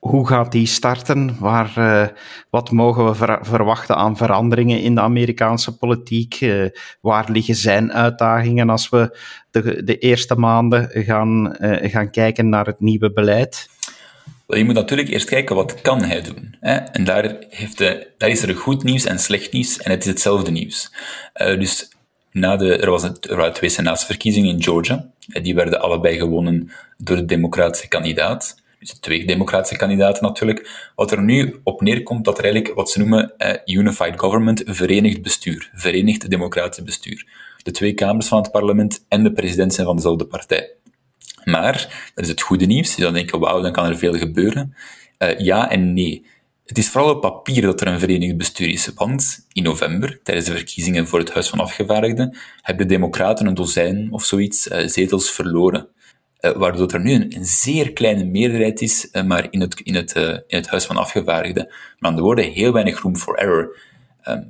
hoe 0.00 0.26
gaat 0.26 0.52
die 0.52 0.66
starten? 0.66 1.36
Waar, 1.38 1.74
uh, 1.78 2.06
wat 2.50 2.70
mogen 2.70 3.04
we 3.04 3.14
ver 3.14 3.38
verwachten 3.42 3.96
aan 3.96 4.16
veranderingen 4.16 4.80
in 4.80 4.94
de 4.94 5.00
Amerikaanse 5.00 5.76
politiek? 5.76 6.40
Uh, 6.40 6.68
waar 7.00 7.30
liggen 7.30 7.54
zijn 7.54 7.92
uitdagingen 7.92 8.70
als 8.70 8.88
we 8.88 9.18
de, 9.50 9.84
de 9.84 9.98
eerste 9.98 10.34
maanden 10.34 10.88
gaan, 10.92 11.56
uh, 11.60 11.90
gaan 11.90 12.10
kijken 12.10 12.48
naar 12.48 12.66
het 12.66 12.80
nieuwe 12.80 13.12
beleid? 13.12 13.68
Je 14.46 14.64
moet 14.64 14.74
natuurlijk 14.74 15.08
eerst 15.08 15.28
kijken 15.28 15.56
wat 15.56 15.80
kan 15.80 16.02
hij 16.02 16.22
doen. 16.22 16.56
Hè? 16.60 16.74
En 16.74 17.04
daar, 17.04 17.36
heeft 17.48 17.78
de, 17.78 18.06
daar 18.18 18.28
is 18.28 18.42
er 18.42 18.56
goed 18.56 18.82
nieuws 18.82 19.04
en 19.04 19.18
slecht 19.18 19.52
nieuws 19.52 19.78
en 19.78 19.90
het 19.90 20.02
is 20.02 20.10
hetzelfde 20.10 20.50
nieuws. 20.50 20.92
dus 21.32 21.88
na 22.32 22.56
de, 22.56 22.76
er, 22.76 22.90
was 22.90 23.02
het, 23.02 23.30
er 23.30 23.36
waren 23.36 23.52
twee 23.52 23.70
senaatsverkiezingen 23.70 24.50
in 24.50 24.62
Georgia. 24.62 25.06
Die 25.42 25.54
werden 25.54 25.80
allebei 25.80 26.18
gewonnen 26.18 26.70
door 26.98 27.16
de 27.16 27.24
democratische 27.24 27.88
kandidaat 27.88 28.60
twee 29.00 29.26
democratische 29.26 29.76
kandidaten 29.76 30.22
natuurlijk. 30.22 30.90
Wat 30.94 31.12
er 31.12 31.22
nu 31.22 31.60
op 31.64 31.80
neerkomt, 31.80 32.24
dat 32.24 32.38
er 32.38 32.44
eigenlijk 32.44 32.74
wat 32.74 32.90
ze 32.90 32.98
noemen 32.98 33.32
uh, 33.38 33.76
unified 33.76 34.20
government, 34.20 34.62
verenigd 34.66 35.22
bestuur, 35.22 35.70
verenigd 35.74 36.30
democratisch 36.30 36.84
bestuur. 36.84 37.26
De 37.62 37.70
twee 37.70 37.92
kamers 37.94 38.28
van 38.28 38.42
het 38.42 38.50
parlement 38.50 39.04
en 39.08 39.22
de 39.22 39.32
president 39.32 39.74
zijn 39.74 39.86
van 39.86 39.96
dezelfde 39.96 40.26
partij. 40.26 40.70
Maar, 41.44 42.10
dat 42.14 42.24
is 42.24 42.30
het 42.30 42.40
goede 42.40 42.66
nieuws, 42.66 42.94
je 42.94 43.02
dan 43.02 43.12
denken, 43.12 43.40
wauw, 43.40 43.60
dan 43.60 43.72
kan 43.72 43.86
er 43.86 43.98
veel 43.98 44.14
gebeuren. 44.14 44.74
Uh, 45.18 45.38
ja 45.38 45.70
en 45.70 45.92
nee. 45.92 46.26
Het 46.66 46.78
is 46.78 46.88
vooral 46.88 47.14
op 47.14 47.20
papier 47.20 47.62
dat 47.62 47.80
er 47.80 47.86
een 47.86 47.98
verenigd 47.98 48.36
bestuur 48.36 48.68
is, 48.68 48.90
want 48.94 49.46
in 49.52 49.62
november, 49.62 50.20
tijdens 50.22 50.46
de 50.46 50.52
verkiezingen 50.52 51.06
voor 51.06 51.18
het 51.18 51.32
Huis 51.32 51.48
van 51.48 51.60
Afgevaardigden, 51.60 52.36
hebben 52.62 52.88
de 52.88 52.94
democraten 52.94 53.46
een 53.46 53.54
dozijn 53.54 54.08
of 54.10 54.24
zoiets 54.24 54.66
uh, 54.66 54.86
zetels 54.86 55.30
verloren. 55.30 55.88
Uh, 56.40 56.52
waardoor 56.52 56.88
er 56.88 57.00
nu 57.00 57.12
een, 57.12 57.36
een, 57.36 57.44
zeer 57.44 57.92
kleine 57.92 58.24
meerderheid 58.24 58.80
is, 58.80 59.08
uh, 59.12 59.22
maar 59.22 59.46
in 59.50 59.60
het, 59.60 59.80
in, 59.80 59.94
het, 59.94 60.16
uh, 60.16 60.28
in 60.28 60.56
het 60.56 60.68
Huis 60.68 60.84
van 60.84 60.96
Afgevaardigden. 60.96 61.66
Maar 61.98 62.10
aan 62.10 62.16
de 62.16 62.22
woorden 62.22 62.52
heel 62.52 62.72
weinig 62.72 63.00
room 63.00 63.16
for 63.16 63.34
error. 63.34 63.78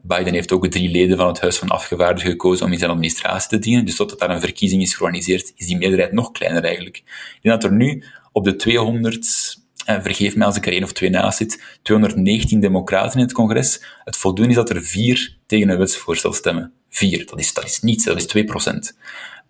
Biden 0.03 0.33
heeft 0.33 0.53
ook 0.53 0.67
drie 0.67 0.91
leden 0.91 1.17
van 1.17 1.27
het 1.27 1.41
Huis 1.41 1.59
van 1.59 1.69
Afgevaardigden 1.69 2.31
gekozen 2.31 2.67
om 2.67 2.73
in 2.73 2.79
zijn 2.79 2.91
administratie 2.91 3.49
te 3.49 3.59
dienen. 3.59 3.85
Dus 3.85 3.97
totdat 3.97 4.19
daar 4.19 4.31
een 4.31 4.41
verkiezing 4.41 4.83
is 4.83 4.95
georganiseerd, 4.95 5.53
is 5.57 5.67
die 5.67 5.77
meerderheid 5.77 6.13
nog 6.13 6.33
kleiner 6.33 6.65
eigenlijk. 6.65 6.97
Ik 6.97 7.39
denk 7.43 7.61
dat 7.61 7.71
er 7.71 7.77
nu 7.77 8.05
op 8.33 8.45
de 8.45 8.57
200, 8.57 9.59
vergeef 9.85 10.37
mij 10.37 10.47
als 10.47 10.57
ik 10.57 10.67
er 10.67 10.73
één 10.73 10.83
of 10.83 10.93
twee 10.93 11.11
naast 11.11 11.39
zit, 11.39 11.79
219 11.83 12.61
democraten 12.61 13.19
in 13.19 13.25
het 13.25 13.33
congres. 13.33 13.83
Het 14.05 14.17
voldoende 14.17 14.51
is 14.51 14.57
dat 14.57 14.71
er 14.71 14.83
vier 14.83 15.37
tegen 15.47 15.69
een 15.69 15.79
wetsvoorstel 15.79 16.33
stemmen. 16.33 16.73
Vier, 16.89 17.27
dat 17.27 17.39
is, 17.39 17.55
dat 17.55 17.65
is 17.65 17.81
niets, 17.81 18.05
dat 18.05 18.17
is 18.17 18.27
2 18.27 18.45
procent. 18.45 18.97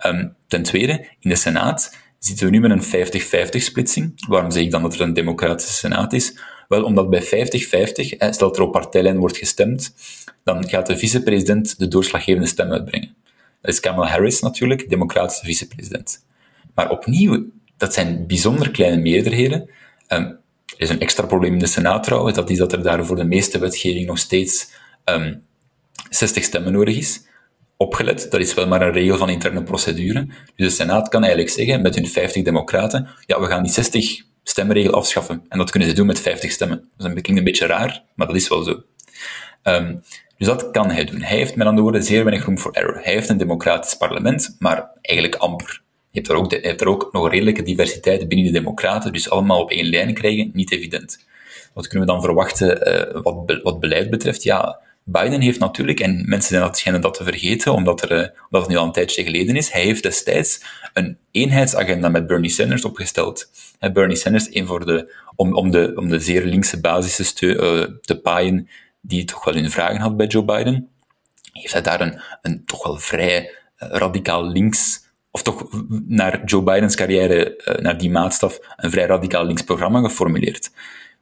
Um, 0.07 0.35
ten 0.47 0.63
tweede, 0.63 1.07
in 1.21 1.31
de 1.31 1.37
Senaat 1.37 1.97
zitten 2.21 2.47
we 2.47 2.53
nu 2.53 2.61
met 2.61 2.71
een 2.71 3.09
50-50 3.53 3.57
splitsing. 3.57 4.27
Waarom 4.29 4.51
zeg 4.51 4.63
ik 4.63 4.71
dan 4.71 4.83
dat 4.83 4.95
er 4.95 5.01
een 5.01 5.13
democratische 5.13 5.73
senaat 5.73 6.13
is? 6.13 6.39
Wel, 6.69 6.85
omdat 6.85 7.11
bij 7.11 7.23
50-50, 7.23 7.27
stel 8.31 8.55
er 8.55 8.63
op 8.63 8.73
partijlijn 8.73 9.19
wordt 9.19 9.37
gestemd, 9.37 9.95
dan 10.45 10.69
gaat 10.69 10.87
de 10.87 10.97
vicepresident 10.97 11.79
de 11.79 11.89
doorslaggevende 11.89 12.49
stem 12.49 12.71
uitbrengen. 12.71 13.15
Dat 13.61 13.73
is 13.73 13.81
Kamala 13.81 14.11
Harris 14.11 14.41
natuurlijk, 14.41 14.89
democratische 14.89 15.45
vicepresident. 15.45 16.25
Maar 16.75 16.91
opnieuw, 16.91 17.47
dat 17.77 17.95
zijn 17.95 18.27
bijzonder 18.27 18.71
kleine 18.71 19.03
meerderheden. 19.03 19.71
Um, 20.09 20.39
er 20.77 20.87
is 20.87 20.91
een 20.91 21.01
extra 21.01 21.27
probleem 21.27 21.53
in 21.53 21.59
de 21.59 21.67
Senaat 21.67 22.03
trouwens, 22.03 22.37
dat 22.37 22.51
is 22.51 22.59
dat 22.59 22.73
er 22.73 22.83
daar 22.83 23.07
voor 23.07 23.17
de 23.17 23.25
meeste 23.25 23.59
wetgeving 23.59 24.07
nog 24.07 24.19
steeds 24.19 24.71
um, 25.05 25.23
ehm, 25.23 25.35
60 26.11 26.45
stemmen 26.45 26.73
nodig 26.73 26.97
is. 26.97 27.29
Opgelet, 27.83 28.31
dat 28.31 28.41
is 28.41 28.55
wel 28.55 28.67
maar 28.67 28.83
een 28.83 28.93
regel 28.93 29.17
van 29.17 29.29
interne 29.29 29.63
procedure. 29.63 30.27
Dus 30.57 30.67
de 30.67 30.83
Senaat 30.83 31.09
kan 31.09 31.23
eigenlijk 31.23 31.53
zeggen, 31.53 31.83
met 31.83 31.95
hun 31.95 32.07
50 32.07 32.43
democraten, 32.43 33.09
ja, 33.27 33.41
we 33.41 33.47
gaan 33.47 33.63
die 33.63 33.73
60 33.73 34.23
stemmenregel 34.43 34.93
afschaffen. 34.93 35.43
En 35.49 35.59
dat 35.59 35.71
kunnen 35.71 35.89
ze 35.89 35.95
doen 35.95 36.07
met 36.07 36.21
50 36.21 36.51
stemmen. 36.51 36.89
Dat 36.97 37.13
klinkt 37.13 37.29
een 37.29 37.45
beetje 37.45 37.67
raar, 37.67 38.03
maar 38.15 38.27
dat 38.27 38.37
is 38.37 38.49
wel 38.49 38.63
zo. 38.63 38.83
Um, 39.63 40.03
dus 40.37 40.47
dat 40.47 40.71
kan 40.71 40.91
hij 40.91 41.05
doen. 41.05 41.21
Hij 41.21 41.37
heeft 41.37 41.57
met 41.57 41.67
andere 41.67 41.83
woorden 41.83 42.03
zeer 42.03 42.25
weinig 42.25 42.47
room 42.47 42.59
for 42.59 42.73
error. 42.73 43.01
Hij 43.03 43.13
heeft 43.13 43.29
een 43.29 43.39
democratisch 43.39 43.95
parlement, 43.95 44.57
maar 44.59 44.91
eigenlijk 45.01 45.43
amper. 45.43 45.83
Je 46.11 46.19
hebt 46.19 46.31
er 46.31 46.37
ook, 46.37 46.51
de, 46.51 46.61
er 46.61 46.89
ook 46.89 47.09
nog 47.13 47.31
redelijke 47.31 47.63
diversiteit 47.63 48.29
binnen 48.29 48.47
de 48.47 48.59
democraten, 48.59 49.13
dus 49.13 49.31
allemaal 49.31 49.61
op 49.61 49.71
één 49.71 49.89
lijn 49.89 50.15
krijgen, 50.15 50.51
niet 50.53 50.73
evident. 50.73 51.27
Wat 51.75 51.89
kunnen 51.89 52.07
we 52.07 52.13
dan 52.13 52.23
verwachten 52.23 52.89
uh, 52.89 53.23
wat, 53.23 53.61
wat 53.63 53.81
beleid 53.81 54.11
betreft? 54.11 54.43
Ja, 54.43 54.81
Biden 55.11 55.41
heeft 55.41 55.59
natuurlijk, 55.59 56.01
en 56.01 56.29
mensen 56.29 56.49
zijn 56.49 56.63
dat, 56.63 56.79
schijnen 56.79 57.01
dat 57.01 57.15
te 57.15 57.25
vergeten, 57.25 57.73
omdat, 57.73 58.03
er, 58.03 58.13
uh, 58.13 58.19
omdat 58.19 58.61
het 58.61 58.69
nu 58.69 58.77
al 58.77 58.85
een 58.85 58.93
tijdje 58.93 59.23
geleden 59.23 59.57
is, 59.57 59.71
hij 59.71 59.83
heeft 59.83 60.03
destijds 60.03 60.63
een 60.93 61.19
eenheidsagenda 61.31 62.09
met 62.09 62.27
Bernie 62.27 62.51
Sanders 62.51 62.85
opgesteld. 62.85 63.51
Bernie 63.93 64.17
Sanders, 64.17 64.55
een 64.55 64.67
voor 64.67 64.87
de, 64.87 65.15
om, 65.37 65.55
om, 65.55 65.71
de, 65.71 65.93
om 65.97 66.09
de 66.09 66.21
zeer 66.21 66.45
linkse 66.45 66.81
basis 66.81 67.33
te, 67.33 67.47
uh, 67.47 67.97
te 68.01 68.21
paaien 68.21 68.69
die 69.01 69.25
toch 69.25 69.45
wel 69.45 69.55
in 69.55 69.71
vragen 69.71 70.01
had 70.01 70.17
bij 70.17 70.27
Joe 70.27 70.45
Biden, 70.45 70.89
heeft 71.53 71.73
hij 71.73 71.83
daar 71.83 72.01
een, 72.01 72.21
een 72.43 72.65
toch 72.65 72.85
wel 72.85 72.97
vrij 72.97 73.51
radicaal 73.77 74.47
links 74.47 75.09
of 75.31 75.43
toch 75.43 75.69
naar 76.07 76.45
Joe 76.45 76.63
Bidens 76.63 76.97
carrière, 76.97 77.57
eh, 77.57 77.83
naar 77.83 77.99
die 77.99 78.11
maatstaf, 78.11 78.59
een 78.77 78.91
vrij 78.91 79.07
radicaal 79.07 79.45
links 79.45 79.63
programma 79.63 80.01
geformuleerd. 80.01 80.71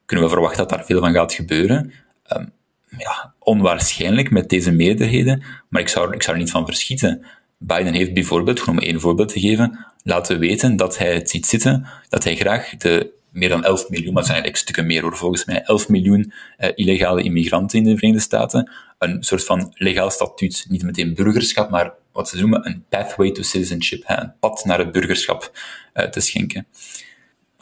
Kunnen 0.05 0.24
we 0.24 0.30
verwachten 0.30 0.59
dat 0.59 0.68
daar 0.68 0.84
veel 0.84 1.01
van 1.01 1.12
gaat 1.12 1.32
gebeuren? 1.32 1.93
Um, 2.32 2.53
ja, 2.97 3.32
onwaarschijnlijk 3.39 4.30
met 4.30 4.49
deze 4.49 4.70
meerderheden, 4.70 5.43
maar 5.68 5.80
ik 5.80 5.89
zou, 5.89 6.14
ik 6.14 6.22
zou 6.22 6.36
er 6.36 6.43
niet 6.43 6.53
van 6.53 6.66
verschieten. 6.66 7.26
Biden 7.59 7.95
heeft 7.95 8.14
bijvoorbeeld, 8.14 8.64
om 8.64 8.78
één 8.78 9.01
voorbeeld 9.01 9.28
te 9.28 9.41
geven, 9.41 9.86
laten 10.03 10.39
weten 10.39 10.76
dat 10.76 10.99
hij 10.99 11.14
het 11.14 11.30
ziet 11.30 11.47
zitten, 11.47 11.86
dat 12.09 12.24
hij 12.24 12.36
graag 12.36 12.76
de 12.76 13.16
meer 13.30 13.49
dan 13.49 13.64
11 13.64 13.89
miljoen, 13.89 14.12
maar 14.12 14.22
het 14.22 14.32
zijn 14.32 14.43
eigenlijk 14.43 14.57
stukken 14.57 14.86
meer 14.86 15.03
hoor, 15.03 15.16
volgens 15.16 15.45
mij, 15.45 15.62
11 15.62 15.89
miljoen 15.89 16.32
uh, 16.59 16.68
illegale 16.74 17.22
immigranten 17.22 17.78
in 17.78 17.84
de 17.84 17.95
Verenigde 17.95 18.22
Staten, 18.22 18.70
een 18.99 19.22
soort 19.22 19.45
van 19.45 19.72
legaal 19.74 20.11
statuut, 20.11 20.66
niet 20.68 20.82
meteen 20.82 21.14
burgerschap, 21.14 21.70
maar 21.70 21.93
wat 22.12 22.28
ze 22.28 22.41
noemen 22.41 22.66
een 22.66 22.84
pathway 22.89 23.30
to 23.30 23.43
citizenship, 23.43 24.05
een 24.07 24.32
pad 24.41 24.64
naar 24.64 24.78
het 24.78 24.93
burgerschap 24.93 25.51
uh, 25.95 26.05
te 26.05 26.20
schenken. 26.20 26.66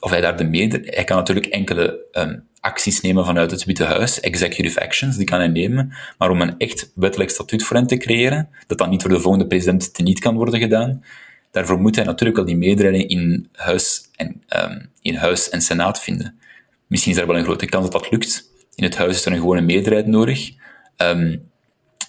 Of 0.06 0.12
hij 0.12 0.20
daar 0.20 0.36
de 0.36 0.44
mede, 0.44 0.80
hij 0.84 1.04
kan 1.04 1.16
natuurlijk 1.16 1.46
enkele 1.46 1.98
um, 2.12 2.48
acties 2.60 3.00
nemen 3.00 3.24
vanuit 3.24 3.50
het 3.50 3.64
Witte 3.64 3.84
Huis, 3.84 4.20
executive 4.20 4.80
actions, 4.80 5.16
die 5.16 5.26
kan 5.26 5.38
hij 5.38 5.48
nemen, 5.48 5.92
maar 6.18 6.30
om 6.30 6.40
een 6.40 6.54
echt 6.58 6.90
wettelijk 6.94 7.30
statuut 7.30 7.62
voor 7.62 7.76
hen 7.76 7.86
te 7.86 7.96
creëren, 7.96 8.48
dat 8.66 8.78
dan 8.78 8.88
niet 8.88 9.00
door 9.00 9.10
de 9.10 9.20
volgende 9.20 9.46
president 9.46 9.94
teniet 9.94 10.18
kan 10.18 10.36
worden 10.36 10.60
gedaan, 10.60 11.04
daarvoor 11.50 11.80
moet 11.80 11.96
hij 11.96 12.04
natuurlijk 12.04 12.38
al 12.38 12.44
die 12.44 12.56
meerderheden 12.56 13.08
in 13.08 13.48
huis 13.52 14.10
en, 14.16 14.42
um, 14.56 14.90
in 15.02 15.14
huis 15.14 15.48
en 15.48 15.60
senaat 15.60 16.00
vinden. 16.00 16.38
Misschien 16.86 17.12
is 17.12 17.18
er 17.18 17.26
wel 17.26 17.36
een 17.36 17.44
grote 17.44 17.66
kans 17.66 17.90
dat 17.90 18.02
dat 18.02 18.10
lukt. 18.10 18.50
In 18.74 18.84
het 18.84 18.96
huis 18.96 19.16
is 19.16 19.24
er 19.24 19.32
een 19.32 19.38
gewone 19.38 19.60
meerderheid 19.60 20.06
nodig. 20.06 20.50
Um, 20.96 21.50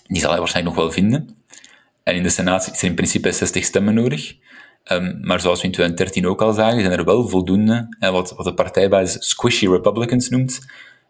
die 0.08 0.22
zal 0.22 0.30
hij 0.30 0.40
waarschijnlijk 0.40 0.76
nog 0.76 0.86
wel 0.86 0.94
vinden. 0.94 1.30
En 2.04 2.16
in 2.16 2.24
de 2.24 2.30
Senaat 2.30 2.70
is 2.74 2.82
er 2.82 2.88
in 2.88 2.96
principe 2.96 3.32
60 3.32 3.64
stemmen 3.64 3.94
nodig. 3.94 4.36
Um, 4.92 5.18
maar 5.22 5.40
zoals 5.40 5.62
we 5.62 5.66
in 5.66 5.72
2013 5.72 6.28
ook 6.28 6.42
al 6.42 6.54
zagen, 6.54 6.82
zijn 6.82 6.92
er 6.92 7.06
wel 7.06 7.28
voldoende, 7.28 7.96
uh, 8.00 8.10
wat, 8.10 8.34
wat 8.36 8.46
de 8.46 8.54
partijbasis 8.54 9.30
squishy 9.30 9.68
Republicans 9.68 10.30
noemt, 10.30 10.60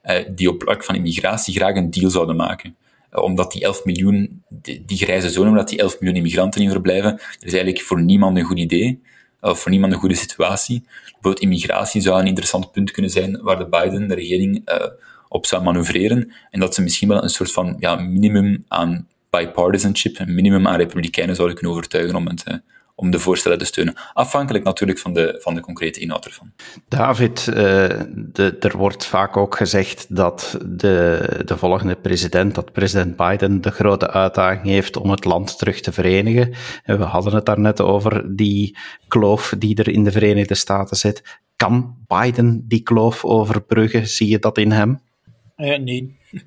uh, 0.03 0.15
die 0.35 0.49
op 0.49 0.63
vlak 0.63 0.83
van 0.83 0.95
immigratie 0.95 1.53
graag 1.53 1.75
een 1.75 1.91
deal 1.91 2.09
zouden 2.09 2.35
maken. 2.35 2.75
Uh, 3.11 3.23
omdat 3.23 3.51
die 3.51 3.63
11 3.63 3.85
miljoen, 3.85 4.43
die, 4.85 4.97
grijze 4.97 5.29
zone, 5.29 5.49
omdat 5.49 5.69
die 5.69 5.79
11 5.79 5.99
miljoen 5.99 6.17
immigranten 6.17 6.61
in 6.61 6.71
verblijven, 6.71 7.11
dat 7.11 7.43
is 7.43 7.53
eigenlijk 7.53 7.81
voor 7.81 8.01
niemand 8.01 8.37
een 8.37 8.43
goed 8.43 8.59
idee, 8.59 9.01
of 9.41 9.59
voor 9.59 9.71
niemand 9.71 9.93
een 9.93 9.99
goede 9.99 10.15
situatie. 10.15 10.83
Bijvoorbeeld 11.03 11.39
immigratie 11.39 12.01
zou 12.01 12.19
een 12.19 12.27
interessant 12.27 12.71
punt 12.71 12.91
kunnen 12.91 13.11
zijn 13.11 13.41
waar 13.41 13.57
de 13.57 13.67
Biden, 13.67 14.07
de 14.07 14.15
regering, 14.15 14.61
op 15.29 15.45
zou 15.45 15.63
manoeuvreren. 15.63 16.31
En 16.49 16.59
dat 16.59 16.75
ze 16.75 16.81
misschien 16.81 17.07
wel 17.07 17.23
een 17.23 17.29
soort 17.29 17.51
van 17.51 17.75
ja, 17.79 17.95
minimum 17.95 18.65
aan 18.67 19.07
bipartisanship, 19.29 20.19
een 20.19 20.35
minimum 20.35 20.67
aan 20.67 20.77
republikeinen 20.77 21.35
zouden 21.35 21.57
kunnen 21.57 21.75
overtuigen 21.75 22.15
om, 22.15 22.27
het, 22.27 22.43
eh, 22.43 22.55
om 22.99 23.11
de 23.11 23.19
voorstellen 23.19 23.57
te 23.57 23.65
steunen. 23.65 23.95
Afhankelijk 24.13 24.63
natuurlijk 24.63 24.99
van 24.99 25.13
de, 25.13 25.39
van 25.41 25.53
de 25.53 25.61
concrete 25.61 25.99
inhoud 25.99 26.25
ervan. 26.25 26.51
David, 26.87 27.47
uh, 27.49 27.55
de, 28.15 28.55
er 28.59 28.77
wordt 28.77 29.05
vaak 29.05 29.37
ook 29.37 29.55
gezegd 29.55 30.15
dat 30.15 30.59
de, 30.65 31.29
de 31.45 31.57
volgende 31.57 31.95
president, 31.95 32.55
dat 32.55 32.71
president 32.71 33.15
Biden, 33.15 33.61
de 33.61 33.71
grote 33.71 34.11
uitdaging 34.11 34.65
heeft 34.65 34.97
om 34.97 35.09
het 35.09 35.25
land 35.25 35.57
terug 35.57 35.79
te 35.79 35.91
verenigen. 35.91 36.53
En 36.83 36.97
we 36.97 37.03
hadden 37.03 37.35
het 37.35 37.45
daarnet 37.45 37.81
over 37.81 38.35
die 38.35 38.77
kloof 39.07 39.53
die 39.57 39.75
er 39.75 39.89
in 39.89 40.03
de 40.03 40.11
Verenigde 40.11 40.55
Staten 40.55 40.97
zit. 40.97 41.39
Kan 41.55 41.95
Biden 42.07 42.65
die 42.67 42.81
kloof 42.81 43.25
overbruggen? 43.25 44.07
Zie 44.07 44.29
je 44.29 44.39
dat 44.39 44.57
in 44.57 44.71
hem? 44.71 44.99
Uh, 45.57 45.77
nee. 45.77 46.15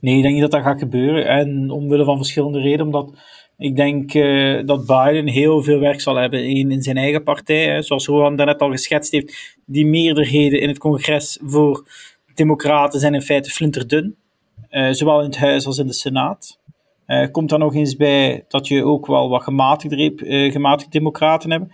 Nee, 0.00 0.16
ik 0.16 0.22
denk 0.22 0.34
niet 0.34 0.42
dat 0.42 0.50
dat 0.50 0.62
gaat 0.62 0.78
gebeuren. 0.78 1.26
En 1.26 1.70
omwille 1.70 2.04
van 2.04 2.16
verschillende 2.16 2.60
redenen. 2.60 2.86
Omdat 2.86 3.18
ik 3.60 3.76
denk 3.76 4.14
uh, 4.14 4.60
dat 4.64 4.86
Biden 4.86 5.26
heel 5.26 5.62
veel 5.62 5.78
werk 5.78 6.00
zal 6.00 6.14
hebben 6.14 6.44
in, 6.44 6.70
in 6.70 6.82
zijn 6.82 6.96
eigen 6.96 7.22
partij. 7.22 7.66
Hè. 7.68 7.82
Zoals 7.82 8.06
Rohan 8.06 8.36
daarnet 8.36 8.60
al 8.60 8.70
geschetst 8.70 9.12
heeft. 9.12 9.58
Die 9.66 9.86
meerderheden 9.86 10.60
in 10.60 10.68
het 10.68 10.78
congres 10.78 11.38
voor 11.42 11.88
democraten 12.34 13.00
zijn 13.00 13.14
in 13.14 13.22
feite 13.22 13.50
flinterdun. 13.50 14.16
Uh, 14.70 14.90
zowel 14.90 15.18
in 15.18 15.26
het 15.26 15.38
huis 15.38 15.66
als 15.66 15.78
in 15.78 15.86
de 15.86 15.92
senaat. 15.92 16.58
Uh, 17.06 17.26
komt 17.30 17.48
dan 17.48 17.58
nog 17.58 17.74
eens 17.74 17.96
bij 17.96 18.44
dat 18.48 18.68
je 18.68 18.84
ook 18.84 19.06
wel 19.06 19.28
wat 19.28 19.42
gematigde, 19.42 20.12
gematigde 20.52 20.90
democraten 20.90 21.50
hebt. 21.50 21.64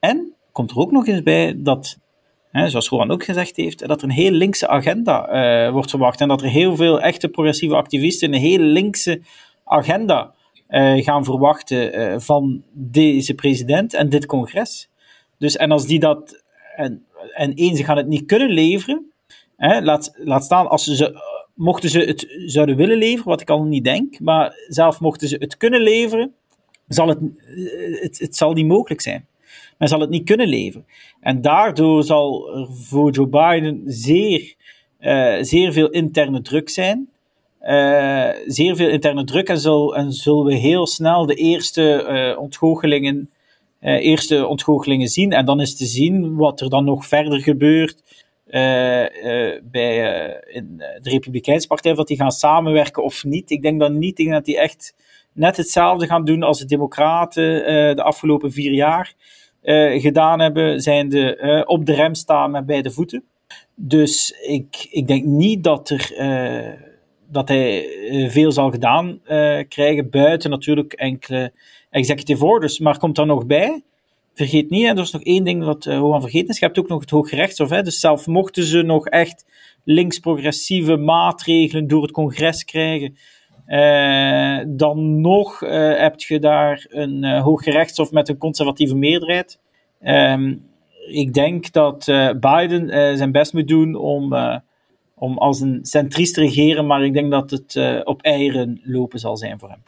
En 0.00 0.34
komt 0.52 0.70
er 0.70 0.78
ook 0.78 0.90
nog 0.90 1.06
eens 1.06 1.22
bij 1.22 1.54
dat 1.56 1.98
zoals 2.52 2.88
Rowan 2.88 3.10
ook 3.10 3.24
gezegd 3.24 3.56
heeft, 3.56 3.88
dat 3.88 4.02
er 4.02 4.08
een 4.08 4.14
heel 4.14 4.30
linkse 4.30 4.68
agenda 4.68 5.70
wordt 5.72 5.90
verwacht. 5.90 6.20
En 6.20 6.28
dat 6.28 6.42
er 6.42 6.48
heel 6.48 6.76
veel 6.76 7.00
echte 7.00 7.28
progressieve 7.28 7.76
activisten 7.76 8.34
een 8.34 8.40
heel 8.40 8.58
linkse 8.58 9.20
agenda 9.64 10.34
uh, 10.68 11.04
gaan 11.04 11.24
verwachten 11.24 11.98
uh, 11.98 12.18
van 12.18 12.62
deze 12.72 13.34
president 13.34 13.94
en 13.94 14.08
dit 14.08 14.26
congres. 14.26 14.88
Dus, 15.38 15.56
en 15.56 15.70
als 15.70 15.86
die 15.86 15.98
dat, 15.98 16.42
en, 16.76 17.04
en 17.34 17.54
één, 17.54 17.76
ze 17.76 17.84
gaan 17.84 17.96
het 17.96 18.06
niet 18.06 18.26
kunnen 18.26 18.50
leveren, 18.50 19.12
hè, 19.56 19.80
laat, 19.80 20.12
laat 20.14 20.44
staan 20.44 20.68
als 20.68 20.84
ze, 20.84 21.20
mochten 21.54 21.90
ze 21.90 21.98
het 21.98 22.26
zouden 22.46 22.76
willen 22.76 22.98
leveren, 22.98 23.28
wat 23.28 23.40
ik 23.40 23.50
al 23.50 23.64
niet 23.64 23.84
denk, 23.84 24.20
maar 24.20 24.54
zelf 24.68 25.00
mochten 25.00 25.28
ze 25.28 25.36
het 25.38 25.56
kunnen 25.56 25.80
leveren, 25.80 26.34
zal 26.88 27.08
het, 27.08 27.18
het, 28.00 28.18
het 28.18 28.36
zal 28.36 28.52
niet 28.52 28.66
mogelijk 28.66 29.00
zijn. 29.00 29.26
Men 29.78 29.88
zal 29.88 30.00
het 30.00 30.10
niet 30.10 30.24
kunnen 30.24 30.48
leveren. 30.48 30.86
En 31.20 31.40
daardoor 31.40 32.02
zal 32.02 32.56
er 32.56 32.66
voor 32.72 33.10
Joe 33.10 33.26
Biden 33.26 33.82
zeer, 33.84 34.54
zeer 35.40 35.72
veel 35.72 35.90
interne 35.90 36.40
druk 36.40 36.68
zijn. 36.68 37.08
Uh, 37.68 38.28
zeer 38.46 38.76
veel 38.76 38.88
interne 38.88 39.24
druk 39.24 39.48
en, 39.48 39.56
en 39.94 40.12
zullen 40.12 40.44
we 40.44 40.54
heel 40.54 40.86
snel 40.86 41.26
de 41.26 41.34
eerste 41.34 42.06
uh, 42.08 42.40
ontgoochelingen, 42.40 43.30
eerste 43.80 44.46
ontgoochelingen 44.46 45.08
zien. 45.08 45.32
En 45.32 45.44
dan 45.44 45.60
is 45.60 45.76
te 45.76 45.84
zien 45.84 46.36
wat 46.36 46.60
er 46.60 46.70
dan 46.70 46.84
nog 46.84 47.06
verder 47.06 47.40
gebeurt 47.40 48.02
bij 49.62 49.96
in 50.46 50.76
de 50.76 51.10
Republikeinse 51.10 51.66
Partij, 51.66 51.90
of 51.90 51.96
dat 51.96 52.08
die 52.08 52.16
gaan 52.16 52.30
samenwerken 52.30 53.02
of 53.02 53.24
niet. 53.24 53.50
Ik 53.50 53.62
denk 53.62 53.80
dat 53.80 53.92
niet. 53.92 54.30
Dat 54.30 54.44
die 54.44 54.58
echt 54.58 54.94
net 55.32 55.56
hetzelfde 55.56 56.06
gaan 56.06 56.24
doen 56.24 56.42
als 56.42 56.58
de 56.58 56.66
Democraten 56.66 57.64
de 57.96 58.02
afgelopen 58.02 58.52
vier 58.52 58.72
jaar. 58.72 59.14
Gedaan 60.00 60.40
hebben, 60.40 60.80
zijn 60.80 61.08
de 61.08 61.62
op 61.66 61.86
de 61.86 61.94
rem 61.94 62.14
staan 62.14 62.50
met 62.50 62.66
beide 62.66 62.90
voeten. 62.90 63.24
Dus 63.74 64.34
ik, 64.46 64.88
ik 64.90 65.06
denk 65.06 65.24
niet 65.24 65.64
dat, 65.64 65.90
er, 65.90 66.12
dat 67.28 67.48
hij 67.48 67.86
veel 68.30 68.52
zal 68.52 68.70
gedaan 68.70 69.20
krijgen, 69.68 70.10
buiten 70.10 70.50
natuurlijk 70.50 70.92
enkele 70.92 71.52
executive 71.90 72.44
orders. 72.44 72.78
Maar 72.78 72.98
komt 72.98 73.18
er 73.18 73.26
nog 73.26 73.46
bij, 73.46 73.82
vergeet 74.34 74.70
niet, 74.70 74.86
en 74.86 74.96
er 74.96 75.02
is 75.02 75.12
nog 75.12 75.22
één 75.22 75.44
ding 75.44 75.64
wat 75.64 75.86
uh, 75.86 76.20
vergeten 76.20 76.48
is, 76.48 76.58
je 76.58 76.64
hebt 76.64 76.78
ook 76.78 76.88
nog 76.88 77.00
het 77.00 77.10
Hooggerechtshof. 77.10 77.70
Hè, 77.70 77.82
dus 77.82 78.00
zelf 78.00 78.26
mochten 78.26 78.64
ze 78.64 78.82
nog 78.82 79.06
echt 79.06 79.44
links-progressieve 79.84 80.96
maatregelen 80.96 81.86
door 81.86 82.02
het 82.02 82.10
congres 82.10 82.64
krijgen, 82.64 83.16
dan 84.76 85.20
nog 85.20 85.62
uh, 85.62 85.70
heb 85.98 86.20
je 86.20 86.38
daar 86.38 86.86
een 86.88 87.24
uh, 87.24 87.42
hooggerechtshof 87.42 88.10
met 88.10 88.28
een 88.28 88.38
conservatieve 88.38 88.94
meerderheid. 88.94 89.58
Um, 90.02 90.64
ik 91.08 91.34
denk 91.34 91.72
dat 91.72 92.04
Biden 92.40 93.16
zijn 93.16 93.32
best 93.32 93.52
moet 93.52 93.68
doen 93.68 93.94
om, 93.94 94.34
om 95.18 95.38
als 95.38 95.60
een 95.60 95.78
centrist 95.82 96.34
te 96.34 96.40
regeren, 96.40 96.86
maar 96.86 97.04
ik 97.04 97.12
denk 97.12 97.30
dat 97.30 97.50
het 97.50 98.02
op 98.04 98.22
eieren 98.22 98.80
lopen 98.84 99.18
zal 99.18 99.36
zijn 99.36 99.58
voor 99.58 99.68
hem. 99.68 99.82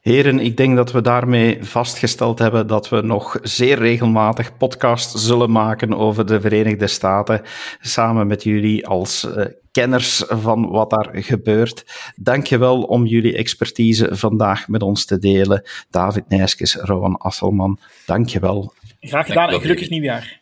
Heren, 0.00 0.40
ik 0.40 0.56
denk 0.56 0.76
dat 0.76 0.92
we 0.92 1.00
daarmee 1.00 1.64
vastgesteld 1.64 2.38
hebben 2.38 2.66
dat 2.66 2.88
we 2.88 3.00
nog 3.00 3.38
zeer 3.42 3.78
regelmatig 3.78 4.56
podcast 4.56 5.18
zullen 5.18 5.50
maken 5.50 5.94
over 5.94 6.26
de 6.26 6.40
Verenigde 6.40 6.86
Staten, 6.86 7.42
samen 7.80 8.26
met 8.26 8.42
jullie 8.42 8.86
als 8.86 9.24
uh, 9.24 9.44
kenners 9.72 10.24
van 10.28 10.68
wat 10.68 10.90
daar 10.90 11.08
gebeurt. 11.12 11.84
Dankjewel 12.16 12.82
om 12.82 13.06
jullie 13.06 13.36
expertise 13.36 14.08
vandaag 14.10 14.68
met 14.68 14.82
ons 14.82 15.04
te 15.04 15.18
delen. 15.18 15.62
David 15.90 16.28
Nijskes, 16.28 16.74
Rowan 16.74 17.16
Asselman, 17.16 17.78
dankjewel. 18.06 18.72
Graag 19.00 19.26
gedaan 19.26 19.50
en 19.50 19.60
gelukkig 19.60 19.90
nieuwjaar 19.90 20.37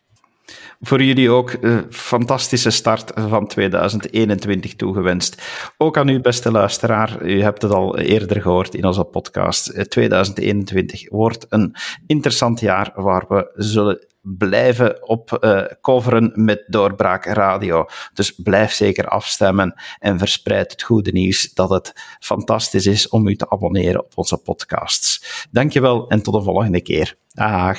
voor 0.81 1.03
jullie 1.03 1.31
ook 1.31 1.53
een 1.61 1.79
eh, 1.79 1.91
fantastische 1.91 2.71
start 2.71 3.13
van 3.15 3.47
2021 3.47 4.75
toegewenst. 4.75 5.43
Ook 5.77 5.97
aan 5.97 6.09
u, 6.09 6.21
beste 6.21 6.51
luisteraar. 6.51 7.23
U 7.23 7.43
hebt 7.43 7.63
het 7.63 7.73
al 7.73 7.99
eerder 7.99 8.43
gehoord 8.43 8.75
in 8.75 8.85
onze 8.85 9.05
podcast. 9.05 9.91
2021 9.91 11.03
eh, 11.05 11.11
wordt 11.11 11.47
een 11.49 11.75
interessant 12.07 12.61
jaar 12.61 12.93
waar 12.95 13.25
we 13.29 13.51
zullen 13.55 14.07
blijven 14.21 15.09
op 15.09 15.39
uh, 15.41 15.63
coveren 15.81 16.33
met 16.35 16.65
Doorbraak 16.67 17.25
Radio. 17.25 17.87
Dus 18.13 18.35
blijf 18.35 18.73
zeker 18.73 19.09
afstemmen 19.09 19.75
en 19.99 20.19
verspreid 20.19 20.71
het 20.71 20.83
goede 20.83 21.13
nieuws 21.13 21.55
dat 21.55 21.71
het 21.71 21.93
fantastisch 22.21 22.87
is 22.87 23.09
om 23.09 23.29
u 23.29 23.37
te 23.37 23.51
abonneren 23.51 24.05
op 24.05 24.13
onze 24.15 24.37
podcasts. 24.37 25.47
Dankjewel 25.51 26.09
en 26.09 26.23
tot 26.23 26.35
de 26.35 26.43
volgende 26.43 26.81
keer. 26.81 27.17
Dag. 27.33 27.79